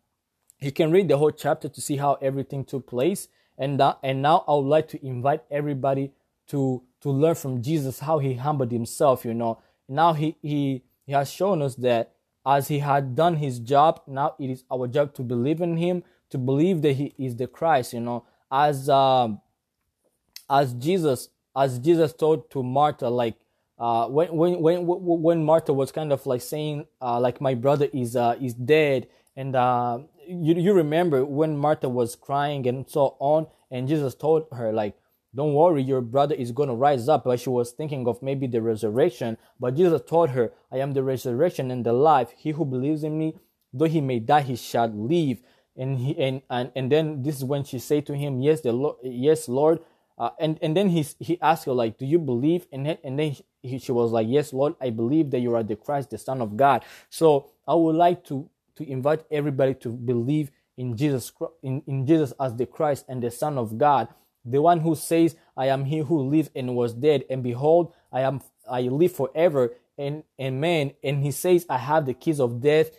you 0.62 0.72
can 0.72 0.92
read 0.92 1.08
the 1.08 1.18
whole 1.18 1.32
chapter 1.32 1.68
to 1.68 1.82
see 1.82 1.98
how 1.98 2.14
everything 2.22 2.64
took 2.64 2.88
place. 2.88 3.28
And 3.58 3.80
that, 3.80 3.98
and 4.04 4.22
now 4.22 4.46
I 4.48 4.54
would 4.54 4.68
like 4.68 4.88
to 4.90 5.06
invite 5.06 5.42
everybody 5.50 6.12
to 6.50 6.84
to 7.02 7.10
learn 7.10 7.36
from 7.36 7.62
Jesus 7.62 8.00
how 8.00 8.20
he 8.20 8.36
humbled 8.36 8.72
himself. 8.72 9.26
You 9.26 9.34
know, 9.34 9.60
now 9.88 10.14
he 10.14 10.38
he 10.42 10.84
he 11.06 11.14
has 11.14 11.32
shown 11.32 11.62
us 11.62 11.76
that 11.76 12.14
as 12.46 12.68
he 12.68 12.80
had 12.80 13.16
done 13.16 13.36
his 13.36 13.60
job, 13.60 14.02
now 14.08 14.36
it 14.40 14.50
is 14.50 14.64
our 14.72 14.88
job 14.88 15.14
to 15.16 15.22
believe 15.22 15.62
in 15.62 15.78
him, 15.78 16.04
to 16.30 16.38
believe 16.38 16.82
that 16.82 16.94
he 16.94 17.14
is 17.18 17.36
the 17.36 17.48
Christ. 17.48 17.94
You 17.94 18.02
know, 18.02 18.26
as 18.52 18.90
um, 18.90 19.42
as 20.50 20.74
Jesus 20.74 21.30
as 21.56 21.80
Jesus 21.80 22.14
told 22.14 22.50
to 22.52 22.64
Martha, 22.64 23.10
like 23.10 23.36
uh, 23.78 24.08
when 24.08 24.30
when 24.36 24.62
when 24.62 24.86
when 24.86 25.44
Martha 25.46 25.74
was 25.74 25.92
kind 25.92 26.12
of 26.14 26.26
like 26.26 26.42
saying, 26.42 26.88
uh, 27.02 27.20
like 27.20 27.42
my 27.42 27.54
brother 27.54 27.88
is 27.94 28.16
uh, 28.16 28.36
is 28.42 28.54
dead, 28.54 29.08
and 29.36 29.56
uh, 29.56 30.00
you, 30.28 30.56
you 30.56 30.74
remember 30.74 31.26
when 31.26 31.58
Martha 31.58 31.90
was 31.90 32.16
crying 32.16 32.68
and 32.68 32.90
so 32.90 33.16
on, 33.20 33.48
and 33.70 33.88
Jesus 33.88 34.16
told 34.16 34.46
her, 34.52 34.72
like, 34.72 34.96
don't 35.34 35.54
worry, 35.54 35.82
your 35.82 36.02
brother 36.02 36.36
is 36.36 36.52
going 36.52 36.70
to 36.70 36.76
rise 36.76 37.08
up. 37.08 37.24
But 37.24 37.40
she 37.40 37.50
was 37.50 37.72
thinking 37.72 38.08
of 38.08 38.22
maybe 38.22 38.48
the 38.48 38.62
resurrection. 38.62 39.38
But 39.60 39.76
Jesus 39.76 40.02
told 40.06 40.32
her, 40.32 40.52
I 40.72 40.78
am 40.78 40.94
the 40.94 41.04
resurrection 41.04 41.72
and 41.72 41.86
the 41.86 41.94
life. 41.94 42.34
He 42.38 42.52
who 42.52 42.66
believes 42.66 43.04
in 43.04 43.18
me, 43.18 43.38
though 43.74 43.86
he 43.86 44.02
may 44.02 44.20
die, 44.20 44.42
he 44.42 44.56
shall 44.56 44.88
live. 44.88 45.42
And 45.78 45.98
he 46.00 46.18
and 46.20 46.42
and, 46.50 46.72
and 46.76 46.92
then 46.92 47.24
this 47.24 47.38
is 47.38 47.46
when 47.46 47.64
she 47.64 47.80
said 47.80 48.06
to 48.08 48.16
him, 48.16 48.42
Yes, 48.42 48.62
the 48.62 48.74
Lord, 48.74 48.98
yes, 49.04 49.48
Lord. 49.48 49.80
Uh, 50.18 50.32
and 50.40 50.60
and 50.62 50.76
then 50.76 50.90
he 50.90 51.06
he 51.20 51.40
asked 51.42 51.66
her 51.66 51.74
like, 51.74 51.98
Do 51.98 52.06
you 52.06 52.20
believe? 52.20 52.68
And 52.74 52.98
and 53.04 53.18
then 53.18 53.38
he, 53.64 53.80
she 53.80 53.92
was 53.94 54.12
like, 54.12 54.28
Yes, 54.30 54.52
Lord, 54.52 54.76
I 54.82 54.90
believe 54.90 55.32
that 55.32 55.40
you 55.40 55.56
are 55.56 55.64
the 55.64 55.78
Christ, 55.78 56.10
the 56.10 56.18
Son 56.18 56.42
of 56.42 56.58
God. 56.58 56.84
So 57.10 57.52
I 57.66 57.74
would 57.74 57.96
like 57.96 58.26
to 58.26 58.50
to 58.76 58.90
invite 58.90 59.24
everybody 59.32 59.76
to 59.76 59.90
believe 59.90 60.52
in 60.78 60.98
Jesus 60.98 61.32
in, 61.62 61.84
in 61.88 62.06
Jesus 62.06 62.34
as 62.40 62.56
the 62.56 62.66
Christ 62.66 63.06
and 63.08 63.22
the 63.22 63.32
Son 63.32 63.58
of 63.58 63.78
God, 63.78 64.08
the 64.44 64.62
one 64.62 64.80
who 64.80 64.96
says, 64.96 65.36
I 65.56 65.68
am 65.68 65.86
he 65.86 66.00
who 66.00 66.22
lived 66.22 66.52
and 66.56 66.76
was 66.76 66.94
dead, 66.94 67.26
and 67.30 67.44
behold, 67.44 67.94
I 68.12 68.22
am 68.22 68.42
I 68.70 68.82
live 68.82 69.12
forever, 69.14 69.74
and 69.98 70.24
amen. 70.40 70.94
And 71.04 71.24
he 71.24 71.32
says, 71.32 71.66
I 71.70 71.78
have 71.78 72.06
the 72.06 72.14
keys 72.14 72.40
of 72.40 72.62
death 72.62 72.92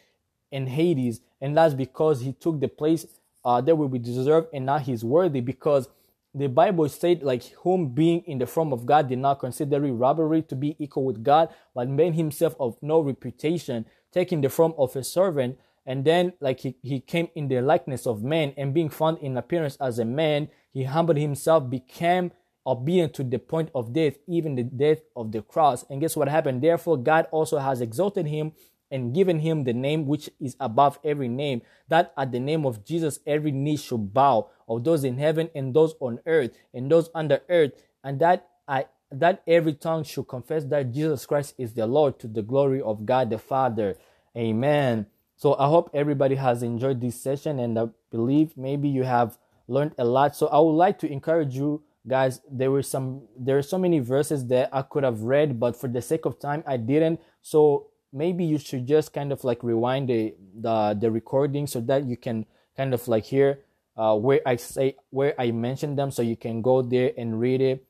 and 0.50 0.68
Hades, 0.68 1.20
and 1.40 1.56
that's 1.56 1.74
because 1.74 2.20
he 2.20 2.32
took 2.32 2.60
the 2.60 2.68
place 2.68 3.06
uh, 3.44 3.60
that 3.60 3.74
we 3.74 3.98
deserve, 3.98 4.46
and 4.52 4.66
now 4.66 4.78
he's 4.78 5.04
worthy 5.04 5.40
because 5.40 5.88
the 6.34 6.46
Bible 6.46 6.88
said, 6.88 7.22
like, 7.22 7.44
whom 7.62 7.88
being 7.88 8.22
in 8.26 8.38
the 8.38 8.46
form 8.46 8.72
of 8.72 8.86
God 8.86 9.08
did 9.08 9.18
not 9.18 9.38
consider 9.40 9.80
robbery 9.80 10.42
to 10.42 10.56
be 10.56 10.76
equal 10.78 11.04
with 11.04 11.22
God, 11.22 11.50
but 11.74 11.88
made 11.88 12.14
himself 12.14 12.54
of 12.58 12.76
no 12.80 13.00
reputation, 13.00 13.84
taking 14.12 14.40
the 14.40 14.48
form 14.48 14.72
of 14.78 14.96
a 14.96 15.04
servant. 15.04 15.58
And 15.84 16.04
then, 16.04 16.34
like, 16.40 16.60
he, 16.60 16.76
he 16.82 17.00
came 17.00 17.28
in 17.34 17.48
the 17.48 17.60
likeness 17.60 18.06
of 18.06 18.22
man, 18.22 18.54
and 18.56 18.72
being 18.72 18.88
found 18.88 19.18
in 19.18 19.36
appearance 19.36 19.76
as 19.80 19.98
a 19.98 20.04
man, 20.04 20.48
he 20.70 20.84
humbled 20.84 21.18
himself, 21.18 21.68
became 21.68 22.32
obedient 22.66 23.14
to 23.14 23.24
the 23.24 23.38
point 23.38 23.70
of 23.74 23.92
death, 23.92 24.14
even 24.26 24.54
the 24.54 24.62
death 24.62 25.00
of 25.16 25.32
the 25.32 25.42
cross. 25.42 25.84
And 25.90 26.00
guess 26.00 26.16
what 26.16 26.28
happened? 26.28 26.62
Therefore, 26.62 26.96
God 26.96 27.26
also 27.32 27.58
has 27.58 27.80
exalted 27.80 28.26
him 28.26 28.52
and 28.92 29.14
given 29.14 29.40
him 29.40 29.64
the 29.64 29.72
name 29.72 30.06
which 30.06 30.30
is 30.38 30.54
above 30.60 30.98
every 31.02 31.28
name, 31.28 31.62
that 31.88 32.12
at 32.16 32.30
the 32.30 32.38
name 32.38 32.66
of 32.66 32.84
Jesus 32.84 33.18
every 33.26 33.50
knee 33.50 33.76
should 33.76 34.12
bow, 34.12 34.50
of 34.68 34.84
those 34.84 35.02
in 35.02 35.18
heaven 35.18 35.50
and 35.54 35.74
those 35.74 35.94
on 35.98 36.20
earth 36.26 36.50
and 36.72 36.90
those 36.90 37.10
under 37.14 37.40
earth, 37.48 37.72
and 38.04 38.20
that 38.20 38.48
I 38.68 38.86
that 39.10 39.42
every 39.46 39.74
tongue 39.74 40.04
should 40.04 40.28
confess 40.28 40.64
that 40.66 40.92
Jesus 40.92 41.26
Christ 41.26 41.54
is 41.58 41.74
the 41.74 41.86
Lord 41.86 42.18
to 42.20 42.26
the 42.26 42.42
glory 42.42 42.80
of 42.80 43.04
God 43.04 43.28
the 43.28 43.38
Father. 43.38 43.96
Amen. 44.36 45.06
So 45.42 45.56
I 45.58 45.66
hope 45.66 45.90
everybody 45.92 46.36
has 46.36 46.62
enjoyed 46.62 47.00
this 47.00 47.20
session 47.20 47.58
and 47.58 47.76
I 47.76 47.86
believe 48.12 48.56
maybe 48.56 48.88
you 48.88 49.02
have 49.02 49.38
learned 49.66 49.90
a 49.98 50.04
lot. 50.04 50.36
So 50.36 50.46
I 50.46 50.60
would 50.60 50.78
like 50.78 51.00
to 51.00 51.10
encourage 51.10 51.56
you 51.56 51.82
guys 52.06 52.40
there 52.48 52.70
were 52.70 52.82
some 52.82 53.22
there 53.36 53.58
are 53.58 53.62
so 53.62 53.78
many 53.78 54.00
verses 54.00 54.44
that 54.48 54.68
i 54.72 54.82
could 54.82 55.04
have 55.04 55.22
read 55.22 55.60
but 55.60 55.76
for 55.76 55.86
the 55.86 56.02
sake 56.02 56.24
of 56.24 56.36
time 56.36 56.64
i 56.66 56.76
didn't 56.76 57.20
so 57.42 57.86
maybe 58.12 58.42
you 58.44 58.58
should 58.58 58.84
just 58.88 59.12
kind 59.12 59.30
of 59.30 59.44
like 59.44 59.62
rewind 59.62 60.08
the 60.08 60.34
the, 60.60 60.98
the 61.00 61.08
recording 61.08 61.64
so 61.64 61.80
that 61.80 62.04
you 62.04 62.16
can 62.16 62.44
kind 62.76 62.92
of 62.92 63.06
like 63.06 63.22
hear 63.22 63.60
uh, 63.96 64.16
where 64.16 64.40
i 64.44 64.56
say 64.56 64.96
where 65.10 65.32
i 65.38 65.52
mention 65.52 65.94
them 65.94 66.10
so 66.10 66.22
you 66.22 66.36
can 66.36 66.60
go 66.60 66.82
there 66.82 67.12
and 67.16 67.38
read 67.38 67.60
it 67.60 67.86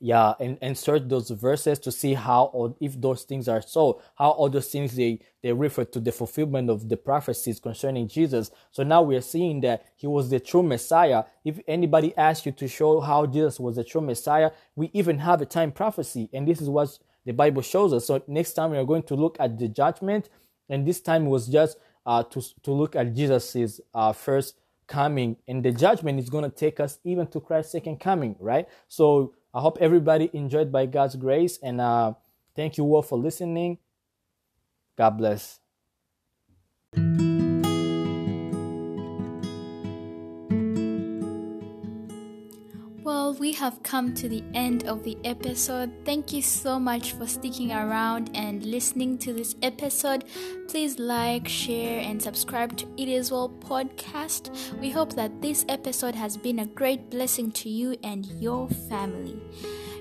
yeah 0.00 0.34
and, 0.40 0.58
and 0.62 0.76
search 0.78 1.02
those 1.06 1.30
verses 1.30 1.78
to 1.78 1.92
see 1.92 2.14
how 2.14 2.46
or 2.46 2.74
if 2.80 3.00
those 3.00 3.24
things 3.24 3.48
are 3.48 3.62
so 3.62 4.00
how 4.16 4.30
all 4.30 4.48
those 4.48 4.68
things 4.68 4.96
they 4.96 5.20
they 5.42 5.52
refer 5.52 5.84
to 5.84 6.00
the 6.00 6.12
fulfillment 6.12 6.70
of 6.70 6.88
the 6.88 6.96
prophecies 6.96 7.60
concerning 7.60 8.08
jesus. 8.08 8.50
So 8.72 8.82
now 8.82 9.02
we 9.02 9.16
are 9.16 9.22
seeing 9.22 9.60
that 9.62 9.86
he 9.96 10.06
was 10.06 10.30
the 10.30 10.40
true 10.40 10.62
messiah. 10.62 11.24
If 11.44 11.60
anybody 11.68 12.16
asks 12.16 12.46
you 12.46 12.52
to 12.52 12.68
show 12.68 13.00
how 13.00 13.26
jesus 13.26 13.60
was 13.60 13.76
the 13.76 13.84
true 13.84 14.02
messiah 14.02 14.50
we 14.76 14.90
even 14.94 15.18
have 15.20 15.42
a 15.42 15.46
time 15.46 15.72
prophecy 15.72 16.30
and 16.32 16.48
this 16.48 16.60
is 16.60 16.68
what 16.70 16.98
the 17.26 17.32
bible 17.32 17.62
shows 17.62 17.92
us. 17.92 18.06
So 18.06 18.22
next 18.28 18.54
time 18.54 18.72
we 18.72 18.78
are 18.78 18.84
going 18.84 19.04
to 19.04 19.14
look 19.16 19.36
at 19.40 19.58
the 19.58 19.68
judgment 19.68 20.28
and 20.68 20.86
this 20.86 21.00
time 21.00 21.26
was 21.26 21.48
just 21.48 21.78
uh, 22.06 22.22
to, 22.24 22.42
to 22.62 22.72
look 22.72 22.96
at 22.96 23.14
jesus's 23.14 23.80
uh, 23.94 24.12
first 24.12 24.56
coming. 24.86 25.36
And 25.48 25.64
the 25.64 25.72
judgment 25.72 26.20
is 26.20 26.30
going 26.30 26.44
to 26.44 26.56
take 26.56 26.80
us 26.80 26.98
even 27.04 27.26
to 27.28 27.40
christ's 27.40 27.72
second 27.72 28.00
coming 28.00 28.36
right? 28.40 28.68
So 28.88 29.34
I 29.56 29.60
hope 29.62 29.78
everybody 29.80 30.28
enjoyed 30.34 30.70
by 30.70 30.84
God's 30.84 31.16
grace 31.16 31.58
and 31.62 31.80
uh, 31.80 32.12
thank 32.54 32.76
you 32.76 32.84
all 32.94 33.00
for 33.00 33.16
listening. 33.16 33.78
God 34.98 35.16
bless. 35.16 35.60
We 43.38 43.52
have 43.52 43.82
come 43.82 44.14
to 44.14 44.28
the 44.28 44.42
end 44.54 44.84
of 44.84 45.02
the 45.04 45.16
episode. 45.24 45.92
Thank 46.04 46.32
you 46.32 46.42
so 46.42 46.78
much 46.78 47.12
for 47.12 47.26
sticking 47.26 47.72
around 47.72 48.30
and 48.34 48.64
listening 48.64 49.18
to 49.18 49.32
this 49.32 49.54
episode. 49.62 50.24
Please 50.68 50.98
like, 50.98 51.46
share, 51.46 52.00
and 52.00 52.20
subscribe 52.20 52.76
to 52.78 52.86
It 52.96 53.08
Is 53.08 53.30
Well 53.30 53.48
podcast. 53.48 54.50
We 54.80 54.90
hope 54.90 55.14
that 55.14 55.42
this 55.42 55.64
episode 55.68 56.14
has 56.14 56.36
been 56.36 56.60
a 56.60 56.66
great 56.66 57.10
blessing 57.10 57.52
to 57.52 57.68
you 57.68 57.96
and 58.02 58.26
your 58.40 58.68
family. 58.68 59.40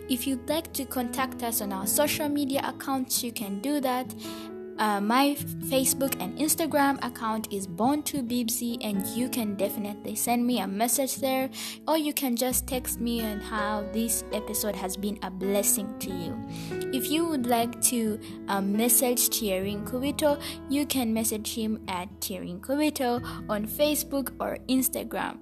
If 0.10 0.28
you'd 0.28 0.48
like 0.48 0.72
to 0.74 0.86
contact 0.86 1.44
us 1.44 1.62
on 1.62 1.74
our 1.74 1.88
social 1.88 2.30
media 2.30 2.62
accounts, 2.64 3.24
you 3.24 3.32
can 3.32 3.60
do 3.60 3.80
that. 3.82 4.14
Uh, 4.78 5.00
my 5.00 5.36
Facebook 5.72 6.20
and 6.20 6.38
Instagram 6.38 7.00
account 7.02 7.48
is 7.52 7.66
Born 7.66 8.04
to 8.04 8.22
Bibsy, 8.22 8.78
and 8.84 9.08
you 9.16 9.30
can 9.30 9.56
definitely 9.56 10.16
send 10.16 10.46
me 10.46 10.60
a 10.60 10.68
message 10.68 11.16
there, 11.18 11.50
or 11.88 11.98
you 11.98 12.12
can 12.12 12.36
just 12.36 12.68
text 12.68 13.00
me 13.00 13.22
on 13.22 13.40
how 13.40 13.88
this 13.94 14.26
episode 14.34 14.76
has 14.76 14.98
been 14.98 15.18
a 15.24 15.32
blessing 15.32 15.98
to 16.00 16.10
you. 16.10 16.36
If 16.92 17.10
you 17.10 17.26
would 17.26 17.46
like 17.46 17.80
to 17.84 18.20
um, 18.50 18.76
message 18.76 19.30
Thierry 19.30 19.76
Kubito, 19.86 20.42
you 20.70 20.86
can 20.86 21.14
message 21.14 21.56
him 21.56 21.80
at 21.88 22.10
Thierry 22.20 22.58
Kubito 22.60 23.24
on 23.50 23.66
Facebook 23.66 24.34
or 24.42 24.58
Instagram. 24.68 25.40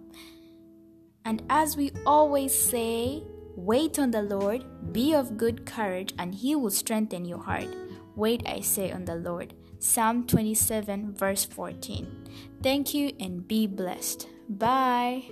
And 1.26 1.42
as 1.50 1.76
we 1.76 1.92
always 2.06 2.54
say, 2.54 3.24
wait 3.56 3.98
on 3.98 4.12
the 4.12 4.22
Lord, 4.22 4.64
be 4.94 5.14
of 5.16 5.38
good 5.38 5.66
courage, 5.66 6.14
and 6.20 6.36
he 6.36 6.56
will 6.56 6.70
strengthen 6.70 7.26
your 7.26 7.40
heart. 7.40 7.83
Wait, 8.16 8.44
I 8.46 8.62
say, 8.62 8.92
on 8.92 9.06
the 9.06 9.16
Lord. 9.16 9.54
Psalm 9.80 10.26
27, 10.26 11.14
verse 11.14 11.46
14. 11.46 12.30
Thank 12.62 12.94
you 12.94 13.12
and 13.20 13.48
be 13.48 13.68
blessed. 13.68 14.28
Bye. 14.48 15.32